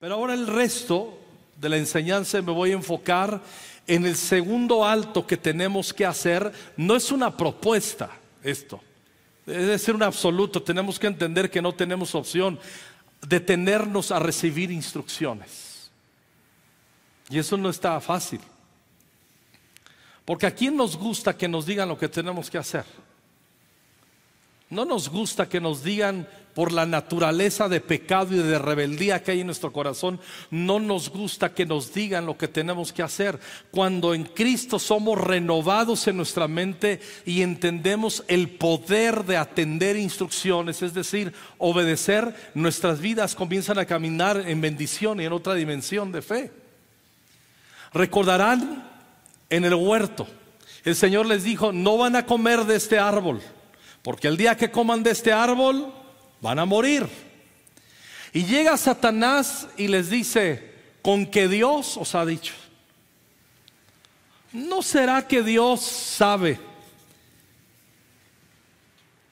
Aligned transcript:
Pero 0.00 0.14
ahora 0.14 0.34
el 0.34 0.46
resto 0.46 1.18
de 1.56 1.68
la 1.68 1.76
enseñanza 1.76 2.40
me 2.40 2.52
voy 2.52 2.70
a 2.70 2.74
enfocar 2.74 3.40
en 3.86 4.06
el 4.06 4.16
segundo 4.16 4.84
alto 4.84 5.26
que 5.26 5.36
tenemos 5.36 5.92
que 5.92 6.06
hacer. 6.06 6.52
No 6.76 6.94
es 6.94 7.10
una 7.10 7.36
propuesta 7.36 8.10
esto, 8.42 8.80
es 9.46 9.82
ser 9.82 9.96
un 9.96 10.04
absoluto. 10.04 10.62
Tenemos 10.62 10.98
que 10.98 11.08
entender 11.08 11.50
que 11.50 11.60
no 11.60 11.74
tenemos 11.74 12.14
opción 12.14 12.60
de 13.26 13.40
tenernos 13.40 14.12
a 14.12 14.20
recibir 14.20 14.70
instrucciones. 14.70 15.90
Y 17.28 17.38
eso 17.38 17.56
no 17.56 17.68
está 17.68 18.00
fácil. 18.00 18.40
Porque 20.24 20.46
a 20.46 20.54
quién 20.54 20.76
nos 20.76 20.96
gusta 20.96 21.36
que 21.36 21.48
nos 21.48 21.66
digan 21.66 21.88
lo 21.88 21.98
que 21.98 22.08
tenemos 22.08 22.48
que 22.48 22.58
hacer. 22.58 22.84
No 24.70 24.84
nos 24.84 25.08
gusta 25.08 25.48
que 25.48 25.60
nos 25.60 25.82
digan 25.82 26.28
por 26.58 26.72
la 26.72 26.86
naturaleza 26.86 27.68
de 27.68 27.80
pecado 27.80 28.34
y 28.34 28.38
de 28.38 28.58
rebeldía 28.58 29.22
que 29.22 29.30
hay 29.30 29.42
en 29.42 29.46
nuestro 29.46 29.72
corazón, 29.72 30.18
no 30.50 30.80
nos 30.80 31.08
gusta 31.08 31.54
que 31.54 31.64
nos 31.64 31.94
digan 31.94 32.26
lo 32.26 32.36
que 32.36 32.48
tenemos 32.48 32.92
que 32.92 33.04
hacer. 33.04 33.38
Cuando 33.70 34.12
en 34.12 34.24
Cristo 34.24 34.80
somos 34.80 35.20
renovados 35.20 36.08
en 36.08 36.16
nuestra 36.16 36.48
mente 36.48 36.98
y 37.24 37.42
entendemos 37.42 38.24
el 38.26 38.48
poder 38.48 39.24
de 39.24 39.36
atender 39.36 39.96
instrucciones, 39.96 40.82
es 40.82 40.94
decir, 40.94 41.32
obedecer, 41.58 42.34
nuestras 42.54 43.00
vidas 43.00 43.36
comienzan 43.36 43.78
a 43.78 43.86
caminar 43.86 44.42
en 44.44 44.60
bendición 44.60 45.20
y 45.20 45.26
en 45.26 45.34
otra 45.34 45.54
dimensión 45.54 46.10
de 46.10 46.22
fe. 46.22 46.50
Recordarán 47.92 48.84
en 49.48 49.64
el 49.64 49.76
huerto, 49.76 50.26
el 50.84 50.96
Señor 50.96 51.26
les 51.26 51.44
dijo, 51.44 51.70
no 51.70 51.98
van 51.98 52.16
a 52.16 52.26
comer 52.26 52.64
de 52.64 52.74
este 52.74 52.98
árbol. 52.98 53.40
Porque 54.02 54.26
el 54.26 54.36
día 54.36 54.56
que 54.56 54.70
coman 54.70 55.02
de 55.02 55.10
este 55.10 55.32
árbol, 55.32 55.92
van 56.40 56.58
a 56.58 56.64
morir. 56.64 57.06
Y 58.32 58.44
llega 58.44 58.76
Satanás 58.76 59.68
y 59.76 59.88
les 59.88 60.10
dice, 60.10 60.72
con 61.02 61.26
que 61.26 61.48
Dios 61.48 61.96
os 61.96 62.14
ha 62.14 62.24
dicho. 62.26 62.54
¿No 64.52 64.82
será 64.82 65.26
que 65.26 65.42
Dios 65.42 65.80
sabe 65.80 66.58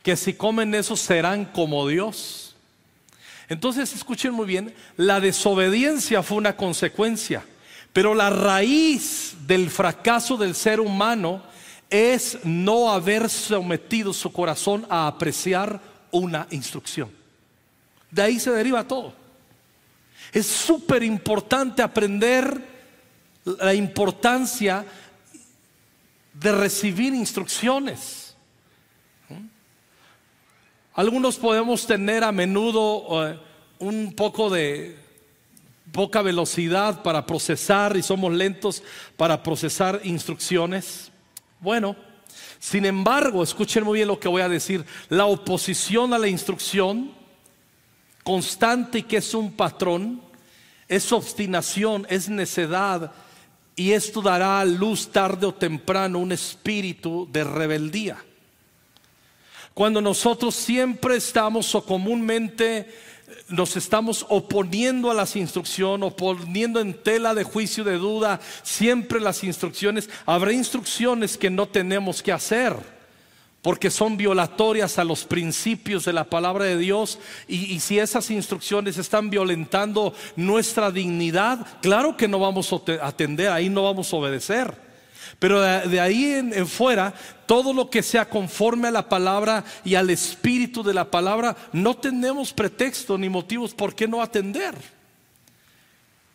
que 0.03 0.17
si 0.17 0.35
comen 0.35 0.75
eso 0.75 0.97
serán 0.97 1.45
como 1.47 1.87
Dios? 1.89 2.55
Entonces 3.49 3.95
escuchen 3.95 4.33
muy 4.33 4.47
bien, 4.47 4.75
la 4.97 5.21
desobediencia 5.21 6.23
fue 6.23 6.39
una 6.39 6.57
consecuencia, 6.57 7.45
pero 7.93 8.15
la 8.15 8.31
raíz 8.31 9.35
del 9.47 9.71
fracaso 9.71 10.37
del 10.37 10.55
ser 10.55 10.81
humano 10.81 11.43
es 11.89 12.39
no 12.45 12.91
haber 12.91 13.31
sometido 13.31 14.13
su 14.13 14.33
corazón 14.33 14.87
a 14.91 15.07
apreciar 15.07 15.81
una 16.11 16.47
instrucción. 16.51 17.11
De 18.11 18.23
ahí 18.23 18.41
se 18.41 18.51
deriva 18.51 18.87
todo. 18.87 19.15
Es 20.33 20.47
súper 20.47 21.03
importante 21.03 21.83
aprender 21.83 22.77
la 23.45 23.75
importancia 23.75 24.85
de 26.33 26.53
recibir 26.53 27.15
instrucciones. 27.15 28.35
Algunos 30.95 31.37
podemos 31.37 31.87
tener 31.87 32.25
a 32.25 32.33
menudo 32.33 33.29
eh, 33.29 33.39
un 33.79 34.15
poco 34.15 34.49
de 34.49 34.99
poca 35.93 36.23
velocidad 36.23 37.03
para 37.03 37.27
procesar 37.27 37.97
y 37.97 38.03
somos 38.03 38.33
lentos 38.33 38.83
para 39.17 39.43
procesar 39.43 40.01
instrucciones. 40.05 41.13
Bueno, 41.61 41.97
sin 42.59 42.85
embargo, 42.85 43.43
escuchen 43.43 43.85
muy 43.85 43.99
bien 43.99 44.09
lo 44.09 44.19
que 44.19 44.29
voy 44.29 44.43
a 44.43 44.49
decir. 44.49 44.85
La 45.09 45.27
oposición 45.27 46.13
a 46.15 46.19
la 46.19 46.29
instrucción 46.29 47.13
constante 48.23 48.99
y 48.99 49.03
que 49.03 49.19
es 49.19 49.35
un 49.35 49.53
patrón, 49.53 50.21
es 50.89 51.13
obstinación, 51.13 52.07
es 52.11 52.29
necedad 52.29 53.13
y 53.77 53.93
esto 53.93 54.23
dará 54.23 54.61
a 54.61 54.65
luz 54.65 55.13
tarde 55.13 55.47
o 55.47 55.55
temprano 55.55 56.19
un 56.19 56.33
espíritu 56.33 57.29
de 57.31 57.45
rebeldía. 57.45 58.17
Cuando 59.75 60.01
nosotros 60.01 60.55
siempre 60.55 61.17
estamos 61.17 61.75
o 61.75 61.85
comúnmente 61.85 62.89
nos 63.49 63.77
estamos 63.77 64.27
oponiendo 64.29 65.11
a 65.11 65.15
las 65.15 65.37
instrucciones, 65.37 66.13
oponiendo 66.13 66.81
en 66.81 66.95
tela 66.95 67.35
de 67.35 67.45
juicio 67.45 67.85
de 67.85 67.99
duda 67.99 68.41
siempre 68.63 69.21
las 69.21 69.45
instrucciones. 69.45 70.11
Habrá 70.25 70.53
instrucciones 70.53 71.37
que 71.37 71.51
no 71.51 71.67
tenemos 71.67 72.23
que 72.23 72.33
hacer 72.33 72.77
porque 73.63 73.91
son 73.91 74.17
violatorias 74.17 74.97
a 74.97 75.03
los 75.03 75.25
principios 75.25 76.05
de 76.05 76.13
la 76.13 76.23
palabra 76.23 76.67
de 76.67 76.79
Dios 76.79 77.19
y, 77.49 77.81
si 77.81 77.99
esas 77.99 78.31
instrucciones 78.31 78.97
están 78.97 79.29
violentando 79.29 80.15
nuestra 80.37 80.93
dignidad, 80.93 81.67
claro 81.83 82.17
que 82.17 82.29
no 82.29 82.39
vamos 82.39 82.73
a 82.73 83.05
atender, 83.05 83.49
ahí 83.49 83.69
no 83.69 83.83
vamos 83.83 84.13
a 84.13 84.17
obedecer. 84.19 84.86
Pero 85.39 85.61
de, 85.61 86.01
ahí 86.01 86.33
en, 86.33 86.67
fuera, 86.67 87.15
todo 87.47 87.73
lo 87.73 87.91
que 87.91 88.03
sea 88.03 88.29
conforme 88.29 88.89
a 88.89 88.93
la 88.93 89.09
palabra 89.09 89.65
y 89.85 89.95
al 89.95 90.11
espíritu 90.11 90.83
de 90.83 90.95
la 90.95 91.11
palabra, 91.11 91.57
no 91.73 91.97
tenemos 91.97 92.53
pretexto 92.53 93.19
ni 93.19 93.29
motivos 93.29 93.75
por 93.75 93.95
qué 93.95 94.09
no 94.09 94.23
atender. 94.23 94.75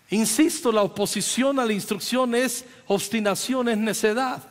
Insisto, 0.09 0.71
la 0.71 0.83
oposición 0.83 1.59
a 1.59 1.65
la 1.65 1.73
instrucción 1.73 2.35
es 2.35 2.65
obstinación, 2.87 3.69
es 3.69 3.77
necedad. 3.77 4.43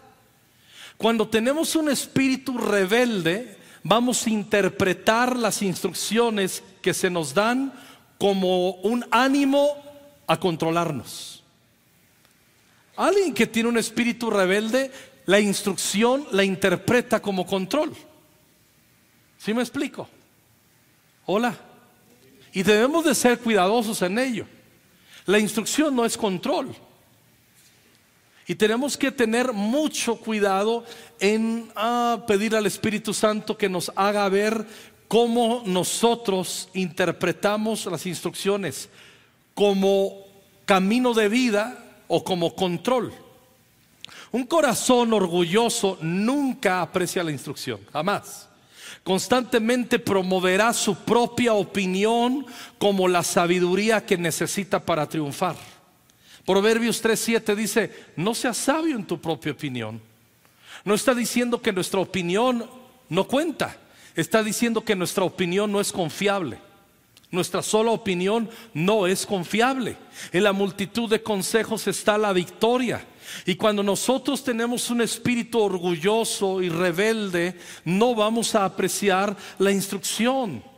Cuando 0.97 1.29
tenemos 1.29 1.77
un 1.77 1.91
espíritu 1.91 2.59
rebelde, 2.59 3.59
vamos 3.83 4.27
a 4.27 4.31
interpretar 4.31 5.37
las 5.37 5.63
instrucciones 5.63 6.63
que 6.83 6.95
se 6.95 7.11
nos 7.11 7.35
dan 7.35 7.73
como 8.19 8.73
un 8.83 9.05
ánimo 9.11 9.77
a 10.27 10.39
controlarnos. 10.39 11.40
Alguien 13.01 13.33
que 13.33 13.47
tiene 13.47 13.71
un 13.71 13.79
espíritu 13.79 14.29
rebelde, 14.29 14.91
la 15.25 15.41
instrucción 15.41 16.27
la 16.33 16.45
interpreta 16.45 17.23
como 17.23 17.47
control. 17.47 17.95
¿Sí 19.39 19.55
me 19.55 19.63
explico? 19.63 20.07
Hola. 21.25 21.57
Y 22.53 22.63
debemos 22.63 23.07
de 23.07 23.15
ser 23.15 23.39
cuidadosos 23.39 24.03
en 24.03 24.19
ello. 24.19 24.45
La 25.25 25.39
instrucción 25.39 25.97
no 25.97 26.05
es 26.05 26.15
control. 26.15 26.77
Y 28.47 28.55
tenemos 28.55 28.99
que 28.99 29.11
tener 29.11 29.55
mucho 29.55 30.17
cuidado 30.17 30.85
en 31.21 31.73
ah, 31.77 32.23
pedir 32.27 32.55
al 32.55 32.67
Espíritu 32.67 33.15
Santo 33.15 33.57
que 33.57 33.71
nos 33.71 33.91
haga 33.97 34.29
ver 34.29 34.67
cómo 35.09 35.63
nosotros 35.65 36.69
interpretamos 36.75 37.87
las 37.87 38.05
instrucciones 38.05 38.91
como 39.55 40.19
camino 40.67 41.15
de 41.15 41.31
vida 41.31 41.87
o 42.11 42.23
como 42.23 42.55
control. 42.55 43.15
Un 44.33 44.45
corazón 44.45 45.13
orgulloso 45.13 45.97
nunca 46.03 46.83
aprecia 46.83 47.23
la 47.23 47.31
instrucción, 47.31 47.81
jamás. 47.93 48.49
Constantemente 49.03 49.99
promoverá 49.99 50.73
su 50.73 50.95
propia 50.95 51.55
opinión 51.55 52.45
como 52.79 53.09
la 53.09 53.23
sabiduría 53.23 54.05
que 54.05 54.19
necesita 54.19 54.85
para 54.85 55.09
triunfar. 55.09 55.57
Proverbios 56.45 57.03
3:7 57.03 57.55
dice, 57.55 57.93
no 58.17 58.35
seas 58.35 58.57
sabio 58.57 58.97
en 58.97 59.07
tu 59.07 59.21
propia 59.21 59.53
opinión. 59.53 60.01
No 60.85 60.95
está 60.95 61.15
diciendo 61.15 61.63
que 61.63 61.73
nuestra 61.73 62.01
opinión 62.01 62.69
no 63.09 63.25
cuenta, 63.29 63.77
está 64.17 64.43
diciendo 64.43 64.85
que 64.85 64.97
nuestra 64.97 65.25
opinión 65.25 65.71
no 65.71 65.81
es 65.81 65.93
confiable. 65.93 66.59
Nuestra 67.31 67.63
sola 67.63 67.93
opinión 67.93 68.51
no 68.75 69.07
es 69.07 69.25
confiable. 69.25 69.97
En 70.33 70.43
la 70.43 70.53
multitud 70.53 71.09
de 71.09 71.23
consejos 71.23 71.87
está 71.87 72.19
la 72.19 72.33
victoria. 72.33 73.07
Y 73.47 73.55
cuando 73.55 73.83
nosotros 73.83 74.43
tenemos 74.43 74.91
un 74.91 75.01
espíritu 75.01 75.61
orgulloso 75.61 76.61
y 76.61 76.69
rebelde, 76.69 77.57
no 77.85 78.15
vamos 78.15 78.55
a 78.55 78.65
apreciar 78.65 79.37
la 79.59 79.71
instrucción. 79.71 80.70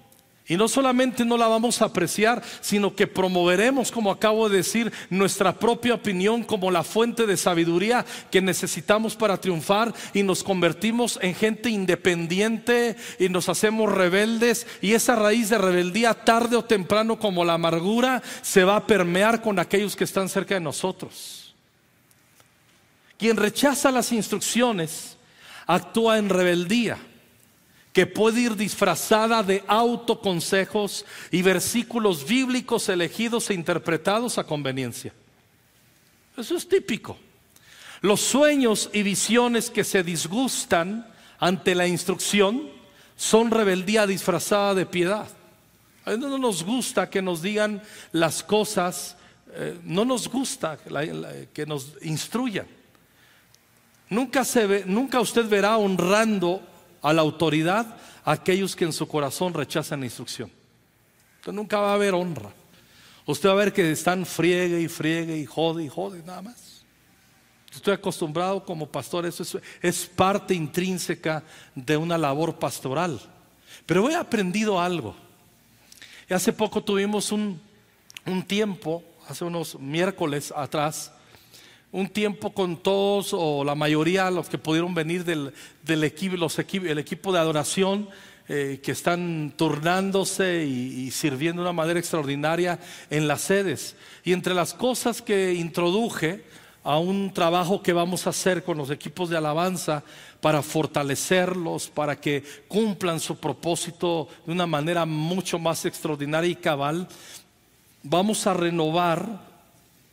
Y 0.52 0.56
no 0.58 0.68
solamente 0.68 1.24
no 1.24 1.38
la 1.38 1.48
vamos 1.48 1.80
a 1.80 1.86
apreciar, 1.86 2.42
sino 2.60 2.94
que 2.94 3.06
promoveremos, 3.06 3.90
como 3.90 4.10
acabo 4.10 4.50
de 4.50 4.58
decir, 4.58 4.92
nuestra 5.08 5.58
propia 5.58 5.94
opinión 5.94 6.44
como 6.44 6.70
la 6.70 6.84
fuente 6.84 7.24
de 7.24 7.38
sabiduría 7.38 8.04
que 8.30 8.42
necesitamos 8.42 9.16
para 9.16 9.38
triunfar 9.38 9.94
y 10.12 10.22
nos 10.22 10.44
convertimos 10.44 11.18
en 11.22 11.34
gente 11.34 11.70
independiente 11.70 12.96
y 13.18 13.30
nos 13.30 13.48
hacemos 13.48 13.90
rebeldes 13.90 14.66
y 14.82 14.92
esa 14.92 15.16
raíz 15.16 15.48
de 15.48 15.56
rebeldía 15.56 16.12
tarde 16.12 16.56
o 16.56 16.66
temprano 16.66 17.18
como 17.18 17.46
la 17.46 17.54
amargura 17.54 18.22
se 18.42 18.62
va 18.62 18.76
a 18.76 18.86
permear 18.86 19.40
con 19.40 19.58
aquellos 19.58 19.96
que 19.96 20.04
están 20.04 20.28
cerca 20.28 20.56
de 20.56 20.60
nosotros. 20.60 21.54
Quien 23.16 23.38
rechaza 23.38 23.90
las 23.90 24.12
instrucciones 24.12 25.16
actúa 25.66 26.18
en 26.18 26.28
rebeldía 26.28 26.98
que 27.92 28.06
puede 28.06 28.40
ir 28.40 28.56
disfrazada 28.56 29.42
de 29.42 29.62
autoconsejos 29.66 31.04
y 31.30 31.42
versículos 31.42 32.26
bíblicos 32.26 32.88
elegidos 32.88 33.50
e 33.50 33.54
interpretados 33.54 34.38
a 34.38 34.44
conveniencia. 34.44 35.12
Eso 36.36 36.56
es 36.56 36.66
típico. 36.66 37.18
Los 38.00 38.20
sueños 38.20 38.88
y 38.92 39.02
visiones 39.02 39.70
que 39.70 39.84
se 39.84 40.02
disgustan 40.02 41.06
ante 41.38 41.74
la 41.74 41.86
instrucción 41.86 42.70
son 43.16 43.50
rebeldía 43.50 44.06
disfrazada 44.06 44.74
de 44.74 44.86
piedad. 44.86 45.28
A 46.04 46.16
no 46.16 46.38
nos 46.38 46.64
gusta 46.64 47.10
que 47.10 47.22
nos 47.22 47.42
digan 47.42 47.82
las 48.10 48.42
cosas, 48.42 49.16
eh, 49.54 49.78
no 49.84 50.04
nos 50.04 50.28
gusta 50.28 50.78
que 51.52 51.66
nos 51.66 51.92
instruyan. 52.02 52.66
Nunca, 54.08 54.44
se 54.44 54.66
ve, 54.66 54.84
nunca 54.86 55.20
usted 55.20 55.48
verá 55.48 55.76
honrando 55.76 56.60
a 57.02 57.12
la 57.12 57.22
autoridad 57.22 57.96
a 58.24 58.32
aquellos 58.32 58.74
que 58.76 58.84
en 58.84 58.92
su 58.92 59.06
corazón 59.06 59.52
rechazan 59.52 60.00
la 60.00 60.06
instrucción. 60.06 60.50
Entonces 61.38 61.54
nunca 61.54 61.80
va 61.80 61.90
a 61.90 61.94
haber 61.94 62.14
honra. 62.14 62.50
Usted 63.26 63.48
va 63.48 63.52
a 63.52 63.56
ver 63.56 63.72
que 63.72 63.90
están 63.90 64.24
friegue 64.24 64.80
y 64.80 64.88
friegue 64.88 65.36
y 65.36 65.44
jode 65.44 65.84
y 65.84 65.88
jode, 65.88 66.22
nada 66.22 66.42
más. 66.42 66.84
Estoy 67.74 67.94
acostumbrado 67.94 68.64
como 68.64 68.86
pastor, 68.86 69.26
eso 69.26 69.42
es, 69.42 69.58
es 69.80 70.06
parte 70.06 70.54
intrínseca 70.54 71.42
de 71.74 71.96
una 71.96 72.18
labor 72.18 72.58
pastoral. 72.58 73.20
Pero 73.86 74.08
he 74.08 74.14
aprendido 74.14 74.80
algo. 74.80 75.16
Y 76.28 76.34
hace 76.34 76.52
poco 76.52 76.82
tuvimos 76.82 77.32
un, 77.32 77.60
un 78.26 78.42
tiempo, 78.42 79.02
hace 79.28 79.44
unos 79.44 79.78
miércoles 79.78 80.52
atrás, 80.54 81.12
un 81.92 82.08
tiempo 82.08 82.52
con 82.52 82.78
todos 82.78 83.32
o 83.32 83.62
la 83.64 83.74
mayoría 83.74 84.30
los 84.30 84.48
que 84.48 84.58
pudieron 84.58 84.94
venir 84.94 85.24
del, 85.24 85.52
del 85.82 86.04
equipo, 86.04 86.36
los 86.36 86.58
el 86.58 86.98
equipo 86.98 87.32
de 87.32 87.38
adoración 87.38 88.08
eh, 88.48 88.80
que 88.82 88.92
están 88.92 89.52
turnándose 89.56 90.64
y, 90.64 91.06
y, 91.06 91.10
sirviendo 91.10 91.62
de 91.62 91.68
una 91.68 91.72
manera 91.72 92.00
extraordinaria 92.00 92.80
en 93.08 93.28
las 93.28 93.42
sedes. 93.42 93.94
Y 94.24 94.32
entre 94.32 94.54
las 94.54 94.74
cosas 94.74 95.22
que 95.22 95.52
introduje 95.52 96.44
a 96.82 96.98
un 96.98 97.32
trabajo 97.32 97.82
que 97.82 97.92
vamos 97.92 98.26
a 98.26 98.30
hacer 98.30 98.64
con 98.64 98.78
los 98.78 98.90
equipos 98.90 99.30
de 99.30 99.36
alabanza 99.36 100.02
para 100.40 100.62
fortalecerlos, 100.62 101.88
para 101.88 102.20
que 102.20 102.42
cumplan 102.66 103.20
su 103.20 103.36
propósito 103.36 104.28
de 104.44 104.52
una 104.52 104.66
manera 104.66 105.06
mucho 105.06 105.58
más 105.58 105.84
extraordinaria 105.84 106.50
y 106.50 106.56
cabal, 106.56 107.06
vamos 108.02 108.46
a 108.46 108.54
renovar 108.54 109.51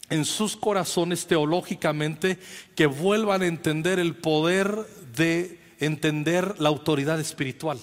en 0.09 0.25
sus 0.25 0.55
corazones 0.55 1.27
teológicamente 1.27 2.39
que 2.75 2.85
vuelvan 2.85 3.41
a 3.41 3.47
entender 3.47 3.99
el 3.99 4.15
poder 4.15 4.87
de 5.15 5.59
entender 5.79 6.59
la 6.59 6.69
autoridad 6.69 7.19
espiritual. 7.19 7.79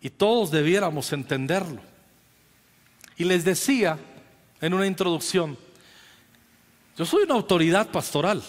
Y 0.00 0.10
todos 0.10 0.50
debiéramos 0.50 1.12
entenderlo. 1.12 1.82
Y 3.16 3.24
les 3.24 3.44
decía 3.44 3.98
en 4.60 4.72
una 4.72 4.86
introducción, 4.86 5.58
yo 6.96 7.04
soy 7.04 7.24
una 7.24 7.34
autoridad 7.34 7.90
pastoral. 7.90 8.42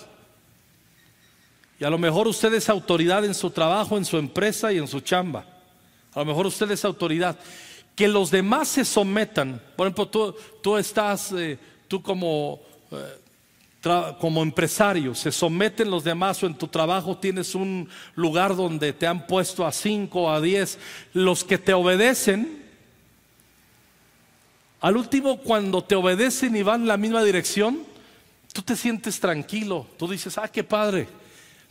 Y 1.80 1.84
a 1.84 1.90
lo 1.90 1.98
mejor 1.98 2.28
usted 2.28 2.54
es 2.54 2.70
autoridad 2.70 3.26
en 3.26 3.34
su 3.34 3.50
trabajo, 3.50 3.98
en 3.98 4.06
su 4.06 4.18
empresa 4.18 4.72
y 4.72 4.78
en 4.78 4.88
su 4.88 5.02
chamba. 5.02 5.46
A 6.14 6.20
lo 6.20 6.26
mejor 6.26 6.46
usted 6.46 6.70
es 6.72 6.86
autoridad 6.86 7.38
que 8.02 8.08
los 8.08 8.32
demás 8.32 8.68
se 8.68 8.84
sometan. 8.84 9.62
Por 9.76 9.86
ejemplo, 9.86 10.34
tú, 10.60 10.76
estás, 10.76 11.32
eh, 11.34 11.60
tú 11.88 12.02
como, 12.02 12.60
eh, 12.90 14.16
como 14.20 14.42
empresario, 14.42 15.14
se 15.14 15.32
someten 15.32 15.92
los 15.92 16.04
demás 16.04 16.42
o 16.42 16.48
en 16.48 16.56
tu 16.56 16.68
trabajo 16.68 17.16
tienes 17.16 17.54
un 17.54 17.88
lugar 18.16 18.56
donde 18.56 18.92
te 18.92 19.06
han 19.06 19.28
puesto 19.28 19.68
a 19.68 19.72
cinco 19.72 20.32
a 20.32 20.42
diez. 20.42 20.80
Los 21.14 21.44
que 21.44 21.60
te 21.60 21.74
obedecen, 21.74 22.66
al 24.80 24.98
último 24.98 25.38
cuando 25.38 25.84
te 25.84 25.94
obedecen 25.94 26.56
y 26.56 26.64
van 26.64 26.82
en 26.82 26.88
la 26.88 26.98
misma 26.98 27.24
dirección, 27.24 27.84
tú 28.52 28.64
te 28.64 28.76
sientes 28.76 29.20
tranquilo. 29.20 29.86
Tú 30.00 30.08
dices, 30.08 30.40
ah, 30.40 30.48
qué 30.48 30.64
padre 30.64 31.21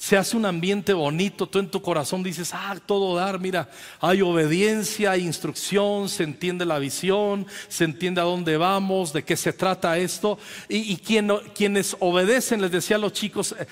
se 0.01 0.17
hace 0.17 0.35
un 0.35 0.47
ambiente 0.47 0.95
bonito, 0.95 1.47
tú 1.47 1.59
en 1.59 1.71
tu 1.71 1.83
corazón 1.83 2.23
dices, 2.23 2.53
ah, 2.55 2.75
todo 2.87 3.17
dar, 3.17 3.39
mira, 3.39 3.69
hay 4.01 4.23
obediencia, 4.23 5.11
hay 5.11 5.27
instrucción, 5.27 6.09
se 6.09 6.23
entiende 6.23 6.65
la 6.65 6.79
visión, 6.79 7.47
se 7.69 7.85
entiende 7.85 8.23
a 8.23 8.25
dónde 8.25 8.57
vamos, 8.57 9.13
de 9.13 9.25
qué 9.25 9.37
se 9.37 9.53
trata 9.53 9.99
esto. 9.99 10.39
Y, 10.71 10.97
quienes 10.97 11.99
obedecen, 12.01 12.63
les 12.63 12.71
decía 12.71 12.97
a 12.97 12.99
los 12.99 13.13
chicos, 13.13 13.55
eh, 13.59 13.67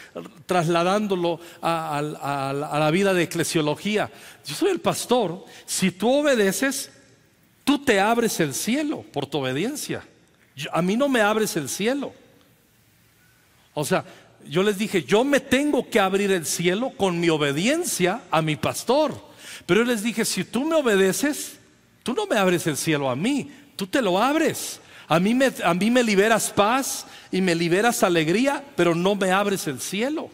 trasladándolo 0.44 1.40
a, 1.62 2.02
la 2.78 2.90
vida 2.90 3.14
de 3.14 3.22
eclesiología, 3.22 4.10
yo 4.44 4.54
soy 4.54 4.68
el 4.68 4.80
pastor, 4.80 5.46
si 5.64 5.92
tú 5.92 6.12
obedeces, 6.12 6.92
tú 7.64 7.78
te 7.82 8.00
abres 8.00 8.38
el 8.40 8.52
cielo 8.52 9.02
por 9.14 9.24
tu 9.24 9.38
obediencia. 9.38 10.06
a 10.72 10.82
mí 10.82 10.94
no 10.94 11.08
me 11.08 11.22
abres 11.22 11.56
el 11.56 11.70
cielo. 11.70 12.12
O 13.72 13.82
sea, 13.82 14.04
yo 14.46 14.62
les 14.62 14.78
dije, 14.78 15.04
yo 15.04 15.24
me 15.24 15.40
tengo 15.40 15.88
que 15.88 16.00
abrir 16.00 16.30
el 16.32 16.46
cielo 16.46 16.92
con 16.96 17.20
mi 17.20 17.28
obediencia 17.28 18.22
a 18.30 18.42
mi 18.42 18.56
pastor. 18.56 19.14
Pero 19.66 19.80
yo 19.80 19.86
les 19.86 20.02
dije, 20.02 20.24
si 20.24 20.44
tú 20.44 20.64
me 20.64 20.76
obedeces, 20.76 21.58
tú 22.02 22.14
no 22.14 22.26
me 22.26 22.36
abres 22.36 22.66
el 22.66 22.76
cielo 22.76 23.10
a 23.10 23.16
mí, 23.16 23.50
tú 23.76 23.86
te 23.86 24.00
lo 24.00 24.20
abres. 24.20 24.80
A 25.06 25.20
mí 25.20 25.34
me, 25.34 25.50
a 25.64 25.74
mí 25.74 25.90
me 25.90 26.02
liberas 26.02 26.50
paz 26.50 27.06
y 27.30 27.40
me 27.40 27.54
liberas 27.54 28.02
alegría, 28.02 28.64
pero 28.76 28.94
no 28.94 29.14
me 29.14 29.30
abres 29.32 29.66
el 29.66 29.80
cielo. 29.80 30.30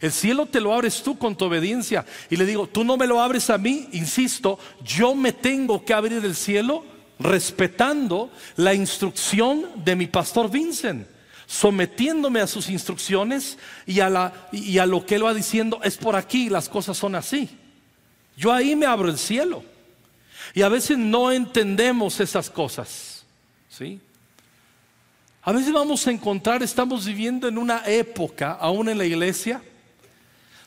El 0.00 0.12
cielo 0.12 0.46
te 0.46 0.60
lo 0.60 0.72
abres 0.72 1.02
tú 1.02 1.18
con 1.18 1.36
tu 1.36 1.46
obediencia. 1.46 2.04
Y 2.30 2.36
le 2.36 2.46
digo, 2.46 2.66
tú 2.66 2.84
no 2.84 2.96
me 2.96 3.06
lo 3.06 3.20
abres 3.20 3.50
a 3.50 3.58
mí, 3.58 3.88
insisto, 3.92 4.58
yo 4.84 5.14
me 5.14 5.32
tengo 5.32 5.84
que 5.84 5.94
abrir 5.94 6.24
el 6.24 6.36
cielo 6.36 6.84
respetando 7.18 8.30
la 8.56 8.74
instrucción 8.74 9.66
de 9.84 9.96
mi 9.96 10.06
pastor 10.06 10.50
Vincent 10.50 11.06
sometiéndome 11.48 12.42
a 12.42 12.46
sus 12.46 12.68
instrucciones 12.68 13.56
y 13.86 14.00
a, 14.00 14.10
lo 14.10 15.06
que 15.06 15.14
Él 15.14 15.24
va 15.24 15.32
diciendo, 15.32 15.80
es 15.82 15.96
por 15.96 16.14
aquí, 16.14 16.50
las 16.50 16.68
cosas 16.68 16.98
son 16.98 17.14
así. 17.14 17.48
Yo 18.36 18.52
ahí 18.52 18.76
me 18.76 18.84
abro 18.84 19.08
el 19.08 19.16
cielo. 19.16 19.64
Y 20.52 20.60
a 20.60 20.68
veces 20.68 20.98
no 20.98 21.32
entendemos 21.32 22.20
esas 22.20 22.50
cosas. 22.50 23.24
¿Sí? 23.70 23.98
A 25.42 25.52
veces 25.52 25.72
vamos 25.72 26.06
a 26.06 26.10
encontrar, 26.10 26.62
estamos 26.62 27.06
viviendo 27.06 27.48
en 27.48 27.56
una 27.56 27.82
época, 27.86 28.52
aún 28.52 28.90
en 28.90 28.98
la 28.98 29.06
iglesia, 29.06 29.62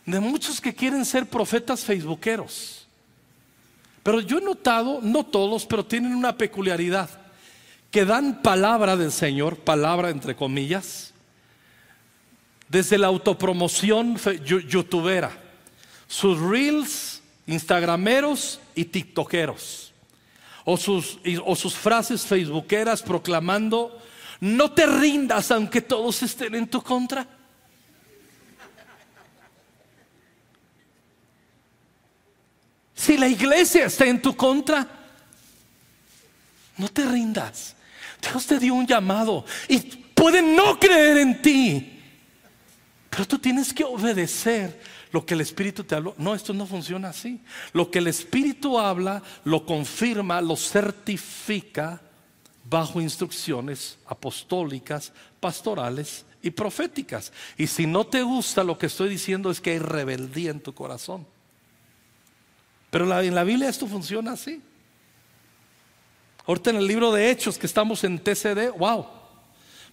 de 0.03 0.19
muchos 0.19 0.59
que 0.59 0.73
quieren 0.73 1.05
ser 1.05 1.27
profetas 1.27 1.85
facebookeros. 1.85 2.87
Pero 4.01 4.19
yo 4.19 4.39
he 4.39 4.41
notado, 4.41 4.99
no 5.03 5.23
todos, 5.23 5.63
pero 5.67 5.85
tienen 5.85 6.15
una 6.15 6.35
peculiaridad 6.35 7.20
que 7.91 8.05
dan 8.05 8.41
palabra 8.41 8.95
del 8.95 9.11
Señor, 9.11 9.57
palabra 9.57 10.09
entre 10.09 10.35
comillas, 10.35 11.13
desde 12.69 12.97
la 12.97 13.07
autopromoción 13.07 14.17
youtubera, 14.45 15.31
sus 16.07 16.39
reels, 16.39 17.21
instagrameros 17.47 18.61
y 18.75 18.85
tiktokeros, 18.85 19.91
o 20.63 20.77
sus, 20.77 21.19
o 21.43 21.55
sus 21.55 21.75
frases 21.75 22.25
facebookeras 22.25 23.01
proclamando, 23.01 24.01
no 24.39 24.71
te 24.71 24.85
rindas 24.85 25.51
aunque 25.51 25.81
todos 25.81 26.23
estén 26.23 26.55
en 26.55 26.67
tu 26.67 26.81
contra. 26.81 27.27
Si 32.95 33.17
la 33.17 33.27
iglesia 33.27 33.85
está 33.85 34.05
en 34.05 34.21
tu 34.21 34.33
contra, 34.33 34.87
no 36.77 36.87
te 36.87 37.03
rindas. 37.03 37.75
Dios 38.21 38.45
te 38.45 38.59
dio 38.59 38.73
un 38.73 38.85
llamado 38.85 39.45
y 39.67 39.79
puede 39.79 40.41
no 40.41 40.79
creer 40.79 41.17
en 41.17 41.41
ti. 41.41 41.99
Pero 43.09 43.27
tú 43.27 43.39
tienes 43.39 43.73
que 43.73 43.83
obedecer 43.83 44.79
lo 45.11 45.25
que 45.25 45.33
el 45.33 45.41
Espíritu 45.41 45.83
te 45.83 45.95
habló. 45.95 46.15
No, 46.17 46.33
esto 46.33 46.53
no 46.53 46.65
funciona 46.65 47.09
así. 47.09 47.41
Lo 47.73 47.91
que 47.91 47.99
el 47.99 48.07
Espíritu 48.07 48.79
habla, 48.79 49.21
lo 49.43 49.65
confirma, 49.65 50.39
lo 50.39 50.55
certifica 50.55 52.01
bajo 52.63 53.01
instrucciones 53.01 53.97
apostólicas, 54.05 55.11
pastorales 55.39 56.25
y 56.41 56.51
proféticas. 56.51 57.33
Y 57.57 57.67
si 57.67 57.85
no 57.85 58.05
te 58.05 58.21
gusta 58.21 58.63
lo 58.63 58.77
que 58.77 58.85
estoy 58.85 59.09
diciendo 59.09 59.51
es 59.51 59.59
que 59.59 59.71
hay 59.71 59.79
rebeldía 59.79 60.51
en 60.51 60.61
tu 60.61 60.73
corazón. 60.73 61.27
Pero 62.89 63.21
en 63.21 63.35
la 63.35 63.43
Biblia 63.43 63.69
esto 63.69 63.87
funciona 63.87 64.33
así. 64.33 64.61
Ahorita 66.45 66.69
en 66.71 66.77
el 66.77 66.87
libro 66.87 67.11
de 67.11 67.29
Hechos 67.29 67.57
que 67.57 67.67
estamos 67.67 68.03
en 68.03 68.19
TCD, 68.19 68.71
wow. 68.77 69.05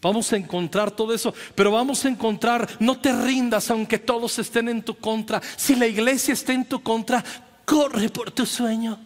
Vamos 0.00 0.32
a 0.32 0.36
encontrar 0.36 0.92
todo 0.92 1.12
eso, 1.12 1.34
pero 1.54 1.72
vamos 1.72 2.04
a 2.04 2.08
encontrar, 2.08 2.68
no 2.78 3.00
te 3.00 3.12
rindas 3.12 3.68
aunque 3.70 3.98
todos 3.98 4.38
estén 4.38 4.68
en 4.68 4.82
tu 4.82 4.96
contra. 4.96 5.42
Si 5.56 5.74
la 5.74 5.88
iglesia 5.88 6.34
está 6.34 6.52
en 6.52 6.64
tu 6.64 6.80
contra, 6.82 7.24
corre 7.64 8.08
por 8.08 8.30
tu 8.30 8.46
sueño. 8.46 8.98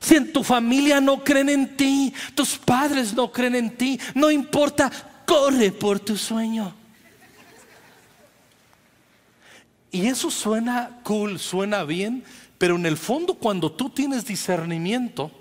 Si 0.00 0.16
en 0.16 0.32
tu 0.32 0.42
familia 0.42 1.00
no 1.00 1.22
creen 1.22 1.48
en 1.48 1.76
ti, 1.76 2.12
tus 2.34 2.58
padres 2.58 3.14
no 3.14 3.30
creen 3.30 3.54
en 3.54 3.76
ti, 3.76 4.00
no 4.14 4.30
importa, 4.30 4.90
corre 5.24 5.70
por 5.70 6.00
tu 6.00 6.16
sueño. 6.16 6.74
Y 9.92 10.06
eso 10.06 10.30
suena 10.30 11.00
cool, 11.04 11.38
suena 11.38 11.84
bien, 11.84 12.24
pero 12.62 12.76
en 12.76 12.86
el 12.86 12.96
fondo 12.96 13.34
cuando 13.34 13.72
tú 13.72 13.90
tienes 13.90 14.24
discernimiento, 14.24 15.32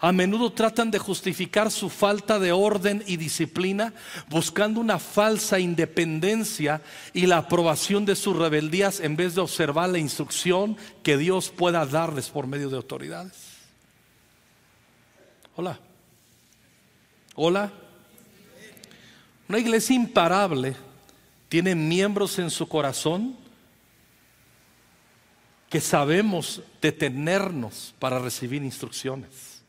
a 0.00 0.10
menudo 0.10 0.52
tratan 0.52 0.90
de 0.90 0.98
justificar 0.98 1.70
su 1.70 1.88
falta 1.88 2.40
de 2.40 2.50
orden 2.50 3.04
y 3.06 3.18
disciplina 3.18 3.94
buscando 4.28 4.80
una 4.80 4.98
falsa 4.98 5.60
independencia 5.60 6.82
y 7.12 7.26
la 7.26 7.36
aprobación 7.36 8.04
de 8.04 8.16
sus 8.16 8.36
rebeldías 8.36 8.98
en 8.98 9.14
vez 9.14 9.36
de 9.36 9.42
observar 9.42 9.90
la 9.90 9.98
instrucción 9.98 10.76
que 11.04 11.16
Dios 11.16 11.50
pueda 11.50 11.86
darles 11.86 12.30
por 12.30 12.48
medio 12.48 12.68
de 12.68 12.78
autoridades. 12.78 13.36
Hola. 15.54 15.78
Hola. 17.36 17.72
Una 19.48 19.58
iglesia 19.60 19.94
imparable 19.94 20.74
tiene 21.48 21.76
miembros 21.76 22.40
en 22.40 22.50
su 22.50 22.66
corazón 22.66 23.43
que 25.68 25.80
sabemos 25.80 26.62
detenernos 26.80 27.94
para 27.98 28.18
recibir 28.18 28.62
instrucciones. 28.62 29.62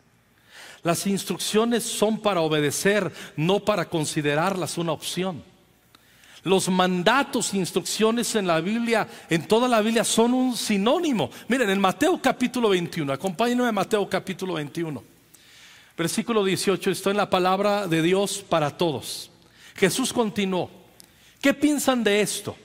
Las 0.84 1.08
instrucciones 1.08 1.84
son 1.84 2.20
para 2.20 2.42
obedecer, 2.42 3.12
no 3.36 3.60
para 3.60 3.90
considerarlas 3.90 4.78
una 4.78 4.92
opción. 4.92 5.44
Los 6.44 6.70
mandatos 6.70 7.56
e 7.56 7.58
instrucciones 7.58 8.36
en 8.36 8.46
la 8.46 8.62
Biblia, 8.62 9.08
en 9.32 9.48
toda 9.48 9.68
la 9.68 9.82
Biblia, 9.82 10.04
son 10.04 10.36
un 10.36 10.56
sinónimo. 10.56 11.32
Miren, 11.48 11.72
en 11.72 11.82
Mateo 11.82 12.22
capítulo 12.22 12.70
21, 12.70 13.12
acompáñenme 13.12 13.68
a 13.68 13.72
Mateo 13.72 14.08
capítulo 14.08 14.54
21, 14.54 15.04
versículo 15.98 16.44
18, 16.44 16.92
está 16.92 17.10
en 17.10 17.18
la 17.18 17.32
palabra 17.32 17.88
de 17.88 18.04
Dios 18.04 18.46
para 18.48 18.78
todos. 18.78 19.32
Jesús 19.76 20.14
continuó, 20.14 20.70
¿qué 21.42 21.56
piensan 21.56 22.04
de 22.04 22.22
esto? 22.22 22.56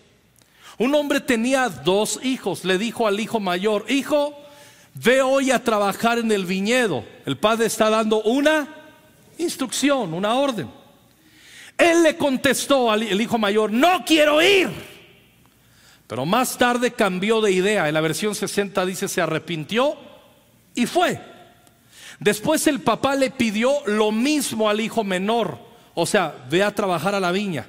Un 0.80 0.94
hombre 0.94 1.20
tenía 1.20 1.68
dos 1.68 2.18
hijos, 2.22 2.64
le 2.64 2.78
dijo 2.78 3.06
al 3.06 3.20
hijo 3.20 3.38
mayor, 3.38 3.84
hijo, 3.90 4.34
ve 4.94 5.20
hoy 5.20 5.50
a 5.50 5.62
trabajar 5.62 6.18
en 6.18 6.32
el 6.32 6.46
viñedo. 6.46 7.04
El 7.26 7.36
padre 7.36 7.66
está 7.66 7.90
dando 7.90 8.22
una 8.22 8.66
instrucción, 9.36 10.14
una 10.14 10.36
orden. 10.36 10.70
Él 11.76 12.02
le 12.02 12.16
contestó 12.16 12.90
al 12.90 13.20
hijo 13.20 13.36
mayor, 13.36 13.70
no 13.70 14.06
quiero 14.06 14.40
ir. 14.40 14.70
Pero 16.06 16.24
más 16.24 16.56
tarde 16.56 16.94
cambió 16.94 17.42
de 17.42 17.52
idea. 17.52 17.86
En 17.86 17.92
la 17.92 18.00
versión 18.00 18.34
60 18.34 18.86
dice, 18.86 19.06
se 19.06 19.20
arrepintió 19.20 19.98
y 20.74 20.86
fue. 20.86 21.20
Después 22.20 22.66
el 22.66 22.80
papá 22.80 23.16
le 23.16 23.30
pidió 23.30 23.82
lo 23.84 24.12
mismo 24.12 24.70
al 24.70 24.80
hijo 24.80 25.04
menor. 25.04 25.58
O 25.92 26.06
sea, 26.06 26.34
ve 26.48 26.62
a 26.62 26.74
trabajar 26.74 27.14
a 27.14 27.20
la 27.20 27.32
viña. 27.32 27.66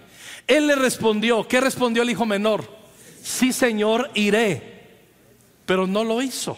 Él 0.47 0.67
le 0.67 0.75
respondió, 0.75 1.45
¿qué 1.45 1.59
respondió 1.59 2.03
el 2.03 2.09
hijo 2.09 2.25
menor? 2.25 2.80
Sí, 3.21 3.53
señor, 3.53 4.09
iré. 4.13 4.81
Pero 5.65 5.87
no 5.87 6.03
lo 6.03 6.21
hizo. 6.21 6.57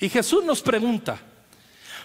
Y 0.00 0.08
Jesús 0.08 0.44
nos 0.44 0.62
pregunta, 0.62 1.20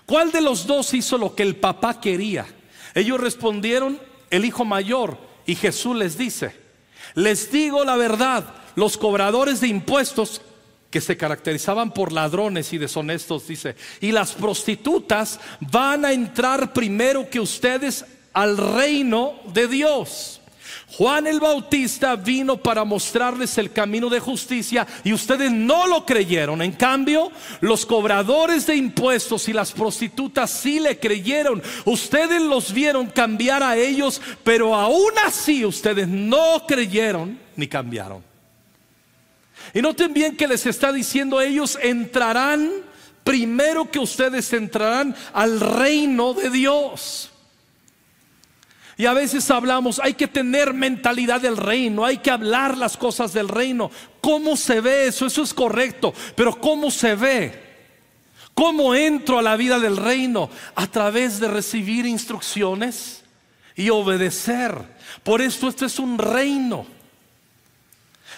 ¿cuál 0.06 0.32
de 0.32 0.42
los 0.42 0.66
dos 0.66 0.94
hizo 0.94 1.18
lo 1.18 1.36
que 1.36 1.44
el 1.44 1.56
papá 1.56 2.00
quería? 2.00 2.46
Ellos 2.94 3.20
respondieron, 3.20 4.00
el 4.30 4.46
hijo 4.46 4.66
mayor. 4.66 5.18
Y 5.46 5.56
Jesús 5.56 5.96
les 5.96 6.18
dice, 6.18 6.56
les 7.16 7.51
digo 7.51 7.84
la 7.84 7.98
verdad, 7.98 8.46
los 8.75 8.98
cobradores 8.98 9.62
de 9.62 9.68
impuestos 9.68 10.42
que 10.90 11.01
se 11.01 11.18
caracterizaban 11.18 11.94
por 11.94 12.12
ladrones 12.12 12.74
y 12.74 12.78
deshonestos, 12.78 13.48
dice, 13.48 13.75
y 14.01 14.12
las 14.12 14.34
prostitutas 14.34 15.40
van 15.60 16.06
a 16.06 16.12
entrar 16.12 16.74
primero 16.74 17.30
que 17.30 17.40
ustedes 17.40 18.06
al 18.34 18.58
reino 18.58 19.36
de 19.54 19.68
Dios. 19.68 20.40
Juan 20.98 21.25
el 21.25 21.39
Bautista 21.39 22.17
vino 22.17 22.57
para 22.57 22.83
mostrarles 22.83 23.57
el 23.57 23.71
camino 23.71 24.10
de 24.10 24.19
justicia 24.19 24.86
y 25.05 25.13
ustedes 25.13 25.50
no 25.50 25.88
lo 25.88 26.05
creyeron. 26.05 26.62
En 26.62 26.74
cambio, 26.74 27.31
los 27.62 27.86
cobradores 27.86 28.67
de 28.67 28.75
impuestos 28.75 29.48
y 29.48 29.53
las 29.53 29.71
prostitutas 29.71 30.51
sí 30.51 30.81
le 30.81 31.00
creyeron. 31.00 31.63
Ustedes 31.86 32.41
los 32.41 32.74
vieron 32.74 33.07
cambiar 33.07 33.63
a 33.63 33.77
ellos, 33.77 34.21
pero 34.43 34.75
aún 34.75 35.12
así 35.25 35.63
ustedes 35.63 36.10
no 36.10 36.65
creyeron 36.67 37.39
ni 37.55 37.67
cambiaron. 37.67 38.21
Y 39.74 39.81
noten 39.81 40.13
bien 40.13 40.36
que 40.36 40.48
les 40.48 40.65
está 40.65 40.91
diciendo 40.91 41.39
ellos 41.39 41.79
entrarán 41.81 42.69
primero 43.24 43.89
que 43.89 44.00
ustedes 44.00 44.51
entrarán 44.51 45.15
al 45.31 45.62
reino 45.62 46.33
de 46.33 46.50
Dios. 46.50 47.30
Y 49.01 49.08
a 49.08 49.13
veces 49.13 49.50
hablamos, 49.50 50.00
hay 50.00 50.13
que 50.13 50.27
tener 50.27 50.75
mentalidad 50.75 51.41
del 51.41 51.58
reino, 51.58 52.05
hay 52.05 52.20
que 52.20 52.29
hablar 52.29 52.77
las 52.77 52.98
cosas 52.98 53.34
del 53.34 53.48
reino. 53.48 53.89
¿Cómo 54.22 54.55
se 54.55 54.79
ve 54.79 55.08
eso? 55.08 55.25
Eso 55.25 55.41
es 55.41 55.55
correcto, 55.55 56.13
pero 56.36 56.60
¿cómo 56.60 56.91
se 56.91 57.15
ve? 57.15 57.63
¿Cómo 58.53 58.93
entro 58.93 59.39
a 59.39 59.41
la 59.41 59.55
vida 59.55 59.79
del 59.79 59.98
reino? 59.98 60.51
A 60.75 60.86
través 60.86 61.39
de 61.39 61.48
recibir 61.48 62.05
instrucciones 62.05 63.24
y 63.75 63.89
obedecer. 63.89 64.75
Por 65.24 65.41
esto 65.41 65.67
este 65.67 65.88
es 65.88 65.98
un 65.98 66.20
reino. 66.20 66.86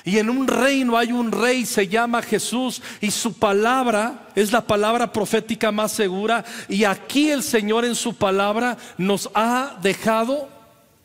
Y 0.05 0.17
en 0.17 0.29
un 0.29 0.47
reino 0.47 0.97
hay 0.97 1.11
un 1.11 1.33
rey, 1.33 1.65
se 1.65 1.89
llama 1.89 2.21
Jesús, 2.21 2.81
y 3.01 3.11
su 3.11 3.33
palabra 3.33 4.29
es 4.33 4.53
la 4.53 4.61
palabra 4.61 5.11
profética 5.11 5.73
más 5.73 5.91
segura. 5.91 6.45
Y 6.69 6.85
aquí 6.85 7.31
el 7.31 7.43
Señor 7.43 7.83
en 7.83 7.95
su 7.95 8.15
palabra 8.15 8.77
nos 8.97 9.29
ha 9.33 9.77
dejado 9.81 10.52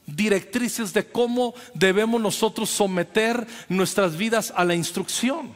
directrices 0.09 0.93
de 0.93 1.07
cómo 1.07 1.55
debemos 1.75 2.21
nosotros 2.21 2.71
someter 2.71 3.47
nuestras 3.69 4.17
vidas 4.17 4.53
a 4.57 4.65
la 4.65 4.75
instrucción. 4.75 5.55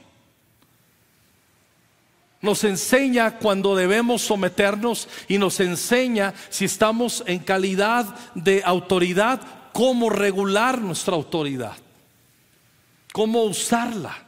Nos 2.40 2.64
enseña 2.64 3.38
cuando 3.38 3.76
debemos 3.76 4.22
someternos 4.22 5.08
y 5.28 5.38
nos 5.38 5.60
enseña 5.60 6.34
si 6.50 6.64
estamos 6.64 7.22
en 7.26 7.38
calidad 7.38 8.06
de 8.34 8.62
autoridad, 8.64 9.40
cómo 9.72 10.10
regular 10.10 10.80
nuestra 10.80 11.14
autoridad, 11.14 11.76
cómo 13.12 13.44
usarla. 13.44 14.26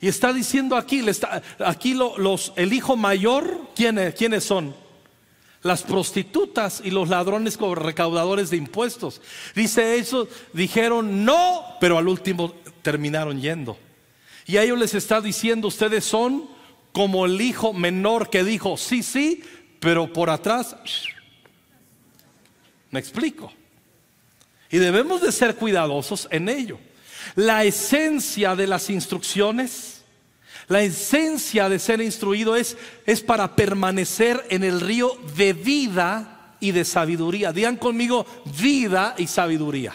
Y 0.00 0.08
está 0.08 0.32
diciendo 0.32 0.76
aquí, 0.76 1.02
aquí 1.64 1.94
los, 1.94 2.52
el 2.56 2.72
hijo 2.72 2.96
mayor, 2.96 3.70
¿quiénes, 3.74 4.14
¿quiénes 4.16 4.44
son? 4.44 4.74
Las 5.64 5.82
prostitutas 5.82 6.82
y 6.84 6.90
los 6.90 7.08
ladrones 7.08 7.58
recaudadores 7.58 8.50
de 8.50 8.58
impuestos. 8.58 9.22
Dice 9.54 9.96
eso, 9.96 10.28
dijeron 10.52 11.24
no, 11.24 11.64
pero 11.80 11.96
al 11.96 12.06
último 12.06 12.54
terminaron 12.82 13.40
yendo. 13.40 13.78
Y 14.46 14.58
a 14.58 14.62
ellos 14.62 14.78
les 14.78 14.94
está 14.94 15.22
diciendo, 15.22 15.68
ustedes 15.68 16.04
son 16.04 16.50
como 16.92 17.24
el 17.24 17.40
hijo 17.40 17.72
menor 17.72 18.28
que 18.28 18.44
dijo, 18.44 18.76
sí, 18.76 19.02
sí, 19.02 19.42
pero 19.80 20.12
por 20.12 20.28
atrás, 20.28 20.76
me 22.90 23.00
explico. 23.00 23.50
Y 24.70 24.76
debemos 24.76 25.22
de 25.22 25.32
ser 25.32 25.56
cuidadosos 25.56 26.28
en 26.30 26.50
ello. 26.50 26.78
La 27.36 27.64
esencia 27.64 28.54
de 28.54 28.66
las 28.66 28.90
instrucciones 28.90 30.03
la 30.68 30.82
esencia 30.82 31.68
de 31.68 31.78
ser 31.78 32.00
instruido 32.00 32.56
es, 32.56 32.76
es 33.06 33.20
para 33.20 33.54
permanecer 33.54 34.44
en 34.48 34.64
el 34.64 34.80
río 34.80 35.16
de 35.36 35.52
vida 35.52 36.56
y 36.60 36.72
de 36.72 36.84
sabiduría. 36.84 37.52
Digan 37.52 37.76
conmigo 37.76 38.26
vida 38.60 39.14
y 39.18 39.26
sabiduría. 39.26 39.94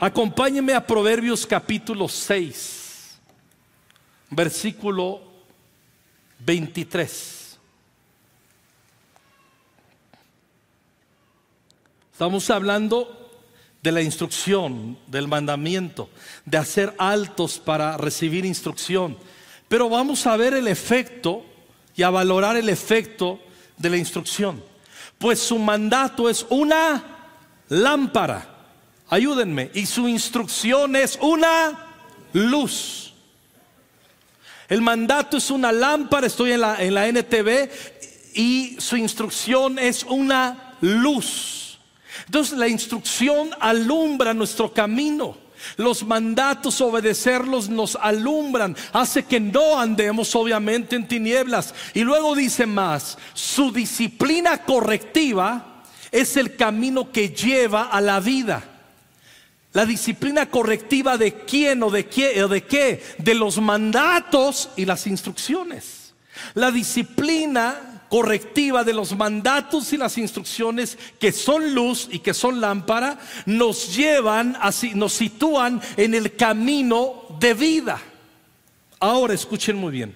Acompáñenme 0.00 0.72
a 0.72 0.86
Proverbios 0.86 1.46
capítulo 1.46 2.08
6, 2.08 3.20
versículo 4.30 5.20
23. 6.38 7.58
Estamos 12.12 12.50
hablando 12.50 13.19
de 13.82 13.92
la 13.92 14.02
instrucción, 14.02 14.98
del 15.06 15.28
mandamiento, 15.28 16.10
de 16.44 16.58
hacer 16.58 16.94
altos 16.98 17.58
para 17.58 17.96
recibir 17.96 18.44
instrucción. 18.44 19.16
Pero 19.68 19.88
vamos 19.88 20.26
a 20.26 20.36
ver 20.36 20.54
el 20.54 20.68
efecto 20.68 21.44
y 21.96 22.02
a 22.02 22.10
valorar 22.10 22.56
el 22.56 22.68
efecto 22.68 23.40
de 23.76 23.90
la 23.90 23.96
instrucción. 23.96 24.62
Pues 25.18 25.38
su 25.38 25.58
mandato 25.58 26.28
es 26.28 26.46
una 26.48 27.02
lámpara. 27.68 28.46
Ayúdenme. 29.08 29.70
Y 29.74 29.86
su 29.86 30.08
instrucción 30.08 30.96
es 30.96 31.18
una 31.20 31.86
luz. 32.32 33.12
El 34.68 34.82
mandato 34.82 35.36
es 35.36 35.50
una 35.50 35.72
lámpara, 35.72 36.26
estoy 36.26 36.52
en 36.52 36.60
la, 36.60 36.80
en 36.80 36.94
la 36.94 37.08
NTV, 37.08 37.68
y 38.34 38.76
su 38.78 38.96
instrucción 38.96 39.78
es 39.78 40.04
una 40.04 40.76
luz. 40.80 41.59
Entonces 42.26 42.58
la 42.58 42.68
instrucción 42.68 43.50
alumbra 43.60 44.34
nuestro 44.34 44.72
camino. 44.72 45.36
Los 45.76 46.04
mandatos, 46.04 46.80
obedecerlos 46.80 47.68
nos 47.68 47.96
alumbran, 47.96 48.76
hace 48.92 49.24
que 49.24 49.40
no 49.40 49.78
andemos 49.78 50.34
obviamente 50.34 50.96
en 50.96 51.06
tinieblas. 51.06 51.74
Y 51.94 52.00
luego 52.00 52.34
dice 52.34 52.66
más, 52.66 53.18
su 53.34 53.70
disciplina 53.70 54.64
correctiva 54.64 55.82
es 56.10 56.36
el 56.36 56.56
camino 56.56 57.12
que 57.12 57.30
lleva 57.30 57.84
a 57.84 58.00
la 58.00 58.20
vida. 58.20 58.64
La 59.72 59.86
disciplina 59.86 60.46
correctiva 60.46 61.16
de 61.16 61.34
quién 61.44 61.82
o 61.82 61.90
de 61.90 62.06
qué 62.06 62.42
o 62.42 62.48
de 62.48 62.64
qué, 62.64 63.02
de 63.18 63.34
los 63.34 63.60
mandatos 63.60 64.70
y 64.76 64.84
las 64.84 65.06
instrucciones. 65.06 66.12
La 66.54 66.70
disciplina 66.70 67.89
correctiva 68.10 68.82
de 68.82 68.92
los 68.92 69.16
mandatos 69.16 69.92
y 69.92 69.96
las 69.96 70.18
instrucciones 70.18 70.98
que 71.18 71.30
son 71.30 71.74
luz 71.74 72.08
y 72.10 72.18
que 72.18 72.34
son 72.34 72.60
lámpara 72.60 73.18
nos 73.46 73.96
llevan, 73.96 74.58
así, 74.60 74.94
nos 74.94 75.12
sitúan 75.12 75.80
en 75.96 76.14
el 76.14 76.34
camino 76.34 77.24
de 77.38 77.54
vida. 77.54 78.02
Ahora 78.98 79.32
escuchen 79.32 79.76
muy 79.76 79.92
bien. 79.92 80.14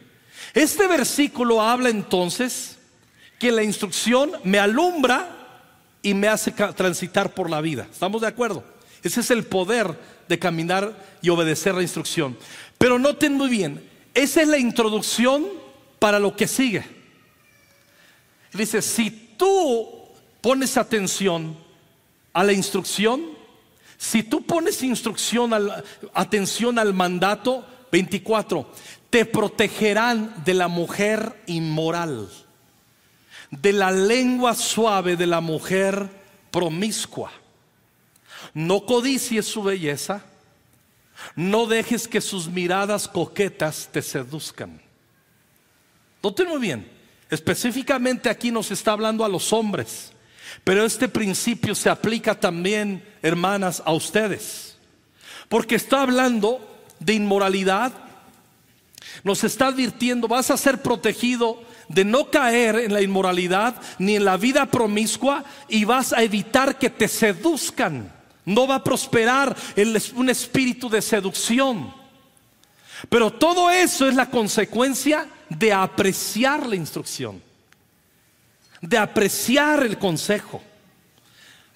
Este 0.53 0.89
versículo 0.89 1.63
habla 1.63 1.89
entonces 1.89 2.79
que 3.39 3.53
la 3.53 3.63
instrucción 3.63 4.33
me 4.43 4.59
alumbra 4.59 5.29
y 6.03 6.15
me 6.15 6.27
hace 6.27 6.51
transitar 6.51 7.33
por 7.33 7.49
la 7.49 7.61
vida. 7.61 7.87
¿Estamos 7.91 8.21
de 8.23 8.27
acuerdo? 8.27 8.65
Ese 9.05 9.21
es 9.21 9.31
el 9.31 9.45
poder 9.45 9.97
de 10.29 10.39
caminar 10.41 11.01
y 11.23 11.29
obedecer 11.29 11.75
la 11.77 11.83
instrucción. 11.83 12.37
Pero 12.77 12.99
noten 12.99 13.35
muy 13.35 13.49
bien, 13.49 13.89
esa 14.15 14.43
es 14.43 14.49
la 14.49 14.59
introducción 14.59 15.47
para 16.01 16.19
lo 16.19 16.35
que 16.35 16.49
sigue. 16.49 17.04
Dice, 18.55 18.81
si 18.83 19.11
tú 19.11 19.89
pones 20.41 20.77
atención 20.77 21.57
a 22.33 22.45
la 22.45 22.53
instrucción, 22.53 23.23
si 23.99 24.23
tú 24.23 24.45
pones 24.45 24.83
instrucción, 24.83 25.53
atención 26.13 26.79
al 26.79 26.95
mandato 26.95 27.67
24, 27.91 28.71
te 29.11 29.25
protegerán 29.25 30.45
de 30.45 30.55
la 30.55 30.69
mujer 30.69 31.43
inmoral, 31.47 32.29
de 33.51 33.73
la 33.73 33.91
lengua 33.91 34.55
suave 34.55 35.17
de 35.17 35.27
la 35.27 35.41
mujer 35.41 36.09
promiscua. 36.51 37.33
No 38.53 38.87
codicies 38.87 39.47
su 39.47 39.65
belleza, 39.65 40.25
no 41.35 41.67
dejes 41.67 42.07
que 42.07 42.21
sus 42.21 42.49
miradas 42.49 43.09
coquetas 43.09 43.89
te 43.91 44.03
seduzcan. 44.03 44.81
Noten 46.23 46.49
muy 46.49 46.61
bien, 46.61 46.94
específicamente 47.35 48.31
aquí 48.31 48.51
nos 48.51 48.71
está 48.71 48.93
hablando 48.93 49.25
a 49.25 49.29
los 49.29 49.53
hombres, 49.53 50.13
pero 50.63 50.85
este 50.85 51.09
principio 51.09 51.75
se 51.75 51.91
aplica 51.91 52.39
también, 52.39 53.05
hermanas, 53.23 53.83
a 53.85 53.93
ustedes. 53.93 54.79
Porque 55.49 55.75
está 55.75 56.03
hablando 56.03 56.61
de 57.01 57.15
inmoralidad, 57.15 57.93
nos 59.23 59.45
está 59.45 59.67
advirtiendo, 59.67 60.29
vas 60.29 60.51
a 60.51 60.57
ser 60.57 60.83
protegido 60.83 61.63
de 61.89 62.05
no 62.05 62.31
caer 62.31 62.77
en 62.77 62.93
la 62.93 63.03
inmoralidad 63.03 63.75
ni 63.99 64.17
en 64.17 64.25
la 64.25 64.37
vida 64.37 64.67
promiscua 64.67 65.45
y 65.69 65.85
vas 65.85 66.13
a 66.13 66.23
evitar 66.23 66.79
que 66.79 66.91
te 66.91 67.09
seduzcan. 67.09 68.13
No 68.45 68.67
va 68.67 68.77
a 68.77 68.85
prosperar 68.85 69.57
un 70.15 70.31
espíritu 70.31 70.89
de 70.89 71.03
seducción. 71.03 71.93
Pero 73.09 73.33
todo 73.33 73.71
eso 73.71 74.09
es 74.09 74.15
la 74.15 74.31
consecuencia 74.31 75.29
de 75.59 75.73
apreciar 75.73 76.67
la 76.67 76.77
instrucción, 76.77 77.43
de 78.81 78.99
apreciar 78.99 79.85
el 79.85 79.99
consejo. 79.99 80.63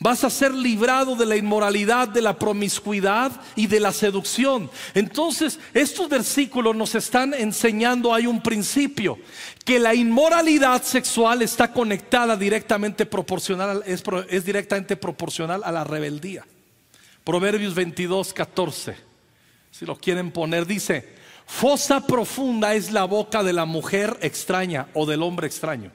Vas 0.00 0.23
a 0.23 0.30
ser 0.30 0.54
librado 0.54 1.16
de 1.16 1.26
la 1.26 1.37
inmoralidad, 1.37 2.06
de 2.06 2.23
la 2.23 2.38
promiscuidad 2.38 3.32
y 3.56 3.66
de 3.66 3.80
la 3.80 3.92
seducción. 3.92 4.70
Entonces, 4.94 5.58
estos 5.75 6.08
versículos 6.08 6.76
nos 6.76 6.94
están 6.94 7.35
enseñando, 7.35 8.14
hay 8.14 8.28
un 8.28 8.40
principio, 8.40 9.18
que 9.64 9.80
la 9.80 9.97
inmoralidad 9.97 10.85
sexual 10.85 11.42
está 11.42 11.73
conectada 11.73 12.37
directamente 12.37 13.06
proporcional, 13.06 13.82
es, 13.87 14.44
directamente 14.44 14.97
proporcional 14.97 15.62
a 15.64 15.73
la 15.73 15.82
rebeldía. 15.82 16.47
Proverbios 17.25 17.75
22, 17.75 18.32
14. 18.32 18.97
Si 19.73 19.85
lo 19.85 19.97
quieren 19.97 20.30
poner, 20.30 20.64
dice, 20.64 21.17
fosa 21.49 22.07
profunda 22.07 22.75
es 22.75 22.93
la 22.93 23.05
boca 23.05 23.43
de 23.43 23.55
la 23.55 23.64
mujer 23.64 24.19
extraña 24.21 24.87
o 24.95 25.07
del 25.07 25.23
hombre 25.23 25.47
extraño. 25.49 25.90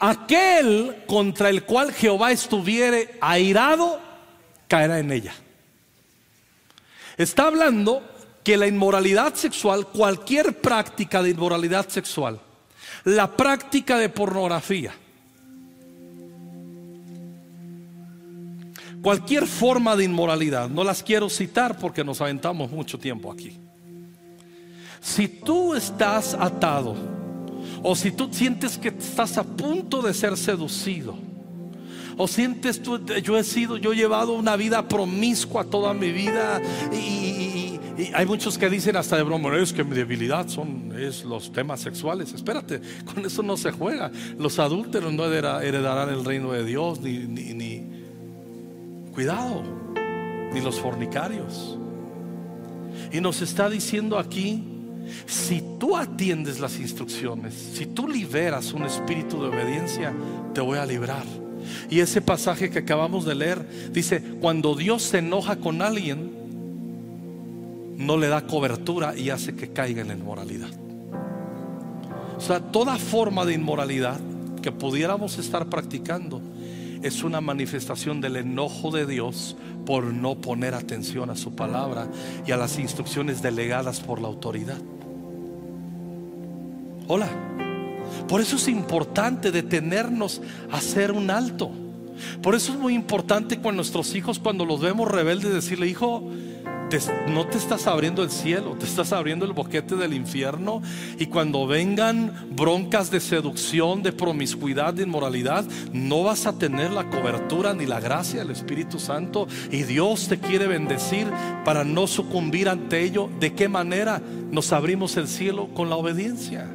Aquel 0.00 1.04
contra 1.06 1.50
el 1.50 1.64
cual 1.64 1.92
Jehová 1.92 2.32
estuviere 2.32 3.18
airado, 3.20 4.00
caerá 4.66 4.98
en 4.98 5.12
ella. 5.12 5.34
Está 7.16 7.46
hablando 7.46 8.02
que 8.42 8.56
la 8.56 8.66
inmoralidad 8.66 9.34
sexual, 9.34 9.86
cualquier 9.88 10.60
práctica 10.60 11.22
de 11.22 11.30
inmoralidad 11.30 11.88
sexual, 11.88 12.40
la 13.04 13.36
práctica 13.36 13.98
de 13.98 14.08
pornografía, 14.08 14.94
Cualquier 19.00 19.46
forma 19.46 19.94
de 19.94 20.02
inmoralidad, 20.02 20.68
no 20.68 20.82
las 20.82 21.04
quiero 21.04 21.28
citar 21.28 21.78
porque 21.78 22.02
nos 22.02 22.20
aventamos 22.20 22.72
mucho 22.72 22.98
tiempo 22.98 23.30
aquí. 23.30 23.56
Si 25.00 25.28
tú 25.28 25.74
estás 25.74 26.34
atado 26.34 26.94
o 27.82 27.94
si 27.94 28.10
tú 28.10 28.28
sientes 28.32 28.76
que 28.78 28.88
estás 28.88 29.38
a 29.38 29.44
punto 29.44 30.02
de 30.02 30.12
ser 30.12 30.36
seducido, 30.36 31.16
o 32.16 32.26
sientes 32.26 32.82
tú, 32.82 32.98
yo 33.22 33.38
he 33.38 33.44
sido, 33.44 33.76
yo 33.76 33.92
he 33.92 33.96
llevado 33.96 34.32
una 34.32 34.56
vida 34.56 34.88
promiscua 34.88 35.64
toda 35.64 35.94
mi 35.94 36.10
vida 36.10 36.60
y, 36.92 37.78
hay 38.14 38.26
muchos 38.26 38.56
que 38.58 38.70
dicen 38.70 38.94
hasta 38.94 39.16
de 39.16 39.24
broma, 39.24 39.56
es 39.56 39.72
que 39.72 39.82
mi 39.82 39.96
debilidad 39.96 40.46
son 40.46 40.92
es 40.96 41.24
los 41.24 41.52
temas 41.52 41.80
sexuales. 41.80 42.32
Espérate, 42.32 42.80
con 43.12 43.26
eso 43.26 43.42
no 43.42 43.56
se 43.56 43.72
juega. 43.72 44.12
Los 44.38 44.60
adúlteros 44.60 45.12
no 45.12 45.24
heredarán 45.24 46.08
el 46.10 46.24
reino 46.24 46.52
de 46.52 46.64
Dios 46.64 47.00
ni, 47.00 47.18
ni 47.26 47.98
Cuidado, 49.18 49.64
ni 50.54 50.60
los 50.60 50.78
fornicarios. 50.78 51.76
Y 53.10 53.20
nos 53.20 53.42
está 53.42 53.68
diciendo 53.68 54.16
aquí, 54.16 54.77
si 55.26 55.62
tú 55.78 55.96
atiendes 55.96 56.60
las 56.60 56.78
instrucciones, 56.78 57.54
si 57.54 57.86
tú 57.86 58.08
liberas 58.08 58.72
un 58.72 58.84
espíritu 58.84 59.40
de 59.42 59.48
obediencia, 59.48 60.12
te 60.54 60.60
voy 60.60 60.78
a 60.78 60.86
librar. 60.86 61.24
Y 61.90 62.00
ese 62.00 62.20
pasaje 62.20 62.70
que 62.70 62.80
acabamos 62.80 63.24
de 63.24 63.34
leer 63.34 63.90
dice, 63.92 64.22
cuando 64.40 64.74
Dios 64.74 65.02
se 65.02 65.18
enoja 65.18 65.56
con 65.56 65.82
alguien, 65.82 66.32
no 67.96 68.16
le 68.16 68.28
da 68.28 68.46
cobertura 68.46 69.16
y 69.16 69.30
hace 69.30 69.54
que 69.54 69.72
caiga 69.72 70.02
en 70.02 70.08
la 70.08 70.14
inmoralidad. 70.14 70.70
O 72.36 72.40
sea, 72.40 72.60
toda 72.60 72.96
forma 72.96 73.44
de 73.44 73.54
inmoralidad 73.54 74.20
que 74.62 74.70
pudiéramos 74.70 75.38
estar 75.38 75.66
practicando 75.66 76.40
es 77.02 77.22
una 77.22 77.40
manifestación 77.40 78.20
del 78.20 78.36
enojo 78.36 78.90
de 78.90 79.06
Dios 79.06 79.56
por 79.84 80.04
no 80.04 80.40
poner 80.40 80.74
atención 80.74 81.30
a 81.30 81.36
su 81.36 81.54
palabra 81.54 82.08
y 82.46 82.52
a 82.52 82.56
las 82.56 82.78
instrucciones 82.78 83.42
delegadas 83.42 84.00
por 84.00 84.20
la 84.20 84.28
autoridad. 84.28 84.78
Hola. 87.08 87.28
Por 88.28 88.42
eso 88.42 88.56
es 88.56 88.68
importante 88.68 89.50
detenernos 89.50 90.42
a 90.70 90.76
hacer 90.76 91.10
un 91.10 91.30
alto. 91.30 91.70
Por 92.42 92.54
eso 92.54 92.72
es 92.72 92.78
muy 92.78 92.94
importante 92.94 93.60
con 93.60 93.76
nuestros 93.76 94.14
hijos, 94.14 94.38
cuando 94.38 94.66
los 94.66 94.80
vemos 94.80 95.10
rebeldes, 95.10 95.52
decirle, 95.52 95.88
hijo, 95.88 96.30
no 97.28 97.46
te 97.46 97.58
estás 97.58 97.86
abriendo 97.86 98.22
el 98.22 98.30
cielo, 98.30 98.76
te 98.78 98.86
estás 98.86 99.12
abriendo 99.12 99.44
el 99.44 99.52
boquete 99.52 99.96
del 99.96 100.14
infierno. 100.14 100.82
Y 101.18 101.26
cuando 101.26 101.66
vengan 101.66 102.48
broncas 102.50 103.10
de 103.10 103.20
seducción, 103.20 104.02
de 104.02 104.12
promiscuidad, 104.12 104.94
de 104.94 105.04
inmoralidad, 105.04 105.64
no 105.92 106.24
vas 106.24 106.46
a 106.46 106.58
tener 106.58 106.90
la 106.90 107.08
cobertura 107.08 107.72
ni 107.74 107.86
la 107.86 108.00
gracia 108.00 108.40
del 108.40 108.50
Espíritu 108.50 108.98
Santo. 108.98 109.48
Y 109.70 109.82
Dios 109.84 110.28
te 110.28 110.38
quiere 110.38 110.66
bendecir 110.66 111.26
para 111.64 111.84
no 111.84 112.06
sucumbir 112.06 112.68
ante 112.68 113.02
ello. 113.02 113.30
¿De 113.38 113.54
qué 113.54 113.68
manera 113.68 114.20
nos 114.50 114.72
abrimos 114.72 115.16
el 115.16 115.28
cielo? 115.28 115.68
Con 115.74 115.90
la 115.90 115.96
obediencia, 115.96 116.68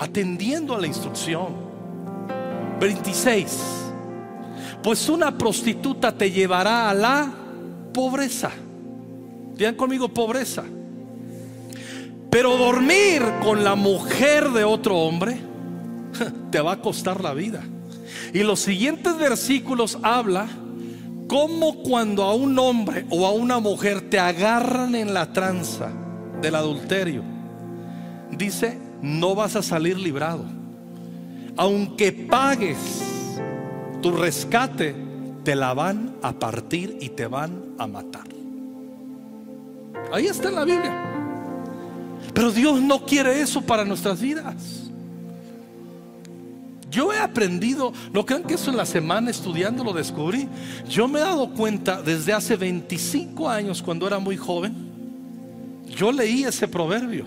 atendiendo 0.00 0.74
a 0.74 0.80
la 0.80 0.88
instrucción. 0.88 1.70
26. 2.80 3.58
Pues 4.82 5.08
una 5.08 5.36
prostituta 5.36 6.10
te 6.10 6.30
llevará 6.30 6.90
a 6.90 6.94
la 6.94 7.30
pobreza 7.92 8.50
Digan 9.60 9.74
conmigo 9.74 10.08
pobreza. 10.08 10.64
Pero 12.30 12.56
dormir 12.56 13.22
con 13.42 13.62
la 13.62 13.74
mujer 13.74 14.48
de 14.52 14.64
otro 14.64 14.96
hombre 14.96 15.38
te 16.50 16.62
va 16.62 16.72
a 16.72 16.80
costar 16.80 17.22
la 17.22 17.34
vida. 17.34 17.62
Y 18.32 18.38
los 18.38 18.60
siguientes 18.60 19.18
versículos 19.18 19.98
habla 20.02 20.48
como 21.28 21.82
cuando 21.82 22.22
a 22.22 22.32
un 22.32 22.58
hombre 22.58 23.04
o 23.10 23.26
a 23.26 23.32
una 23.32 23.58
mujer 23.58 24.08
te 24.08 24.18
agarran 24.18 24.94
en 24.94 25.12
la 25.12 25.30
tranza 25.30 25.90
del 26.40 26.54
adulterio. 26.54 27.22
Dice, 28.30 28.78
no 29.02 29.34
vas 29.34 29.56
a 29.56 29.62
salir 29.62 29.98
librado. 29.98 30.44
Aunque 31.56 32.12
pagues 32.12 32.78
tu 34.00 34.12
rescate, 34.12 34.94
te 35.44 35.54
la 35.54 35.74
van 35.74 36.16
a 36.22 36.32
partir 36.32 36.98
y 37.00 37.10
te 37.10 37.26
van 37.26 37.74
a 37.78 37.86
matar. 37.86 38.28
Ahí 40.12 40.26
está 40.26 40.48
en 40.48 40.54
la 40.54 40.64
Biblia. 40.64 41.04
Pero 42.34 42.50
Dios 42.50 42.80
no 42.80 43.04
quiere 43.04 43.40
eso 43.40 43.62
para 43.62 43.84
nuestras 43.84 44.20
vidas. 44.20 44.90
Yo 46.90 47.12
he 47.12 47.18
aprendido, 47.18 47.92
no 48.12 48.26
crean 48.26 48.42
que 48.42 48.54
eso 48.54 48.70
en 48.70 48.76
la 48.76 48.86
semana 48.86 49.30
estudiando 49.30 49.84
lo 49.84 49.92
descubrí. 49.92 50.48
Yo 50.88 51.06
me 51.06 51.20
he 51.20 51.22
dado 51.22 51.50
cuenta 51.50 52.02
desde 52.02 52.32
hace 52.32 52.56
25 52.56 53.48
años, 53.48 53.80
cuando 53.80 54.08
era 54.08 54.18
muy 54.18 54.36
joven, 54.36 54.74
yo 55.86 56.10
leí 56.10 56.44
ese 56.44 56.66
proverbio. 56.66 57.24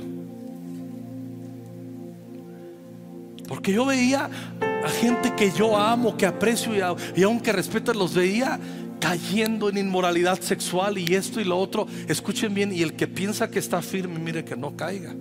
Porque 3.47 3.73
yo 3.73 3.85
veía 3.85 4.29
a 4.61 4.89
gente 4.89 5.33
que 5.35 5.51
yo 5.51 5.77
amo, 5.77 6.17
que 6.17 6.25
aprecio 6.25 6.71
y, 7.15 7.23
aunque 7.23 7.51
respeto, 7.51 7.93
los 7.93 8.13
veía 8.13 8.59
cayendo 8.99 9.69
en 9.69 9.77
inmoralidad 9.77 10.39
sexual 10.39 10.97
y 10.97 11.15
esto 11.15 11.41
y 11.41 11.43
lo 11.43 11.57
otro. 11.57 11.87
Escuchen 12.07 12.53
bien, 12.53 12.73
y 12.73 12.81
el 12.81 12.93
que 12.93 13.07
piensa 13.07 13.49
que 13.49 13.59
está 13.59 13.81
firme, 13.81 14.19
mire 14.19 14.45
que 14.45 14.55
no 14.55 14.75
caiga. 14.75 15.13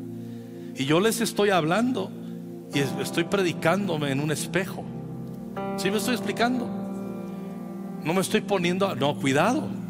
Y 0.76 0.84
yo 0.84 1.00
les 1.00 1.20
estoy 1.20 1.50
hablando 1.50 2.10
y 2.72 2.78
estoy 2.78 3.24
predicándome 3.24 4.10
en 4.10 4.20
un 4.20 4.30
espejo. 4.30 4.84
¿Sí 5.76 5.90
me 5.90 5.98
estoy 5.98 6.14
explicando? 6.14 6.66
No 8.04 8.14
me 8.14 8.20
estoy 8.20 8.40
poniendo, 8.40 8.94
no, 8.94 9.16
cuidado. 9.16 9.81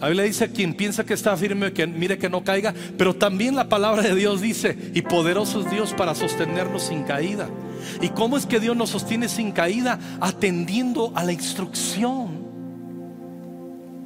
A 0.00 0.10
le 0.10 0.24
dice 0.24 0.52
quien 0.52 0.74
piensa 0.74 1.04
que 1.04 1.14
está 1.14 1.36
firme, 1.36 1.72
que 1.72 1.86
mire 1.86 2.18
que 2.18 2.28
no 2.28 2.44
caiga, 2.44 2.74
pero 2.98 3.14
también 3.14 3.54
la 3.54 3.68
palabra 3.68 4.02
de 4.02 4.14
Dios 4.14 4.42
dice, 4.42 4.76
y 4.94 5.02
poderoso 5.02 5.60
es 5.60 5.70
Dios 5.70 5.94
para 5.94 6.14
sostenernos 6.14 6.82
sin 6.82 7.02
caída. 7.02 7.48
¿Y 8.02 8.10
cómo 8.10 8.36
es 8.36 8.44
que 8.44 8.60
Dios 8.60 8.76
nos 8.76 8.90
sostiene 8.90 9.28
sin 9.28 9.52
caída? 9.52 9.98
Atendiendo 10.20 11.12
a 11.14 11.24
la 11.24 11.32
instrucción. 11.32 12.44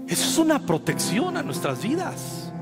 Eso 0.07 0.29
es 0.29 0.38
una 0.38 0.64
protección 0.64 1.37
a 1.37 1.42
nuestras 1.42 1.83
vidas. 1.83 2.53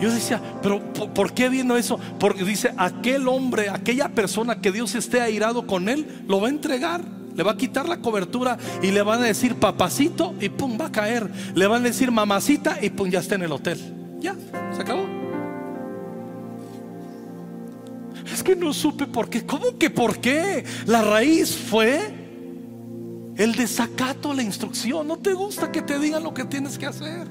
Yo 0.00 0.12
decía, 0.12 0.40
pero 0.62 0.80
¿por 0.92 1.32
qué 1.32 1.48
vino 1.48 1.76
eso? 1.76 1.98
Porque 2.20 2.44
dice, 2.44 2.72
aquel 2.76 3.26
hombre, 3.26 3.68
aquella 3.68 4.08
persona 4.08 4.60
que 4.60 4.70
Dios 4.70 4.94
esté 4.94 5.20
airado 5.20 5.66
con 5.66 5.88
él, 5.88 6.22
lo 6.28 6.40
va 6.40 6.48
a 6.48 6.50
entregar. 6.50 7.17
Le 7.38 7.44
va 7.44 7.52
a 7.52 7.56
quitar 7.56 7.88
la 7.88 7.98
cobertura 7.98 8.58
y 8.82 8.90
le 8.90 9.00
van 9.00 9.22
a 9.22 9.26
decir 9.26 9.54
papacito 9.54 10.34
y 10.40 10.48
pum, 10.48 10.76
va 10.78 10.86
a 10.86 10.92
caer. 10.92 11.30
Le 11.54 11.68
van 11.68 11.82
a 11.82 11.84
decir 11.84 12.10
mamacita 12.10 12.78
y 12.82 12.90
pum, 12.90 13.08
ya 13.08 13.20
está 13.20 13.36
en 13.36 13.42
el 13.42 13.52
hotel. 13.52 13.78
Ya, 14.18 14.34
se 14.74 14.82
acabó. 14.82 15.06
Es 18.32 18.42
que 18.42 18.56
no 18.56 18.74
supe 18.74 19.06
por 19.06 19.30
qué. 19.30 19.46
¿Cómo 19.46 19.78
que 19.78 19.88
por 19.88 20.18
qué? 20.18 20.64
La 20.86 21.02
raíz 21.02 21.54
fue 21.54 22.12
el 23.36 23.54
desacato 23.54 24.32
a 24.32 24.34
la 24.34 24.42
instrucción. 24.42 25.06
No 25.06 25.16
te 25.18 25.32
gusta 25.32 25.70
que 25.70 25.80
te 25.80 25.96
digan 26.00 26.24
lo 26.24 26.34
que 26.34 26.44
tienes 26.44 26.76
que 26.76 26.86
hacer. 26.86 27.28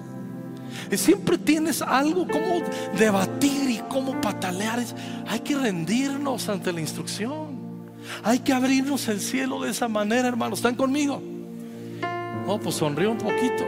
Y 0.90 0.96
siempre 0.96 1.38
tienes 1.38 1.82
algo 1.82 2.26
como 2.26 2.62
debatir 2.98 3.70
y 3.70 3.80
como 3.90 4.22
patalear. 4.22 4.80
Hay 5.28 5.42
que 5.42 5.58
rendirnos 5.58 6.48
ante 6.48 6.72
la 6.72 6.80
instrucción. 6.80 7.57
Hay 8.24 8.40
que 8.40 8.54
abrirnos 8.54 9.08
el 9.08 9.20
cielo 9.20 9.62
de 9.62 9.72
esa 9.72 9.88
manera, 9.88 10.28
hermanos. 10.28 10.60
¿Están 10.60 10.76
conmigo? 10.76 11.22
No, 12.46 12.60
pues 12.60 12.76
sonríe 12.76 13.08
un 13.08 13.18
poquito. 13.18 13.66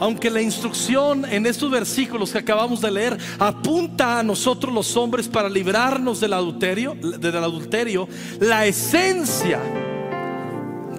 Aunque 0.00 0.30
la 0.30 0.40
instrucción 0.40 1.24
en 1.24 1.44
estos 1.46 1.70
versículos 1.70 2.30
que 2.30 2.38
acabamos 2.38 2.80
de 2.80 2.90
leer 2.90 3.18
apunta 3.38 4.20
a 4.20 4.22
nosotros 4.22 4.72
los 4.72 4.96
hombres 4.96 5.26
para 5.26 5.48
librarnos 5.48 6.20
del 6.20 6.34
adulterio, 6.34 6.94
del 6.94 7.36
adulterio, 7.36 8.08
la 8.38 8.64
esencia 8.66 9.60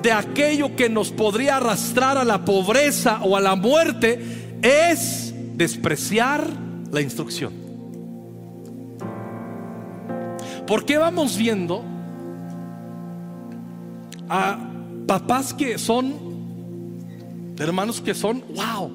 de 0.01 0.11
aquello 0.11 0.75
que 0.75 0.89
nos 0.89 1.11
podría 1.11 1.57
arrastrar 1.57 2.17
a 2.17 2.25
la 2.25 2.43
pobreza 2.43 3.19
o 3.23 3.37
a 3.37 3.41
la 3.41 3.55
muerte 3.55 4.57
es 4.61 5.33
despreciar 5.55 6.45
la 6.91 7.01
instrucción. 7.01 7.53
¿Por 10.67 10.85
qué 10.85 10.97
vamos 10.97 11.37
viendo 11.37 11.83
a 14.29 14.57
papás 15.07 15.53
que 15.53 15.77
son, 15.77 16.13
hermanos 17.57 17.99
que 17.99 18.13
son, 18.13 18.43
wow, 18.55 18.91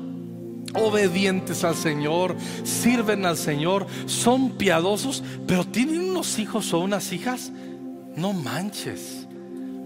obedientes 0.74 1.64
al 1.64 1.74
Señor, 1.74 2.36
sirven 2.62 3.26
al 3.26 3.36
Señor, 3.36 3.86
son 4.06 4.50
piadosos, 4.50 5.22
pero 5.46 5.64
tienen 5.64 6.10
unos 6.10 6.38
hijos 6.38 6.72
o 6.72 6.80
unas 6.80 7.12
hijas, 7.12 7.52
no 8.16 8.32
manches, 8.32 9.26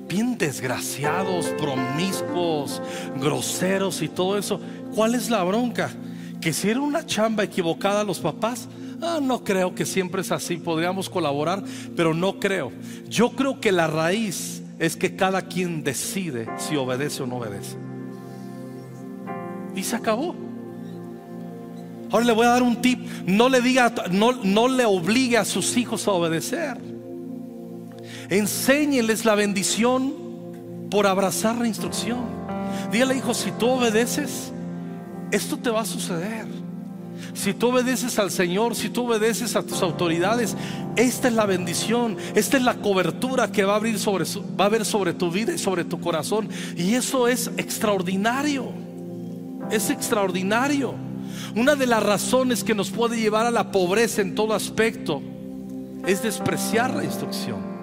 bien 0.06 0.38
desgraciados, 0.38 1.46
promiscuos, 1.58 2.80
groseros 3.20 4.02
y 4.02 4.08
todo 4.08 4.38
eso. 4.38 4.60
¿Cuál 4.94 5.14
es 5.14 5.30
la 5.30 5.42
bronca? 5.44 5.90
Que 6.40 6.52
si 6.52 6.70
era 6.70 6.80
una 6.80 7.04
chamba 7.04 7.44
equivocada 7.44 8.00
a 8.00 8.04
los 8.04 8.18
papás, 8.18 8.68
ah, 9.02 9.18
no 9.22 9.44
creo 9.44 9.74
que 9.74 9.84
siempre 9.84 10.22
es 10.22 10.32
así, 10.32 10.56
podríamos 10.56 11.10
colaborar, 11.10 11.62
pero 11.94 12.14
no 12.14 12.38
creo. 12.38 12.72
Yo 13.08 13.30
creo 13.30 13.60
que 13.60 13.72
la 13.72 13.86
raíz 13.86 14.57
es 14.78 14.96
que 14.96 15.16
cada 15.16 15.42
quien 15.42 15.82
decide 15.82 16.46
si 16.56 16.76
obedece 16.76 17.22
o 17.22 17.26
no 17.26 17.36
obedece. 17.36 17.76
Y 19.74 19.82
se 19.82 19.96
acabó. 19.96 20.34
Ahora 22.10 22.24
le 22.24 22.32
voy 22.32 22.46
a 22.46 22.50
dar 22.50 22.62
un 22.62 22.80
tip. 22.80 23.00
No 23.26 23.48
le 23.48 23.60
diga, 23.60 23.92
no, 24.10 24.32
no 24.32 24.68
le 24.68 24.84
obligue 24.84 25.36
a 25.36 25.44
sus 25.44 25.76
hijos 25.76 26.06
a 26.08 26.12
obedecer. 26.12 26.78
Enséñeles 28.28 29.24
la 29.24 29.34
bendición 29.34 30.14
por 30.90 31.06
abrazar 31.06 31.56
la 31.56 31.66
instrucción. 31.66 32.20
Dígale, 32.90 33.16
hijo, 33.16 33.34
si 33.34 33.50
tú 33.52 33.68
obedeces, 33.68 34.52
esto 35.30 35.58
te 35.58 35.70
va 35.70 35.82
a 35.82 35.86
suceder. 35.86 36.46
Si 37.34 37.54
tú 37.54 37.68
obedeces 37.68 38.18
al 38.18 38.30
Señor, 38.30 38.74
si 38.74 38.88
tú 38.88 39.06
obedeces 39.06 39.56
a 39.56 39.62
tus 39.62 39.82
autoridades, 39.82 40.56
esta 40.96 41.28
es 41.28 41.34
la 41.34 41.46
bendición, 41.46 42.16
esta 42.34 42.56
es 42.56 42.62
la 42.62 42.74
cobertura 42.74 43.52
que 43.52 43.64
va 43.64 43.74
a 43.74 43.76
abrir 43.76 43.98
sobre 43.98 44.24
va 44.58 44.64
a 44.64 44.66
haber 44.66 44.84
sobre 44.84 45.12
tu 45.12 45.30
vida 45.30 45.52
y 45.54 45.58
sobre 45.58 45.84
tu 45.84 46.00
corazón. 46.00 46.48
Y 46.76 46.94
eso 46.94 47.28
es 47.28 47.50
extraordinario. 47.56 48.72
Es 49.70 49.90
extraordinario. 49.90 50.94
Una 51.54 51.76
de 51.76 51.86
las 51.86 52.02
razones 52.02 52.64
que 52.64 52.74
nos 52.74 52.90
puede 52.90 53.18
llevar 53.18 53.46
a 53.46 53.50
la 53.50 53.70
pobreza 53.70 54.22
en 54.22 54.34
todo 54.34 54.54
aspecto 54.54 55.22
es 56.06 56.22
despreciar 56.22 56.94
la 56.94 57.04
instrucción. 57.04 57.78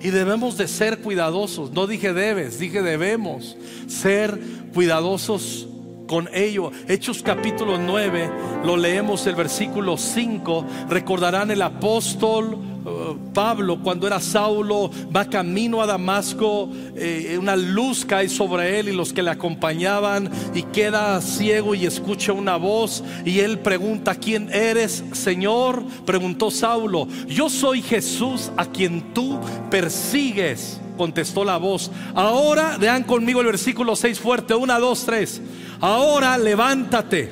Y 0.00 0.10
debemos 0.10 0.56
de 0.56 0.66
ser 0.66 1.00
cuidadosos. 1.00 1.72
No 1.72 1.86
dije 1.86 2.12
debes, 2.14 2.58
dije 2.58 2.82
debemos 2.82 3.56
ser 3.86 4.40
cuidadosos 4.72 5.68
con 6.10 6.28
ello. 6.34 6.72
Hechos 6.88 7.22
capítulo 7.22 7.78
9, 7.78 8.30
lo 8.64 8.76
leemos 8.76 9.28
el 9.28 9.36
versículo 9.36 9.96
5. 9.96 10.66
Recordarán 10.88 11.52
el 11.52 11.62
apóstol 11.62 12.54
uh, 12.56 13.32
Pablo 13.32 13.78
cuando 13.80 14.08
era 14.08 14.18
Saulo, 14.18 14.90
va 15.14 15.26
camino 15.26 15.80
a 15.80 15.86
Damasco, 15.86 16.68
eh, 16.96 17.36
una 17.38 17.54
luz 17.54 18.04
cae 18.04 18.28
sobre 18.28 18.80
él 18.80 18.88
y 18.88 18.92
los 18.92 19.12
que 19.12 19.22
le 19.22 19.30
acompañaban 19.30 20.28
y 20.52 20.64
queda 20.64 21.20
ciego 21.20 21.76
y 21.76 21.86
escucha 21.86 22.32
una 22.32 22.56
voz 22.56 23.04
y 23.24 23.38
él 23.38 23.60
pregunta, 23.60 24.16
¿quién 24.16 24.52
eres, 24.52 25.04
Señor? 25.12 25.84
Preguntó 26.04 26.50
Saulo, 26.50 27.06
yo 27.28 27.48
soy 27.48 27.82
Jesús 27.82 28.50
a 28.56 28.66
quien 28.66 29.14
tú 29.14 29.38
persigues 29.70 30.80
contestó 30.96 31.44
la 31.44 31.56
voz. 31.56 31.90
Ahora, 32.14 32.76
vean 32.78 33.04
conmigo 33.04 33.40
el 33.40 33.46
versículo 33.46 33.96
6 33.96 34.20
fuerte, 34.20 34.54
1, 34.54 34.80
2, 34.80 35.06
3 35.06 35.42
ahora 35.80 36.36
levántate, 36.38 37.28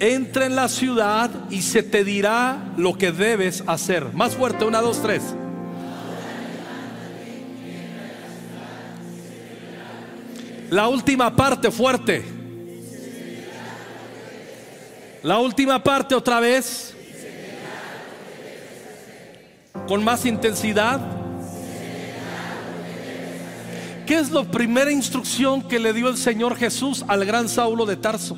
entra 0.00 0.46
en 0.46 0.56
la 0.56 0.68
ciudad 0.68 1.30
y 1.50 1.62
se 1.62 1.82
te 1.82 2.04
dirá 2.04 2.72
lo 2.76 2.98
que 2.98 3.12
debes 3.12 3.62
hacer. 3.66 4.12
Más 4.12 4.34
fuerte, 4.34 4.64
una, 4.64 4.80
dos, 4.80 5.00
tres. 5.02 5.22
La 10.70 10.88
última 10.88 11.34
parte 11.36 11.70
fuerte. 11.70 12.24
La 15.22 15.38
última 15.38 15.82
parte 15.82 16.14
otra 16.14 16.40
vez. 16.40 16.94
Con 19.86 20.02
más 20.02 20.26
intensidad. 20.26 21.23
¿Qué 24.06 24.18
es 24.18 24.30
la 24.30 24.44
primera 24.44 24.92
instrucción 24.92 25.62
que 25.62 25.78
le 25.78 25.94
dio 25.94 26.08
el 26.08 26.18
Señor 26.18 26.56
Jesús 26.56 27.04
al 27.08 27.24
gran 27.24 27.48
Saulo 27.48 27.86
de 27.86 27.96
Tarso? 27.96 28.36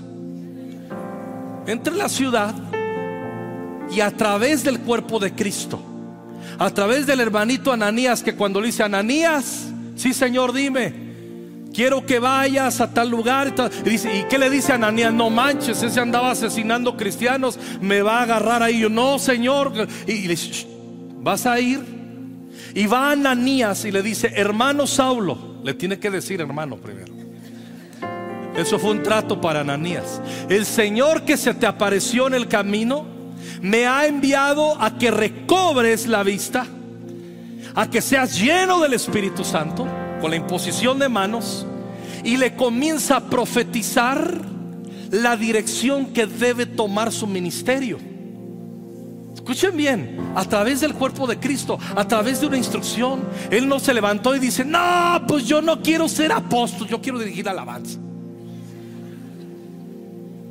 Entre 1.67 1.95
la 1.97 2.09
ciudad 2.09 2.55
y 3.91 4.01
a 4.01 4.13
través 4.13 4.63
del 4.63 4.79
cuerpo 4.81 5.19
de 5.19 5.33
Cristo, 5.33 5.81
a 6.59 6.71
través 6.71 7.07
del 7.07 7.19
hermanito 7.19 7.73
Ananías, 7.73 8.23
que 8.23 8.37
cuando 8.37 8.61
le 8.61 8.69
dice 8.69 8.85
Ananías, 8.85 9.67
sí 9.97 10.15
Señor, 10.15 10.53
dime, 10.53 10.95
quiero 11.75 12.07
que 12.07 12.21
vayas 12.21 12.81
a 12.81 12.95
tal 12.95 13.11
lugar. 13.11 13.53
Y, 13.85 13.91
dice, 13.91 14.17
¿y 14.17 14.23
qué 14.29 14.39
le 14.39 14.49
dice 14.51 14.73
Ananías? 14.73 15.13
No 15.13 15.31
manches, 15.31 15.83
ese 15.83 15.99
andaba 15.99 16.31
asesinando 16.31 16.97
cristianos, 16.97 17.59
me 17.81 18.03
va 18.03 18.21
a 18.21 18.23
agarrar 18.23 18.63
ahí. 18.63 18.81
Yo, 18.81 18.89
no, 18.89 19.19
Señor. 19.19 19.73
Y, 20.07 20.13
y 20.13 20.23
le 20.23 20.29
dice, 20.29 20.69
vas 21.21 21.45
a 21.45 21.59
ir. 21.59 21.81
Y 22.73 22.87
va 22.87 23.11
Ananías 23.11 23.85
y 23.85 23.91
le 23.91 24.03
dice, 24.03 24.33
hermano 24.37 24.87
Saulo, 24.87 25.56
le 25.67 25.75
tiene 25.75 25.99
que 25.99 26.11
decir 26.11 26.41
hermano 26.41 26.77
primero. 26.77 27.13
Eso 28.57 28.79
fue 28.79 28.93
un 28.93 29.03
trato 29.03 29.41
para 29.41 29.61
Ananías. 29.61 30.21
El 30.49 30.65
Señor 30.65 31.25
que 31.25 31.37
se 31.37 31.55
te 31.55 31.67
apareció 31.67 32.29
en 32.29 32.35
el 32.35 32.47
camino 32.47 33.05
me 33.61 33.85
ha 33.85 34.07
enviado 34.07 34.81
a 34.81 34.97
que 34.97 35.11
recobres 35.11 36.07
la 36.07 36.23
vista, 36.23 36.69
a 37.75 37.91
que 37.91 38.01
seas 38.01 38.39
lleno 38.39 38.81
del 38.81 38.95
Espíritu 38.95 39.43
Santo 39.43 39.89
con 40.21 40.31
la 40.31 40.37
imposición 40.37 41.01
de 41.01 41.09
manos 41.09 41.67
y 42.23 42.37
le 42.37 42.55
comienza 42.55 43.17
a 43.17 43.29
profetizar 43.29 44.41
la 45.11 45.37
dirección 45.37 46.13
que 46.13 46.27
debe 46.27 46.67
tomar 46.67 47.11
su 47.11 47.27
ministerio. 47.27 47.99
Escuchen 49.37 49.77
bien, 49.77 50.19
a 50.35 50.45
través 50.45 50.81
del 50.81 50.95
cuerpo 50.95 51.27
de 51.27 51.39
Cristo, 51.39 51.79
a 51.95 52.09
través 52.09 52.41
de 52.41 52.47
una 52.47 52.57
instrucción, 52.57 53.21
Él 53.51 53.69
no 53.69 53.79
se 53.79 53.93
levantó 53.93 54.35
y 54.35 54.39
dice, 54.39 54.65
no, 54.65 55.23
pues 55.29 55.45
yo 55.45 55.61
no 55.61 55.83
quiero 55.83 56.09
ser 56.09 56.33
apóstol, 56.33 56.89
yo 56.89 57.03
quiero 57.03 57.19
dirigir 57.19 57.47
alabanza. 57.47 57.99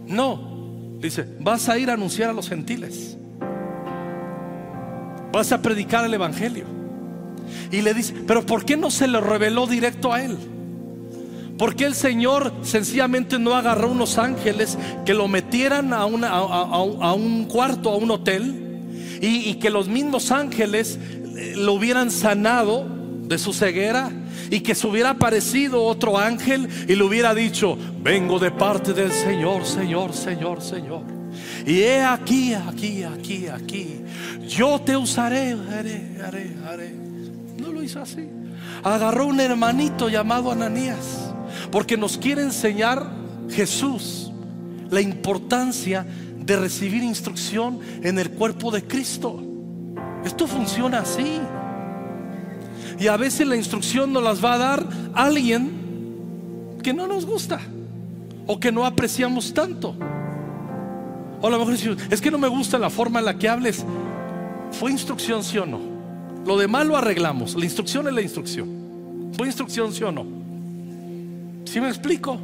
No, 0.08 0.98
dice, 1.00 1.28
vas 1.39 1.67
a 1.67 1.80
ir 1.80 1.89
a 1.89 1.93
anunciar 1.93 2.30
a 2.30 2.34
los 2.34 2.48
gentiles. 2.48 3.17
Vas 5.34 5.52
a 5.52 5.62
predicar 5.62 6.06
el 6.06 6.13
Evangelio. 6.13 6.65
Y 7.71 7.82
le 7.82 7.93
dice, 7.95 8.13
pero 8.28 8.45
¿por 8.45 8.65
qué 8.65 8.78
no 8.78 8.91
se 8.91 9.08
lo 9.08 9.19
reveló 9.19 9.65
directo 9.65 10.13
a 10.13 10.21
él? 10.21 10.38
¿Por 11.58 11.76
qué 11.76 11.86
el 11.86 11.95
Señor 11.95 12.54
sencillamente 12.62 13.39
no 13.39 13.56
agarró 13.56 13.89
unos 13.89 14.19
ángeles 14.19 14.78
que 15.06 15.15
lo 15.15 15.28
metieran 15.28 15.91
a, 15.91 16.02
a, 16.02 17.13
un 17.13 17.45
cuarto, 17.45 17.89
a 17.89 17.95
un 17.95 18.12
hotel, 18.12 18.64
y, 19.21 19.56
que 19.56 19.69
los 19.69 19.88
mismos 19.88 20.32
ángeles 20.32 20.99
eh, 21.38 21.54
lo 21.56 21.73
hubieran 21.73 22.12
sanado 22.12 22.88
de 23.23 23.38
su 23.38 23.54
ceguera? 23.54 24.12
y 24.49 24.60
que 24.60 24.75
se 24.75 24.86
hubiera 24.86 25.12
aparecido 25.12 25.84
otro 25.84 26.19
ángel 26.19 26.69
y 26.88 26.95
le 26.95 27.04
hubiera 27.04 27.34
dicho, 27.34 27.78
vengo 28.01 28.38
de 28.38 28.51
parte 28.51 28.93
del 28.93 29.12
Señor, 29.12 29.65
Señor, 29.65 30.13
Señor, 30.13 30.62
Señor. 30.62 31.01
Y 31.65 31.80
he 31.80 32.01
aquí, 32.01 32.54
aquí, 32.54 33.04
aquí, 33.04 33.47
aquí. 33.47 34.01
Yo 34.47 34.80
te 34.80 34.95
usaré, 34.95 35.54
haré, 35.54 36.17
haré, 36.23 36.56
haré. 36.65 36.95
No 37.60 37.71
lo 37.71 37.82
hizo 37.82 38.01
así. 38.01 38.30
Agarró 38.84 39.25
un 39.25 39.39
hermanito 39.39 40.10
llamado 40.10 40.51
Ananías, 40.51 41.34
porque 41.71 41.97
nos 41.97 42.17
quiere 42.17 42.43
enseñar 42.43 43.10
Jesús 43.49 44.32
la 44.91 45.01
importancia 45.01 46.04
de 46.04 46.25
recibir 46.47 47.03
instrucción 47.03 47.79
en 48.03 48.19
el 48.19 48.31
cuerpo 48.31 48.71
de 48.71 48.84
Cristo. 48.84 49.41
Esto 50.23 50.47
funciona 50.47 50.99
así. 50.99 51.39
Y 52.99 53.08
a 53.08 53.17
veces 53.17 53.47
la 53.47 53.55
instrucción 53.55 54.13
nos 54.13 54.23
las 54.23 54.43
va 54.43 54.53
a 54.53 54.58
dar 54.58 54.88
alguien 55.13 56.77
que 56.81 56.93
no 56.93 57.08
nos 57.08 57.25
gusta 57.25 57.60
o 58.47 58.60
que 58.60 58.71
no 58.71 58.86
apreciamos 58.86 59.53
tanto. 59.53 59.95
O 61.41 61.47
a 61.47 61.49
lo 61.49 61.60
mejor 61.60 61.97
es 62.10 62.21
que 62.21 62.31
no 62.31 62.38
me 62.38 62.47
gusta 62.47 62.77
la 62.77 62.89
forma 62.89 63.19
en 63.19 63.25
la 63.25 63.38
que 63.38 63.49
hables. 63.49 63.84
¿Fue 64.71 64.91
instrucción 64.91 65.43
sí 65.43 65.58
o 65.58 65.65
no? 65.65 65.79
Lo 66.45 66.58
demás 66.58 66.86
lo 66.86 66.95
arreglamos. 66.95 67.55
La 67.55 67.65
instrucción 67.65 68.08
es 68.08 68.13
la 68.13 68.21
instrucción. 68.21 69.31
¿Fue 69.36 69.47
instrucción 69.47 69.91
sí 69.91 70.03
o 70.03 70.12
no? 70.12 70.25
¿Sí 71.65 71.81
me 71.81 71.89
explico? 71.89 72.39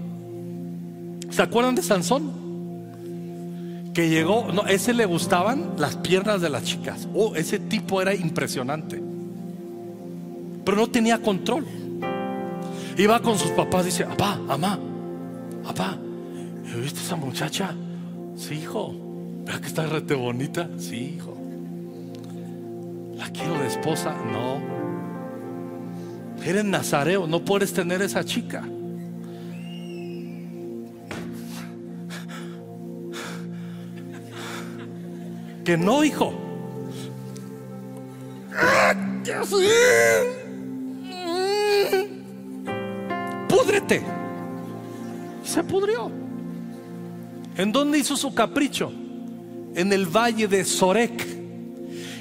¿Se 1.29 1.41
acuerdan 1.41 1.75
de 1.75 1.83
Sansón? 1.83 2.40
Que 3.93 4.09
llegó, 4.09 4.51
no, 4.53 4.65
ese 4.67 4.93
le 4.93 5.05
gustaban 5.05 5.73
las 5.77 5.97
piernas 5.97 6.41
de 6.41 6.49
las 6.49 6.63
chicas. 6.63 7.07
Oh, 7.13 7.35
ese 7.35 7.59
tipo 7.59 8.01
era 8.01 8.13
impresionante. 8.13 9.01
Pero 10.63 10.77
no 10.77 10.87
tenía 10.87 11.21
control. 11.21 11.65
Iba 12.97 13.21
con 13.21 13.37
sus 13.37 13.51
papás, 13.51 13.85
dice, 13.85 14.05
papá, 14.05 14.37
mamá, 14.37 14.79
papá, 15.63 15.97
¿viste 16.75 16.99
esa 16.99 17.15
muchacha? 17.15 17.73
Sí, 18.35 18.55
hijo. 18.55 18.93
¿Verdad 19.45 19.61
que 19.61 19.67
está 19.67 19.85
rete 19.85 20.13
bonita? 20.13 20.69
Sí, 20.77 21.15
hijo. 21.17 21.37
¿La 23.15 23.29
quiero 23.29 23.59
de 23.59 23.67
esposa? 23.67 24.15
No. 24.31 24.61
Eres 26.43 26.65
nazareo, 26.65 27.27
no 27.27 27.43
puedes 27.43 27.73
tener 27.73 28.01
esa 28.01 28.23
chica. 28.23 28.63
Que 35.63 35.77
no, 35.77 36.03
hijo. 36.03 36.33
Púdrete. 43.47 44.03
Se 45.43 45.63
pudrió. 45.63 46.11
¿En 47.57 47.71
dónde 47.71 47.99
hizo 47.99 48.15
su 48.15 48.33
capricho? 48.33 48.91
En 49.75 49.93
el 49.93 50.05
valle 50.05 50.47
de 50.47 50.65
Sorek. 50.65 51.27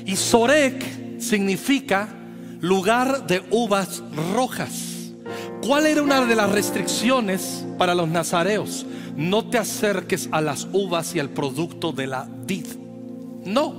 Y 0.05 0.16
Sorek 0.16 1.20
significa 1.20 2.09
lugar 2.61 3.26
de 3.26 3.42
uvas 3.50 4.03
rojas. 4.35 5.12
¿Cuál 5.62 5.87
era 5.87 6.03
una 6.03 6.24
de 6.24 6.35
las 6.35 6.50
restricciones 6.50 7.64
para 7.79 7.94
los 7.94 8.09
nazareos? 8.09 8.87
No 9.16 9.48
te 9.48 9.59
acerques 9.59 10.29
a 10.33 10.40
las 10.40 10.66
uvas 10.72 11.14
y 11.14 11.20
al 11.20 11.31
producto 11.31 11.92
de 11.92 12.07
la 12.07 12.29
vid. 12.46 12.66
No. 13.44 13.74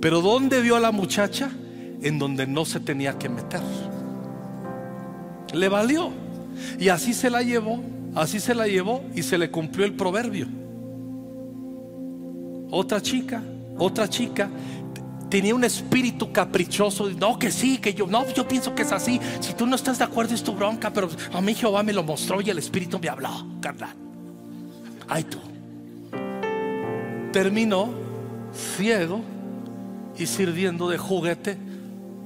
Pero 0.00 0.20
¿dónde 0.20 0.60
vio 0.60 0.76
a 0.76 0.80
la 0.80 0.92
muchacha? 0.92 1.50
En 2.02 2.18
donde 2.18 2.46
no 2.46 2.64
se 2.64 2.80
tenía 2.80 3.18
que 3.18 3.28
meter. 3.28 3.60
Le 5.52 5.68
valió. 5.68 6.10
Y 6.78 6.88
así 6.88 7.14
se 7.14 7.30
la 7.30 7.42
llevó, 7.42 7.80
así 8.14 8.40
se 8.40 8.54
la 8.54 8.66
llevó 8.66 9.02
y 9.14 9.22
se 9.22 9.38
le 9.38 9.50
cumplió 9.50 9.84
el 9.84 9.94
proverbio. 9.94 10.46
Otra 12.70 13.00
chica, 13.00 13.42
otra 13.78 14.08
chica 14.08 14.50
tenía 15.34 15.54
un 15.54 15.64
espíritu 15.64 16.30
caprichoso. 16.30 17.10
No, 17.10 17.38
que 17.38 17.50
sí, 17.50 17.78
que 17.78 17.92
yo, 17.92 18.06
no, 18.06 18.24
yo 18.32 18.46
pienso 18.46 18.72
que 18.74 18.82
es 18.82 18.92
así. 18.92 19.20
Si 19.40 19.52
tú 19.54 19.66
no 19.66 19.74
estás 19.74 19.98
de 19.98 20.04
acuerdo 20.04 20.34
es 20.34 20.44
tu 20.44 20.52
bronca, 20.52 20.92
pero 20.92 21.08
a 21.32 21.40
mí 21.40 21.54
Jehová 21.54 21.82
me 21.82 21.92
lo 21.92 22.04
mostró 22.04 22.40
y 22.40 22.50
el 22.50 22.58
espíritu 22.58 23.00
me 23.00 23.08
habló, 23.08 23.30
carnal. 23.60 23.94
Ay 25.08 25.24
tú. 25.24 25.38
Terminó 27.32 28.03
ciego 28.54 29.20
y 30.16 30.26
sirviendo 30.26 30.88
de 30.88 30.98
juguete 30.98 31.56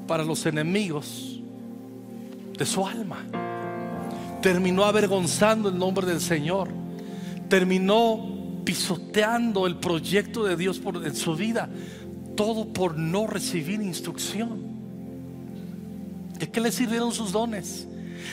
para 0.07 0.25
los 0.25 0.45
enemigos 0.47 1.41
de 2.57 2.67
su 2.67 2.87
alma. 2.87 3.25
Terminó 4.43 4.85
avergonzando 4.85 5.69
el 5.69 5.79
nombre 5.79 6.07
del 6.07 6.21
Señor. 6.21 6.69
Terminó 7.49 8.61
pisoteando 8.65 9.67
el 9.67 9.77
proyecto 9.77 10.45
de 10.45 10.57
Dios 10.57 10.81
en 11.05 11.17
su 11.17 11.35
vida 11.35 11.69
todo 12.39 12.73
por 12.73 12.97
no 12.97 13.27
recibir 13.27 13.83
instrucción. 13.83 14.63
¿De 16.39 16.49
qué 16.49 16.61
le 16.61 16.71
sirvieron 16.71 17.11
sus 17.11 17.33
dones? 17.33 17.89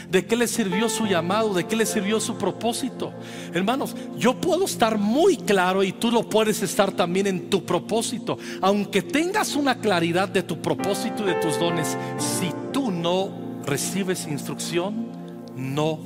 ¿De 0.10 0.26
qué 0.26 0.36
le 0.36 0.48
sirvió 0.48 0.90
su 0.90 1.06
llamado? 1.06 1.54
¿De 1.54 1.66
qué 1.66 1.76
le 1.76 1.86
sirvió 1.86 2.20
su 2.20 2.38
propósito? 2.38 3.14
Hermanos, 3.54 3.96
yo 4.18 4.40
puedo 4.40 4.66
estar 4.66 4.98
muy 4.98 5.38
claro 5.38 5.84
y 5.84 5.92
tú 5.92 6.12
lo 6.12 6.30
puedes 6.30 6.62
estar 6.64 6.92
también 6.92 7.28
en 7.28 7.50
tu 7.50 7.66
propósito. 7.66 8.38
Aunque 8.62 9.02
tengas 9.02 9.56
una 9.56 9.76
claridad 9.80 10.30
de 10.30 10.44
tu 10.44 10.62
propósito 10.62 11.24
y 11.24 11.28
de 11.28 11.36
tus 11.36 11.60
dones, 11.60 11.98
si 12.18 12.52
tú 12.72 12.92
no 12.92 13.30
recibes 13.66 14.28
instrucción, 14.28 15.08
no 15.56 16.00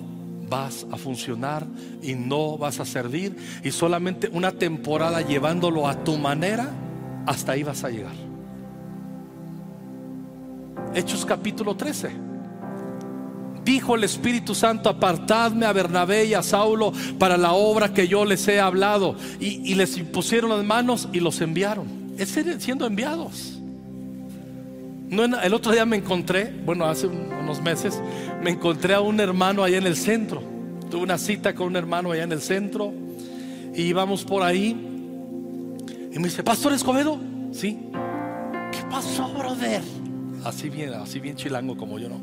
vas 0.49 0.85
a 0.91 0.97
funcionar 0.97 1.65
y 2.01 2.15
no 2.15 2.57
vas 2.57 2.79
a 2.79 2.85
servir. 2.85 3.35
Y 3.63 3.71
solamente 3.71 4.29
una 4.31 4.51
temporada 4.51 5.21
llevándolo 5.21 5.87
a 5.87 6.03
tu 6.03 6.17
manera 6.17 6.69
hasta 7.25 7.53
ahí 7.53 7.63
vas 7.63 7.83
a 7.83 7.89
llegar. 7.89 8.15
Hechos 10.95 11.25
capítulo 11.25 11.75
13. 11.75 12.28
Dijo 13.63 13.95
el 13.95 14.03
Espíritu 14.03 14.55
Santo, 14.55 14.89
apartadme 14.89 15.65
a 15.65 15.73
Bernabé 15.73 16.25
y 16.25 16.33
a 16.33 16.43
Saulo 16.43 16.93
para 17.17 17.37
la 17.37 17.53
obra 17.53 17.93
que 17.93 18.07
yo 18.07 18.25
les 18.25 18.47
he 18.47 18.59
hablado. 18.59 19.15
Y, 19.39 19.75
les 19.75 19.97
impusieron 19.97 20.49
las 20.49 20.63
manos 20.63 21.09
y 21.13 21.19
los 21.19 21.41
enviaron. 21.41 21.87
Es 22.17 22.37
siendo 22.59 22.85
enviados. 22.85 23.59
No, 25.09 25.23
el 25.23 25.53
otro 25.53 25.71
día 25.71 25.85
me 25.85 25.97
encontré, 25.97 26.53
bueno, 26.65 26.85
hace 26.85 27.07
unos 27.07 27.61
meses, 27.61 27.99
me 28.43 28.51
encontré 28.51 28.93
a 28.93 29.01
un 29.01 29.19
hermano 29.19 29.63
allá 29.63 29.77
en 29.77 29.87
el 29.87 29.95
centro. 29.95 30.43
Tuve 30.91 31.03
una 31.03 31.17
cita 31.17 31.55
con 31.55 31.67
un 31.67 31.75
hermano 31.75 32.11
allá 32.11 32.23
en 32.23 32.31
el 32.31 32.41
centro 32.41 32.93
y 33.75 33.83
íbamos 33.83 34.23
por 34.23 34.43
ahí 34.43 34.89
y 36.11 36.17
me 36.17 36.25
dice, 36.25 36.43
Pastor 36.43 36.73
Escobedo, 36.73 37.19
sí. 37.51 37.79
¿Qué 38.71 38.79
pasó, 38.89 39.31
brother? 39.33 39.81
Así 40.43 40.69
bien, 40.69 40.93
así 40.93 41.19
bien 41.19 41.35
chilango 41.35 41.77
como 41.77 41.99
yo, 41.99 42.09
¿no? 42.09 42.19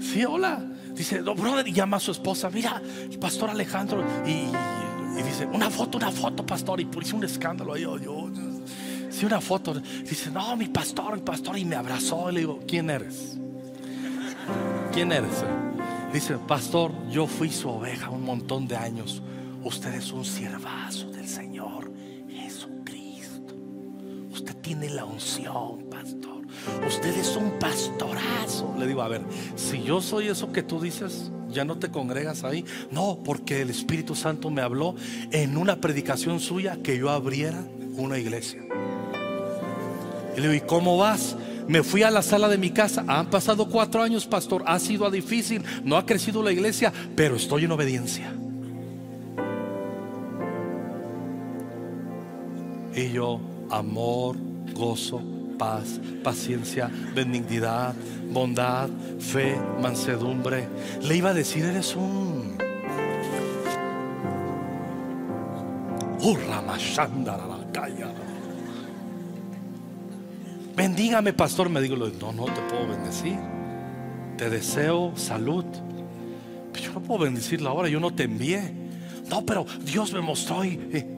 Sí, 0.00 0.24
hola. 0.24 0.62
Dice, 0.94 1.22
no, 1.22 1.34
brother, 1.34 1.66
y 1.66 1.72
llama 1.72 1.98
a 1.98 2.00
su 2.00 2.10
esposa, 2.10 2.50
mira, 2.50 2.82
el 3.10 3.18
pastor 3.18 3.50
Alejandro. 3.50 4.04
Y, 4.26 4.46
dice, 5.22 5.46
una 5.46 5.70
foto, 5.70 5.98
una 5.98 6.10
foto, 6.10 6.44
pastor. 6.44 6.80
Y 6.80 6.88
hizo 7.00 7.16
un 7.16 7.24
escándalo 7.24 7.74
ahí. 7.74 7.82
Yo, 7.82 7.98
yo, 7.98 8.30
sí, 9.10 9.26
una 9.26 9.40
foto. 9.40 9.74
Dice, 9.74 10.30
no, 10.30 10.56
mi 10.56 10.68
pastor, 10.68 11.16
mi 11.16 11.22
pastor. 11.22 11.58
Y 11.58 11.64
me 11.64 11.76
abrazó. 11.76 12.30
Y 12.30 12.34
le 12.34 12.40
digo, 12.40 12.60
¿quién 12.66 12.90
eres? 12.90 13.38
¿Quién 14.92 15.12
eres? 15.12 15.44
Dice, 16.12 16.36
pastor, 16.38 16.92
yo 17.10 17.26
fui 17.26 17.50
su 17.50 17.68
oveja 17.68 18.10
un 18.10 18.24
montón 18.24 18.66
de 18.66 18.76
años. 18.76 19.22
Usted 19.62 19.94
es 19.94 20.12
un 20.12 20.24
siervazo 20.24 21.10
del 21.10 21.26
Señor 21.28 21.47
tiene 24.68 24.90
la 24.90 25.06
unción, 25.06 25.86
pastor. 25.90 26.42
Usted 26.86 27.16
es 27.16 27.36
un 27.36 27.52
pastorazo. 27.58 28.74
Le 28.78 28.86
digo, 28.86 29.00
a 29.00 29.08
ver, 29.08 29.22
si 29.56 29.82
yo 29.82 30.02
soy 30.02 30.28
eso 30.28 30.52
que 30.52 30.62
tú 30.62 30.78
dices, 30.78 31.30
ya 31.48 31.64
no 31.64 31.78
te 31.78 31.90
congregas 31.90 32.44
ahí. 32.44 32.66
No, 32.90 33.18
porque 33.24 33.62
el 33.62 33.70
Espíritu 33.70 34.14
Santo 34.14 34.50
me 34.50 34.60
habló 34.60 34.94
en 35.30 35.56
una 35.56 35.80
predicación 35.80 36.38
suya 36.38 36.76
que 36.82 36.98
yo 36.98 37.08
abriera 37.08 37.64
una 37.96 38.18
iglesia. 38.18 38.60
Y 40.36 40.40
le 40.42 40.50
digo, 40.50 40.52
¿y 40.52 40.68
cómo 40.68 40.98
vas? 40.98 41.34
Me 41.66 41.82
fui 41.82 42.02
a 42.02 42.10
la 42.10 42.20
sala 42.20 42.46
de 42.48 42.58
mi 42.58 42.68
casa. 42.68 43.06
Han 43.08 43.30
pasado 43.30 43.70
cuatro 43.70 44.02
años, 44.02 44.26
pastor. 44.26 44.64
Ha 44.66 44.78
sido 44.80 45.10
difícil. 45.10 45.62
No 45.82 45.96
ha 45.96 46.04
crecido 46.04 46.42
la 46.42 46.52
iglesia, 46.52 46.92
pero 47.16 47.36
estoy 47.36 47.64
en 47.64 47.72
obediencia. 47.72 48.34
Y 52.94 53.12
yo, 53.12 53.40
amor, 53.70 54.36
gozo, 54.78 55.20
paz, 55.58 56.00
paciencia, 56.22 56.90
benignidad, 57.14 57.94
bondad, 58.30 58.88
fe, 59.18 59.56
mansedumbre. 59.82 60.66
Le 61.02 61.16
iba 61.16 61.30
a 61.30 61.34
decir, 61.34 61.64
eres 61.64 61.94
un... 61.96 62.56
Calla. 67.72 68.12
Bendígame, 70.76 71.32
pastor. 71.32 71.68
Me 71.68 71.80
digo, 71.80 71.96
no, 71.96 72.32
no 72.32 72.44
te 72.46 72.60
puedo 72.62 72.88
bendecir. 72.88 73.36
Te 74.36 74.48
deseo 74.48 75.12
salud. 75.16 75.64
Pero 76.72 76.84
yo 76.84 76.92
no 76.92 77.00
puedo 77.00 77.24
bendecirla 77.24 77.70
ahora, 77.70 77.88
yo 77.88 78.00
no 78.00 78.12
te 78.12 78.24
envié. 78.24 78.72
No, 79.28 79.44
pero 79.44 79.66
Dios 79.84 80.12
me 80.12 80.20
mostró 80.20 80.64
y... 80.64 81.17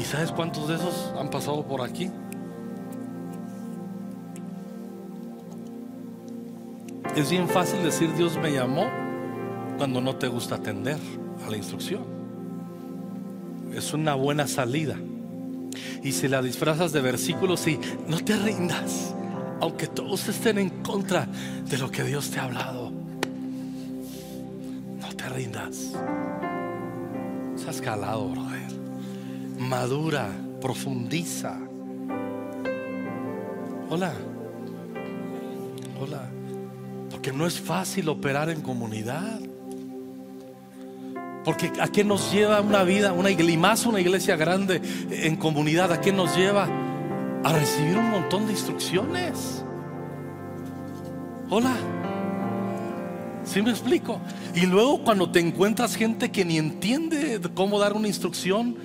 ¿Y 0.00 0.04
sabes 0.04 0.32
cuántos 0.32 0.66
de 0.66 0.76
esos 0.76 1.12
han 1.18 1.28
pasado 1.28 1.62
por 1.62 1.82
aquí? 1.82 2.10
Es 7.14 7.30
bien 7.30 7.46
fácil 7.46 7.82
decir 7.82 8.14
Dios 8.14 8.38
me 8.38 8.50
llamó 8.50 8.88
cuando 9.76 10.00
no 10.00 10.16
te 10.16 10.26
gusta 10.28 10.54
atender 10.54 10.96
a 11.46 11.50
la 11.50 11.56
instrucción. 11.58 12.02
Es 13.74 13.92
una 13.92 14.14
buena 14.14 14.48
salida. 14.48 14.96
Y 16.02 16.12
si 16.12 16.28
la 16.28 16.40
disfrazas 16.40 16.92
de 16.92 17.02
versículos 17.02 17.66
y 17.66 17.78
no 18.08 18.24
te 18.24 18.36
rindas, 18.36 19.14
aunque 19.60 19.86
todos 19.86 20.26
estén 20.28 20.56
en 20.56 20.70
contra 20.82 21.28
de 21.68 21.76
lo 21.76 21.90
que 21.90 22.04
Dios 22.04 22.30
te 22.30 22.40
ha 22.40 22.44
hablado, 22.44 22.90
no 24.98 25.14
te 25.14 25.28
rindas. 25.28 25.92
Se 27.56 27.68
has 27.68 27.82
calado, 27.82 28.30
brother. 28.30 28.49
Madura, 29.60 30.30
profundiza. 30.58 31.58
Hola. 33.90 34.14
Hola. 36.00 36.30
Porque 37.10 37.30
no 37.30 37.46
es 37.46 37.60
fácil 37.60 38.08
operar 38.08 38.48
en 38.48 38.62
comunidad. 38.62 39.38
Porque 41.44 41.70
a 41.78 41.88
qué 41.88 42.04
nos 42.04 42.32
lleva 42.32 42.62
una 42.62 42.84
vida, 42.84 43.12
una 43.12 43.30
iglesia, 43.30 43.58
más 43.58 43.84
una 43.84 44.00
iglesia 44.00 44.34
grande 44.34 44.80
en 45.10 45.36
comunidad, 45.36 45.92
a 45.92 46.00
qué 46.00 46.10
nos 46.10 46.34
lleva 46.34 46.66
a 47.44 47.52
recibir 47.52 47.98
un 47.98 48.10
montón 48.10 48.46
de 48.46 48.52
instrucciones. 48.52 49.62
Hola. 51.50 51.76
¿Sí 53.44 53.60
me 53.60 53.72
explico? 53.72 54.22
Y 54.54 54.64
luego 54.64 55.04
cuando 55.04 55.30
te 55.30 55.40
encuentras 55.40 55.96
gente 55.96 56.30
que 56.30 56.46
ni 56.46 56.56
entiende 56.56 57.38
cómo 57.52 57.78
dar 57.78 57.92
una 57.92 58.08
instrucción, 58.08 58.76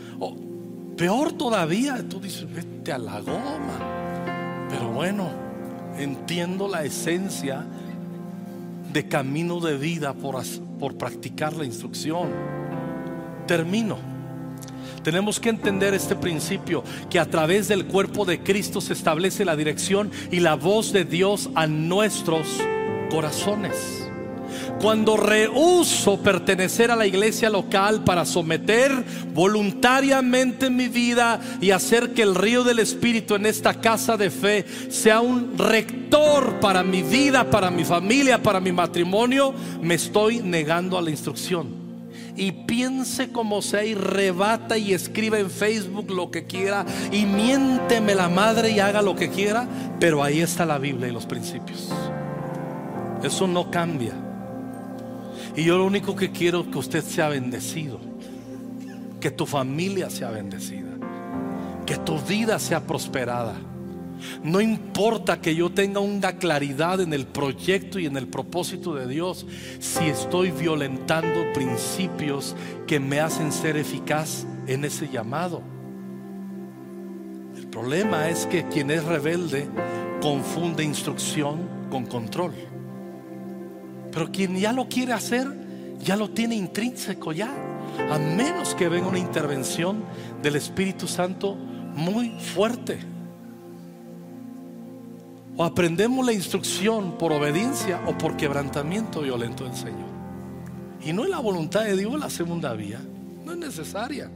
peor 0.96 1.34
todavía, 1.34 2.04
tú 2.08 2.20
dices, 2.20 2.52
vete 2.52 2.92
a 2.92 2.98
la 2.98 3.20
goma. 3.20 4.68
Pero 4.70 4.90
bueno, 4.92 5.30
entiendo 5.98 6.68
la 6.68 6.84
esencia 6.84 7.66
de 8.92 9.08
camino 9.08 9.60
de 9.60 9.78
vida 9.78 10.14
por, 10.14 10.42
por 10.80 10.98
practicar 10.98 11.54
la 11.54 11.66
instrucción. 11.66 12.30
Termino. 13.48 13.98
Tenemos 15.04 15.40
que 15.40 15.50
entender 15.50 15.94
este 15.94 16.16
principio, 16.16 16.84
que 17.12 17.20
a 17.20 17.30
través 17.30 17.68
del 17.68 17.86
cuerpo 17.86 18.26
de 18.26 18.42
Cristo 18.42 18.82
se 18.82 18.94
establece 18.94 19.46
la 19.46 19.56
dirección 19.56 20.12
y 20.32 20.40
la 20.40 20.56
voz 20.56 20.92
de 20.94 21.06
Dios 21.06 21.50
a 21.54 21.68
nuestros 21.68 22.48
corazones. 23.12 24.05
Cuando 24.82 25.16
rehuso 25.18 26.22
pertenecer 26.22 26.92
a 26.92 26.96
la 26.96 27.08
iglesia 27.08 27.50
local 27.50 28.04
para 28.04 28.26
someter 28.26 28.92
voluntariamente 29.34 30.70
mi 30.70 30.88
vida 30.90 31.40
y 31.62 31.72
hacer 31.72 32.14
que 32.14 32.22
el 32.22 32.36
río 32.36 32.64
del 32.64 32.80
Espíritu 32.80 33.36
en 33.36 33.46
esta 33.46 33.76
casa 33.76 34.18
de 34.18 34.30
fe 34.30 34.66
sea 34.90 35.22
un 35.22 35.58
rector 35.58 36.60
para 36.60 36.84
mi 36.84 37.02
vida, 37.04 37.50
para 37.50 37.72
mi 37.72 37.86
familia, 37.86 38.44
para 38.44 38.60
mi 38.60 38.72
matrimonio, 38.72 39.54
me 39.82 39.96
estoy 39.96 40.40
negando 40.40 40.98
a 40.98 41.02
la 41.02 41.10
instrucción 41.10 41.86
y 42.36 42.52
piense 42.52 43.32
como 43.32 43.62
sea 43.62 43.86
y 43.86 43.94
rebata 43.94 44.78
y 44.78 44.94
escriba 44.94 45.40
en 45.40 45.50
Facebook 45.50 46.12
lo 46.12 46.32
que 46.32 46.46
quiera 46.46 46.86
y 47.12 47.26
miénteme 47.26 48.14
la 48.14 48.30
madre 48.30 48.72
y 48.72 48.80
haga 48.80 49.02
lo 49.02 49.16
que 49.16 49.30
quiera, 49.30 49.68
pero 50.00 50.22
ahí 50.22 50.42
está 50.42 50.66
la 50.66 50.78
Biblia 50.78 51.08
y 51.08 51.12
los 51.12 51.26
principios. 51.26 51.90
Eso 53.24 53.48
no 53.48 53.72
cambia. 53.72 54.25
Y 55.56 55.64
yo 55.64 55.78
lo 55.78 55.86
único 55.86 56.16
que 56.16 56.32
quiero 56.32 56.62
es 56.62 56.68
que 56.68 56.78
usted 56.78 57.04
sea 57.04 57.30
bendecido, 57.30 58.00
que 59.22 59.32
tu 59.32 59.46
familia 59.46 60.10
sea 60.10 60.30
bendecida, 60.30 60.92
que 61.86 61.98
tu 61.98 62.20
vida 62.20 62.60
sea 62.60 62.86
prosperada. 62.86 63.56
No 64.44 64.60
importa 64.60 65.40
que 65.40 65.56
yo 65.56 65.72
tenga 65.72 66.00
una 66.00 66.38
claridad 66.38 67.00
en 67.00 67.14
el 67.14 67.26
proyecto 67.26 68.00
y 68.00 68.06
en 68.06 68.18
el 68.18 68.28
propósito 68.28 68.96
de 68.96 69.08
Dios 69.08 69.46
si 69.80 70.06
estoy 70.06 70.52
violentando 70.52 71.54
principios 71.54 72.56
que 72.88 73.00
me 73.00 73.20
hacen 73.20 73.52
ser 73.52 73.78
eficaz 73.78 74.46
en 74.68 74.84
ese 74.84 75.08
llamado. 75.10 75.62
El 77.56 77.68
problema 77.68 78.30
es 78.30 78.46
que 78.46 78.68
quien 78.68 78.92
es 78.92 79.04
rebelde 79.04 79.68
confunde 80.22 80.84
instrucción 80.84 81.68
con 81.90 82.06
control. 82.06 82.54
Pero 84.16 84.32
quien 84.32 84.58
ya 84.58 84.72
lo 84.72 84.88
quiere 84.88 85.12
hacer, 85.12 85.46
ya 86.00 86.16
lo 86.16 86.30
tiene 86.30 86.56
intrínseco 86.56 87.34
ya. 87.34 87.54
A 88.10 88.18
menos 88.18 88.74
que 88.74 88.88
venga 88.88 89.10
una 89.10 89.20
intervención 89.20 90.06
del 90.42 90.56
Espíritu 90.56 91.06
Santo 91.06 91.54
muy 91.54 92.30
fuerte. 92.40 92.98
O 95.58 95.66
aprendemos 95.66 96.26
la 96.26 96.32
instrucción 96.32 97.18
por 97.18 97.34
obediencia 97.34 98.02
o 98.08 98.18
por 98.18 98.38
quebrantamiento 98.38 99.22
violento 99.22 99.66
del 99.66 99.76
Señor. 99.76 100.16
Y 101.04 101.12
no 101.12 101.26
es 101.26 101.30
la 101.30 101.40
voluntad 101.40 101.84
de 101.84 101.98
Dios 101.98 102.18
la 102.18 102.30
segunda 102.30 102.74
vía. 102.74 103.02
No 103.44 103.52
es 103.52 103.58
necesaria. 103.58 104.32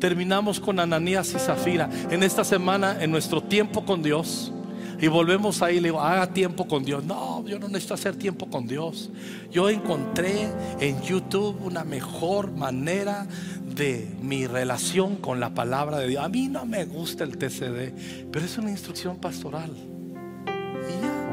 Terminamos 0.00 0.58
con 0.58 0.80
Ananías 0.80 1.32
y 1.32 1.38
Zafira. 1.38 1.88
En 2.10 2.24
esta 2.24 2.42
semana, 2.42 2.96
en 3.00 3.12
nuestro 3.12 3.40
tiempo 3.40 3.84
con 3.84 4.02
Dios, 4.02 4.52
y 4.98 5.08
volvemos 5.08 5.60
ahí, 5.60 5.78
le 5.78 5.88
digo, 5.88 6.00
haga 6.00 6.32
tiempo 6.32 6.66
con 6.66 6.84
Dios. 6.84 7.04
No, 7.04 7.44
yo 7.46 7.58
no 7.58 7.68
necesito 7.68 7.94
hacer 7.94 8.16
tiempo 8.16 8.48
con 8.48 8.66
Dios. 8.66 9.10
Yo 9.50 9.68
encontré 9.68 10.48
en 10.80 11.02
YouTube 11.02 11.58
una 11.62 11.84
mejor 11.84 12.50
manera 12.52 13.26
de 13.74 14.08
mi 14.22 14.46
relación 14.46 15.16
con 15.16 15.38
la 15.38 15.54
palabra 15.54 15.98
de 15.98 16.08
Dios. 16.08 16.24
A 16.24 16.28
mí 16.28 16.48
no 16.48 16.64
me 16.64 16.86
gusta 16.86 17.24
el 17.24 17.36
TCD, 17.36 18.28
pero 18.32 18.44
es 18.44 18.56
una 18.56 18.70
instrucción 18.70 19.16
pastoral. 19.16 19.70
Y 19.70 21.02
ya. 21.02 21.26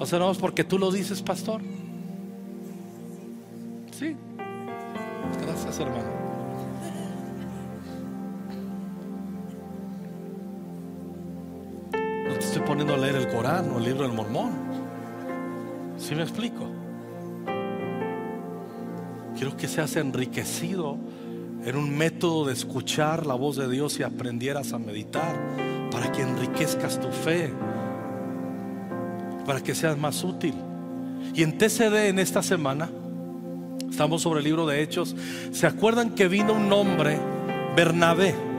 O 0.00 0.06
sea, 0.06 0.18
no 0.18 0.32
es 0.32 0.38
porque 0.38 0.64
tú 0.64 0.78
lo 0.78 0.90
dices, 0.90 1.22
pastor. 1.22 1.62
Sí. 3.96 4.16
Gracias, 5.40 5.78
hermano. 5.78 6.21
Poniendo 12.72 12.94
a 12.94 12.96
leer 12.96 13.16
el 13.16 13.28
Corán 13.28 13.70
o 13.70 13.76
el 13.76 13.84
libro 13.84 14.04
del 14.04 14.14
Mormón. 14.14 14.50
¿Sí 15.98 16.14
me 16.14 16.22
explico? 16.22 16.70
Quiero 19.36 19.54
que 19.58 19.68
seas 19.68 19.94
enriquecido 19.96 20.96
en 21.66 21.76
un 21.76 21.94
método 21.94 22.46
de 22.46 22.54
escuchar 22.54 23.26
la 23.26 23.34
voz 23.34 23.56
de 23.56 23.68
Dios 23.68 24.00
y 24.00 24.04
aprendieras 24.04 24.72
a 24.72 24.78
meditar 24.78 25.38
para 25.90 26.10
que 26.12 26.22
enriquezcas 26.22 26.98
tu 26.98 27.08
fe, 27.08 27.52
para 29.44 29.60
que 29.60 29.74
seas 29.74 29.98
más 29.98 30.24
útil. 30.24 30.54
Y 31.34 31.42
en 31.42 31.58
TCD 31.58 32.08
en 32.08 32.18
esta 32.18 32.42
semana, 32.42 32.88
estamos 33.90 34.22
sobre 34.22 34.38
el 34.38 34.44
libro 34.44 34.66
de 34.66 34.80
Hechos, 34.80 35.14
¿se 35.50 35.66
acuerdan 35.66 36.14
que 36.14 36.26
vino 36.26 36.54
un 36.54 36.72
hombre, 36.72 37.18
Bernabé? 37.76 38.51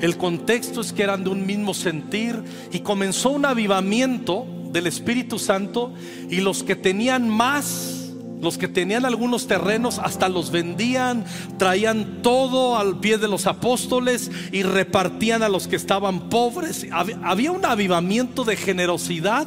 El 0.00 0.16
contexto 0.16 0.80
es 0.80 0.92
que 0.92 1.02
eran 1.02 1.24
de 1.24 1.30
un 1.30 1.46
mismo 1.46 1.72
sentir 1.72 2.42
y 2.72 2.80
comenzó 2.80 3.30
un 3.30 3.46
avivamiento 3.46 4.46
del 4.72 4.86
Espíritu 4.86 5.38
Santo 5.38 5.92
y 6.28 6.40
los 6.40 6.62
que 6.62 6.76
tenían 6.76 7.30
más, 7.30 8.12
los 8.40 8.58
que 8.58 8.68
tenían 8.68 9.06
algunos 9.06 9.46
terrenos, 9.46 9.98
hasta 9.98 10.28
los 10.28 10.50
vendían, 10.50 11.24
traían 11.56 12.20
todo 12.22 12.76
al 12.76 13.00
pie 13.00 13.16
de 13.16 13.28
los 13.28 13.46
apóstoles 13.46 14.30
y 14.52 14.62
repartían 14.62 15.42
a 15.42 15.48
los 15.48 15.66
que 15.66 15.76
estaban 15.76 16.28
pobres. 16.28 16.86
Había 17.22 17.52
un 17.52 17.64
avivamiento 17.64 18.44
de 18.44 18.56
generosidad 18.56 19.46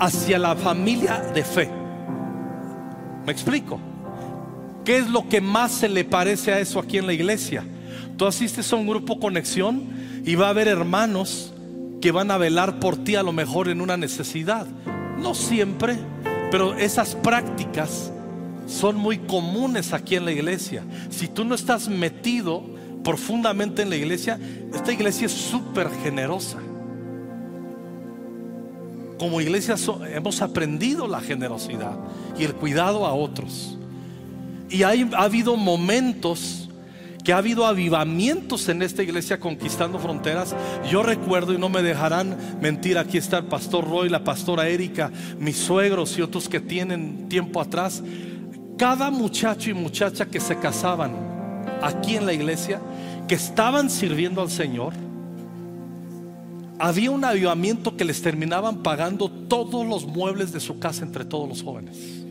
hacia 0.00 0.38
la 0.38 0.56
familia 0.56 1.20
de 1.32 1.44
fe. 1.44 1.70
¿Me 3.24 3.32
explico? 3.32 3.80
¿Qué 4.84 4.98
es 4.98 5.08
lo 5.08 5.28
que 5.28 5.40
más 5.40 5.72
se 5.72 5.88
le 5.88 6.04
parece 6.04 6.52
a 6.52 6.60
eso 6.60 6.80
aquí 6.80 6.98
en 6.98 7.06
la 7.06 7.12
iglesia? 7.12 7.64
Tú 8.16 8.26
asistes 8.26 8.72
a 8.72 8.76
un 8.76 8.86
grupo 8.86 9.20
conexión 9.20 9.84
Y 10.24 10.34
va 10.34 10.46
a 10.46 10.50
haber 10.50 10.68
hermanos 10.68 11.52
que 12.00 12.12
van 12.12 12.30
a 12.30 12.38
velar 12.38 12.78
por 12.78 12.96
ti 12.96 13.14
a 13.16 13.22
lo 13.22 13.32
mejor 13.32 13.68
en 13.68 13.80
una 13.80 13.96
necesidad. 13.96 14.66
No 15.18 15.34
siempre, 15.34 15.96
pero 16.50 16.74
esas 16.74 17.14
prácticas 17.14 18.12
son 18.66 18.96
muy 18.96 19.18
comunes 19.18 19.92
aquí 19.92 20.16
en 20.16 20.24
la 20.24 20.32
iglesia. 20.32 20.84
Si 21.10 21.28
tú 21.28 21.44
no 21.44 21.54
estás 21.54 21.88
metido 21.88 22.62
profundamente 23.02 23.82
en 23.82 23.90
la 23.90 23.96
iglesia, 23.96 24.38
esta 24.74 24.92
iglesia 24.92 25.26
es 25.26 25.32
súper 25.32 25.88
generosa. 26.02 26.58
Como 29.18 29.40
iglesia 29.40 29.76
hemos 30.12 30.42
aprendido 30.42 31.08
la 31.08 31.20
generosidad 31.20 31.96
y 32.38 32.44
el 32.44 32.54
cuidado 32.54 33.06
a 33.06 33.14
otros. 33.14 33.78
Y 34.68 34.82
ha 34.82 34.90
habido 35.16 35.56
momentos 35.56 36.65
que 37.26 37.32
ha 37.32 37.38
habido 37.38 37.66
avivamientos 37.66 38.68
en 38.68 38.82
esta 38.82 39.02
iglesia 39.02 39.40
conquistando 39.40 39.98
fronteras. 39.98 40.54
Yo 40.88 41.02
recuerdo, 41.02 41.52
y 41.52 41.58
no 41.58 41.68
me 41.68 41.82
dejarán 41.82 42.36
mentir, 42.60 42.98
aquí 42.98 43.18
está 43.18 43.38
el 43.38 43.46
pastor 43.46 43.84
Roy, 43.84 44.08
la 44.08 44.22
pastora 44.22 44.68
Erika, 44.68 45.10
mis 45.36 45.56
suegros 45.56 46.16
y 46.16 46.22
otros 46.22 46.48
que 46.48 46.60
tienen 46.60 47.28
tiempo 47.28 47.60
atrás. 47.60 48.00
Cada 48.78 49.10
muchacho 49.10 49.70
y 49.70 49.74
muchacha 49.74 50.26
que 50.26 50.38
se 50.38 50.56
casaban 50.60 51.16
aquí 51.82 52.14
en 52.14 52.26
la 52.26 52.32
iglesia, 52.32 52.80
que 53.26 53.34
estaban 53.34 53.90
sirviendo 53.90 54.40
al 54.40 54.50
Señor, 54.52 54.92
había 56.78 57.10
un 57.10 57.24
avivamiento 57.24 57.96
que 57.96 58.04
les 58.04 58.22
terminaban 58.22 58.84
pagando 58.84 59.28
todos 59.28 59.84
los 59.84 60.06
muebles 60.06 60.52
de 60.52 60.60
su 60.60 60.78
casa 60.78 61.04
entre 61.04 61.24
todos 61.24 61.48
los 61.48 61.60
jóvenes. 61.60 62.24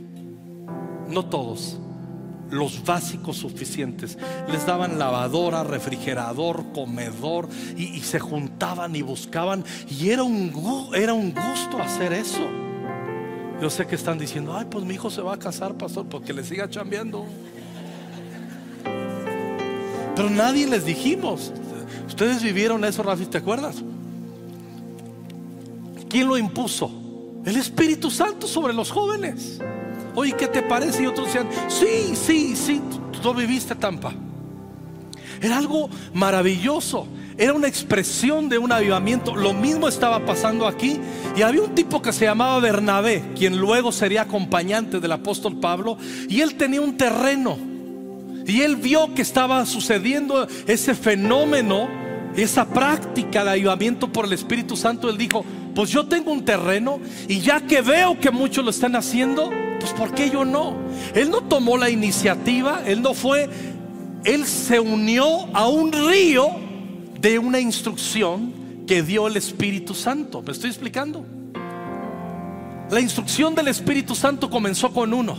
No 1.09 1.25
todos, 1.25 1.79
los 2.49 2.83
básicos 2.83 3.37
suficientes. 3.37 4.17
Les 4.51 4.65
daban 4.65 4.99
lavadora, 4.99 5.63
refrigerador, 5.63 6.65
comedor 6.73 7.47
y, 7.77 7.99
se 8.01 8.19
juntaban 8.19 8.95
y 8.95 9.01
buscaban. 9.01 9.63
Y 9.89 10.09
era 10.09 10.23
un, 10.23 10.91
era 10.93 11.13
un 11.13 11.33
gusto 11.33 11.81
hacer 11.81 12.13
eso. 12.13 12.47
Yo 13.61 13.69
sé 13.69 13.87
que 13.87 13.95
están 13.95 14.17
diciendo, 14.17 14.55
ay, 14.55 14.65
pues 14.69 14.83
mi 14.83 14.95
hijo 14.95 15.09
se 15.09 15.21
va 15.21 15.35
a 15.35 15.39
casar, 15.39 15.75
pastor, 15.75 16.07
porque 16.07 16.33
le 16.33 16.43
siga 16.43 16.69
chambeando. 16.69 17.25
Pero 20.15 20.29
nadie 20.29 20.67
les 20.67 20.85
dijimos. 20.85 21.51
Ustedes 22.07 22.43
vivieron 22.43 22.83
eso, 22.85 23.03
Rafi, 23.03 23.25
¿te 23.25 23.37
acuerdas? 23.37 23.77
¿Quién 26.09 26.27
lo 26.27 26.37
impuso? 26.37 26.91
El 27.45 27.57
Espíritu 27.57 28.09
Santo 28.09 28.47
sobre 28.47 28.73
los 28.73 28.91
jóvenes. 28.91 29.59
Oye, 30.15 30.33
¿qué 30.33 30.47
te 30.47 30.61
parece? 30.61 31.03
Y 31.03 31.07
otros 31.07 31.27
decían, 31.27 31.47
sí, 31.67 32.15
sí, 32.15 32.55
sí, 32.55 32.81
tú 33.21 33.33
viviste 33.33 33.75
Tampa. 33.75 34.13
Era 35.41 35.57
algo 35.57 35.89
maravilloso. 36.13 37.07
Era 37.37 37.53
una 37.53 37.67
expresión 37.67 38.47
de 38.47 38.57
un 38.57 38.71
avivamiento. 38.71 39.35
Lo 39.35 39.53
mismo 39.53 39.87
estaba 39.87 40.25
pasando 40.25 40.67
aquí. 40.67 40.99
Y 41.35 41.41
había 41.41 41.61
un 41.61 41.75
tipo 41.75 42.01
que 42.01 42.13
se 42.13 42.25
llamaba 42.25 42.59
Bernabé, 42.59 43.23
quien 43.35 43.57
luego 43.57 43.91
sería 43.91 44.21
acompañante 44.21 44.99
del 44.99 45.11
apóstol 45.11 45.59
Pablo. 45.59 45.97
Y 46.29 46.41
él 46.41 46.55
tenía 46.55 46.81
un 46.81 46.97
terreno. 46.97 47.57
Y 48.47 48.61
él 48.61 48.77
vio 48.77 49.13
que 49.13 49.21
estaba 49.21 49.65
sucediendo 49.65 50.47
ese 50.67 50.93
fenómeno, 50.93 51.89
esa 52.37 52.65
práctica 52.65 53.43
de 53.43 53.51
avivamiento 53.51 54.11
por 54.11 54.25
el 54.25 54.33
Espíritu 54.33 54.77
Santo. 54.77 55.09
Él 55.09 55.17
dijo, 55.17 55.43
pues 55.73 55.89
yo 55.89 56.05
tengo 56.05 56.31
un 56.31 56.45
terreno 56.45 56.99
y 57.27 57.39
ya 57.39 57.59
que 57.61 57.81
veo 57.81 58.19
que 58.19 58.31
muchos 58.31 58.63
lo 58.63 58.69
están 58.69 58.95
haciendo, 58.95 59.51
pues 59.85 59.99
¿por 59.99 60.15
qué 60.15 60.31
yo 60.31 60.45
no? 60.45 60.75
Él 61.13 61.29
no 61.29 61.41
tomó 61.41 61.77
la 61.77 61.91
iniciativa, 61.91 62.81
él 62.87 63.03
no 63.03 63.13
fue, 63.13 63.47
él 64.23 64.45
se 64.47 64.79
unió 64.79 65.47
a 65.53 65.67
un 65.67 65.91
río 65.91 66.49
de 67.19 67.37
una 67.37 67.59
instrucción 67.59 68.51
que 68.87 69.03
dio 69.03 69.27
el 69.27 69.37
Espíritu 69.37 69.93
Santo. 69.93 70.41
¿Me 70.41 70.53
estoy 70.53 70.71
explicando? 70.71 71.23
La 72.89 72.99
instrucción 72.99 73.53
del 73.53 73.67
Espíritu 73.67 74.15
Santo 74.15 74.49
comenzó 74.49 74.91
con 74.91 75.13
uno, 75.13 75.37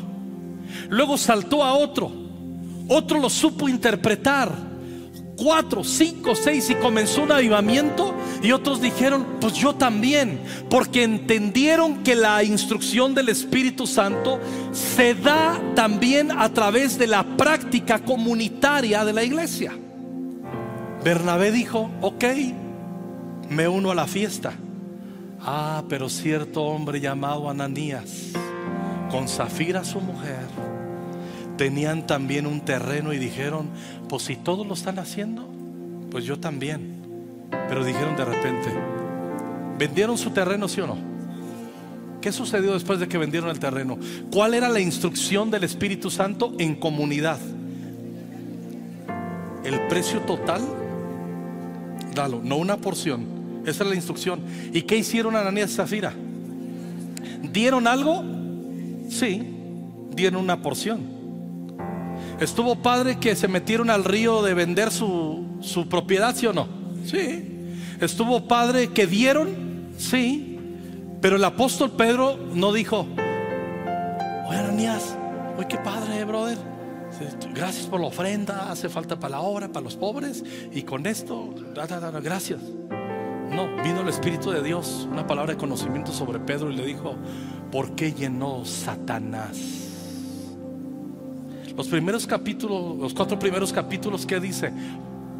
luego 0.90 1.18
saltó 1.18 1.64
a 1.64 1.74
otro, 1.74 2.12
otro 2.86 3.18
lo 3.18 3.28
supo 3.28 3.68
interpretar 3.68 4.52
cuatro, 5.36 5.84
cinco, 5.84 6.34
seis 6.34 6.70
y 6.70 6.74
comenzó 6.76 7.22
un 7.22 7.32
avivamiento 7.32 8.14
y 8.42 8.52
otros 8.52 8.80
dijeron, 8.80 9.36
pues 9.40 9.54
yo 9.54 9.74
también, 9.74 10.40
porque 10.70 11.04
entendieron 11.04 12.02
que 12.02 12.14
la 12.14 12.42
instrucción 12.42 13.14
del 13.14 13.28
Espíritu 13.28 13.86
Santo 13.86 14.40
se 14.72 15.14
da 15.14 15.60
también 15.74 16.32
a 16.32 16.48
través 16.52 16.98
de 16.98 17.06
la 17.06 17.24
práctica 17.36 17.98
comunitaria 18.00 19.04
de 19.04 19.12
la 19.12 19.22
iglesia. 19.24 19.72
Bernabé 21.04 21.52
dijo, 21.52 21.90
ok, 22.00 22.24
me 23.50 23.68
uno 23.68 23.90
a 23.90 23.94
la 23.94 24.06
fiesta. 24.06 24.54
Ah, 25.40 25.84
pero 25.88 26.08
cierto 26.08 26.62
hombre 26.64 27.00
llamado 27.00 27.48
Ananías, 27.48 28.32
con 29.10 29.28
Zafira 29.28 29.84
su 29.84 30.00
mujer, 30.00 30.46
tenían 31.56 32.06
también 32.06 32.46
un 32.46 32.60
terreno 32.60 33.12
y 33.12 33.18
dijeron, 33.18 33.68
pues 34.08 34.24
si 34.24 34.36
todos 34.36 34.66
lo 34.66 34.74
están 34.74 34.98
haciendo, 34.98 35.48
pues 36.10 36.24
yo 36.24 36.38
también. 36.38 36.96
Pero 37.68 37.84
dijeron 37.84 38.16
de 38.16 38.24
repente, 38.24 38.68
¿vendieron 39.78 40.18
su 40.18 40.30
terreno, 40.30 40.68
sí 40.68 40.80
o 40.80 40.86
no? 40.86 40.96
¿Qué 42.20 42.32
sucedió 42.32 42.72
después 42.72 42.98
de 42.98 43.08
que 43.08 43.18
vendieron 43.18 43.50
el 43.50 43.58
terreno? 43.58 43.98
¿Cuál 44.32 44.54
era 44.54 44.68
la 44.68 44.80
instrucción 44.80 45.50
del 45.50 45.64
Espíritu 45.64 46.10
Santo 46.10 46.52
en 46.58 46.74
comunidad? 46.74 47.38
El 49.64 49.80
precio 49.88 50.20
total, 50.20 50.62
dalo, 52.14 52.40
no 52.42 52.56
una 52.56 52.76
porción. 52.76 53.26
Esa 53.64 53.82
es 53.84 53.90
la 53.90 53.96
instrucción. 53.96 54.40
¿Y 54.72 54.82
qué 54.82 54.96
hicieron 54.96 55.36
Ananías 55.36 55.72
y 55.72 55.74
Zafira? 55.74 56.14
¿Dieron 57.52 57.86
algo? 57.86 58.24
Sí, 59.08 59.42
dieron 60.14 60.42
una 60.42 60.62
porción. 60.62 61.15
Estuvo 62.40 62.76
padre 62.76 63.18
que 63.18 63.34
se 63.36 63.48
metieron 63.48 63.90
al 63.90 64.04
río 64.04 64.42
de 64.42 64.54
vender 64.54 64.90
su, 64.90 65.44
su 65.60 65.88
propiedad, 65.88 66.34
¿sí 66.34 66.46
o 66.46 66.52
no? 66.52 66.68
Sí. 67.04 67.74
Estuvo 68.00 68.46
padre 68.46 68.88
que 68.88 69.06
dieron, 69.06 69.90
sí. 69.98 70.58
Pero 71.20 71.36
el 71.36 71.44
apóstol 71.44 71.92
Pedro 71.92 72.38
no 72.52 72.72
dijo, 72.72 73.06
oye 74.48 74.58
Ananías, 74.58 75.16
oye 75.56 75.66
qué 75.68 75.78
padre, 75.78 76.24
brother. 76.24 76.58
Gracias 77.54 77.86
por 77.86 78.00
la 78.00 78.08
ofrenda, 78.08 78.70
hace 78.70 78.88
falta 78.88 79.18
para 79.18 79.36
la 79.36 79.40
obra, 79.40 79.68
para 79.68 79.84
los 79.84 79.96
pobres. 79.96 80.44
Y 80.72 80.82
con 80.82 81.06
esto, 81.06 81.54
gracias. 81.74 82.60
No, 83.50 83.82
vino 83.82 84.02
el 84.02 84.08
Espíritu 84.08 84.50
de 84.50 84.62
Dios, 84.62 85.08
una 85.10 85.26
palabra 85.26 85.52
de 85.54 85.58
conocimiento 85.58 86.12
sobre 86.12 86.38
Pedro 86.40 86.70
y 86.70 86.76
le 86.76 86.84
dijo, 86.84 87.14
¿por 87.70 87.94
qué 87.94 88.12
llenó 88.12 88.64
Satanás? 88.64 89.85
Los 91.76 91.88
primeros 91.88 92.26
capítulos, 92.26 92.96
los 92.98 93.12
cuatro 93.12 93.38
primeros 93.38 93.72
capítulos, 93.72 94.24
¿qué 94.24 94.40
dice? 94.40 94.72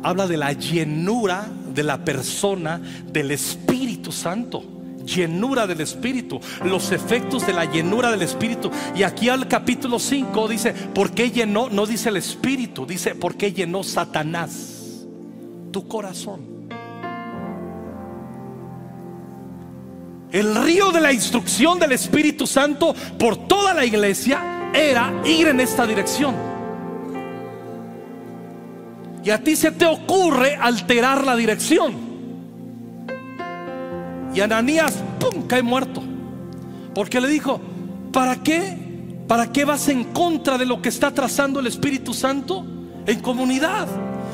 Habla 0.03 0.27
de 0.27 0.37
la 0.37 0.53
llenura 0.53 1.47
de 1.75 1.83
la 1.83 2.05
persona 2.05 2.81
del 3.11 3.31
Espíritu 3.31 4.13
Santo 4.13 4.77
llenura 5.07 5.67
del 5.67 5.81
Espíritu, 5.81 6.41
los 6.65 6.91
efectos 6.93 7.47
de 7.47 7.53
la 7.53 7.65
llenura 7.65 8.11
del 8.11 8.23
Espíritu. 8.23 8.71
Y 8.95 9.05
aquí 9.05 9.29
al 9.29 9.49
capítulo 9.49 9.99
5 9.99 10.49
dice, 10.49 10.73
¿por 10.73 11.13
qué 11.13 11.31
llenó? 11.31 11.71
No 11.71 11.87
dice 11.87 12.09
el 12.09 12.17
Espíritu, 12.17 12.85
dice, 12.85 13.15
¿por 13.15 13.37
qué 13.37 13.53
llenó 13.53 13.83
Satanás 13.85 15.07
tu 15.71 15.87
corazón? 15.87 16.57
El 20.33 20.55
río 20.65 20.91
de 20.91 21.01
la 21.01 21.13
instrucción 21.13 21.79
del 21.79 21.93
Espíritu 21.93 22.47
Santo 22.47 22.95
por 23.17 23.47
toda 23.47 23.73
la 23.73 23.87
iglesia 23.87 24.66
era 24.77 25.13
ir 25.25 25.49
en 25.49 25.61
esta 25.61 25.87
dirección. 25.87 26.35
Y 29.25 29.31
a 29.31 29.43
ti 29.43 29.57
se 29.57 29.73
te 29.73 29.87
ocurre 29.87 30.55
alterar 30.55 31.25
la 31.25 31.35
dirección. 31.35 31.95
Y 34.33 34.41
Ananías, 34.41 35.03
¡pum!, 35.19 35.47
cae 35.47 35.63
muerto. 35.63 36.03
Porque 36.95 37.21
le 37.21 37.29
dijo, 37.29 37.61
¿para 38.13 38.37
qué? 38.37 38.87
¿Para 39.27 39.51
qué 39.51 39.65
vas 39.65 39.89
en 39.89 40.05
contra 40.05 40.57
de 40.59 40.67
lo 40.67 40.81
que 40.81 40.89
está 40.89 41.11
trazando 41.11 41.59
el 41.59 41.67
Espíritu 41.67 42.15
Santo 42.15 42.65
en 43.07 43.21
comunidad? 43.21 43.89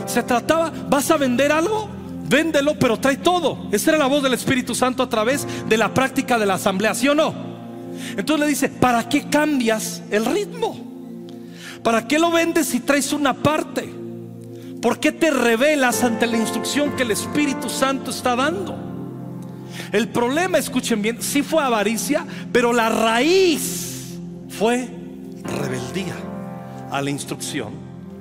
Se 0.07 0.23
trataba, 0.23 0.71
¿vas 0.91 1.11
a 1.11 1.17
vender 1.17 1.53
algo? 1.53 1.89
Véndelo, 2.29 2.79
pero 2.79 2.99
trae 2.99 3.17
todo. 3.17 3.69
Esa 3.73 3.93
era 3.93 3.99
la 3.99 4.07
voz 4.07 4.23
del 4.23 4.35
Espíritu 4.35 4.75
Santo 4.75 5.03
a 5.03 5.09
través 5.09 5.47
de 5.69 5.79
la 5.79 5.95
práctica 5.95 6.39
de 6.39 6.47
la 6.47 6.55
asamblea, 6.55 6.95
¿sí 6.95 7.09
o 7.09 7.15
no? 7.15 7.52
Entonces 8.17 8.41
le 8.41 8.47
dice, 8.47 8.69
¿para 8.69 9.09
qué 9.09 9.29
cambias 9.29 10.03
el 10.11 10.25
ritmo? 10.27 10.77
¿Para 11.83 12.07
qué 12.07 12.19
lo 12.19 12.31
vendes 12.31 12.69
si 12.69 12.81
traes 12.81 13.13
una 13.13 13.35
parte? 13.35 13.93
¿Por 14.81 14.99
qué 14.99 15.13
te 15.13 15.31
revelas 15.31 16.03
ante 16.03 16.27
la 16.27 16.37
instrucción 16.37 16.97
que 16.97 17.03
el 17.03 17.11
Espíritu 17.11 17.69
Santo 17.69 18.11
está 18.11 18.37
dando? 18.37 18.77
El 19.93 20.09
problema, 20.09 20.59
escuchen 20.59 21.03
bien, 21.03 21.23
sí 21.23 21.43
fue 21.43 21.63
avaricia, 21.63 22.27
pero 22.53 22.73
la 22.73 22.89
raíz 22.89 24.19
fue 24.49 24.89
rebeldía 25.43 26.15
a 26.91 27.01
la 27.01 27.11
instrucción 27.11 27.73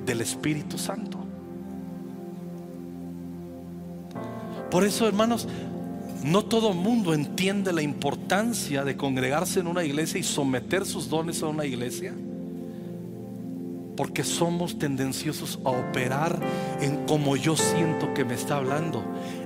del 0.06 0.20
Espíritu 0.20 0.78
Santo. 0.78 1.18
Por 4.70 4.84
eso, 4.84 5.06
hermanos, 5.06 5.46
no 6.24 6.44
todo 6.44 6.72
mundo 6.72 7.14
entiende 7.14 7.72
la 7.72 7.82
importancia 7.82 8.84
de 8.84 8.96
congregarse 8.96 9.60
en 9.60 9.66
una 9.66 9.84
iglesia 9.84 10.20
y 10.20 10.22
someter 10.22 10.86
sus 10.86 11.08
dones 11.08 11.42
a 11.42 11.48
una 11.48 11.64
iglesia. 11.64 12.14
Porque 13.96 14.24
somos 14.24 14.78
tendenciosos 14.78 15.58
a 15.64 15.70
operar 15.70 16.38
en 16.80 17.04
como 17.06 17.36
yo 17.36 17.56
siento 17.56 18.14
que 18.14 18.24
me 18.24 18.34
está 18.34 18.56
hablando. 18.56 19.02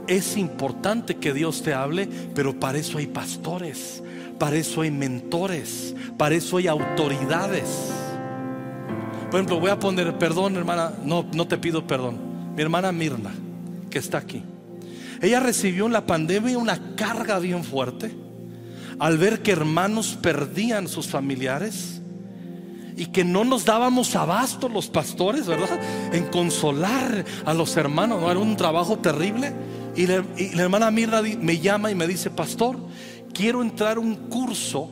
Es 0.07 0.37
importante 0.37 1.17
que 1.17 1.33
Dios 1.33 1.63
te 1.63 1.75
hable, 1.75 2.09
pero 2.35 2.59
para 2.61 2.79
eso 2.79 2.99
hay 2.99 3.07
pastores, 3.07 4.03
para 4.39 4.57
eso 4.57 4.83
hay 4.83 4.91
mentores, 4.91 5.95
para 6.17 6.35
eso 6.35 6.59
hay 6.59 6.69
autoridades. 6.69 7.91
Por 9.31 9.41
ejemplo, 9.41 9.59
voy 9.59 9.71
a 9.71 9.81
poner, 9.81 10.17
perdón 10.19 10.57
hermana, 10.57 10.93
no, 11.03 11.27
no 11.33 11.49
te 11.49 11.59
pido 11.59 11.87
perdón. 11.87 12.19
Mi 12.55 12.63
hermana 12.63 12.93
Mirna, 12.93 13.35
que 13.91 13.99
está 13.99 14.19
aquí. 14.19 14.43
Ella 15.21 15.41
recibió 15.41 15.87
en 15.87 15.93
la 15.93 16.07
pandemia 16.07 16.59
una 16.59 16.97
carga 16.97 17.39
bien 17.39 17.65
fuerte 17.65 18.15
al 18.99 19.19
ver 19.19 19.43
que 19.43 19.53
hermanos 19.53 20.19
perdían 20.21 20.89
sus 20.89 21.07
familiares 21.07 22.01
y 22.97 23.07
que 23.07 23.25
no 23.25 23.45
nos 23.45 23.67
dábamos 23.67 24.17
abasto 24.17 24.69
los 24.69 24.89
pastores, 24.89 25.47
¿verdad? 25.47 25.79
En 26.13 26.25
consolar 26.25 27.25
a 27.45 27.53
los 27.53 27.77
hermanos, 27.77 28.23
¿no? 28.23 28.31
Era 28.31 28.41
un 28.41 28.57
trabajo 28.57 28.99
terrible. 28.99 29.53
Y, 29.95 30.07
la, 30.07 30.25
hermana 30.63 30.91
Mirna 30.91 31.21
me 31.23 31.59
llama 31.59 31.91
y 31.91 31.95
me 31.95 32.07
dice, 32.07 32.31
pastor, 32.31 32.79
quiero 33.35 33.61
entrar 33.61 33.99
a 33.99 34.01
un 34.01 34.15
curso 34.15 34.91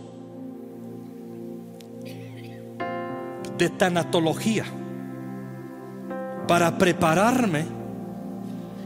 de 3.57 3.70
tanatología 3.70 4.64
para 6.47 6.77
prepararme 6.77 7.64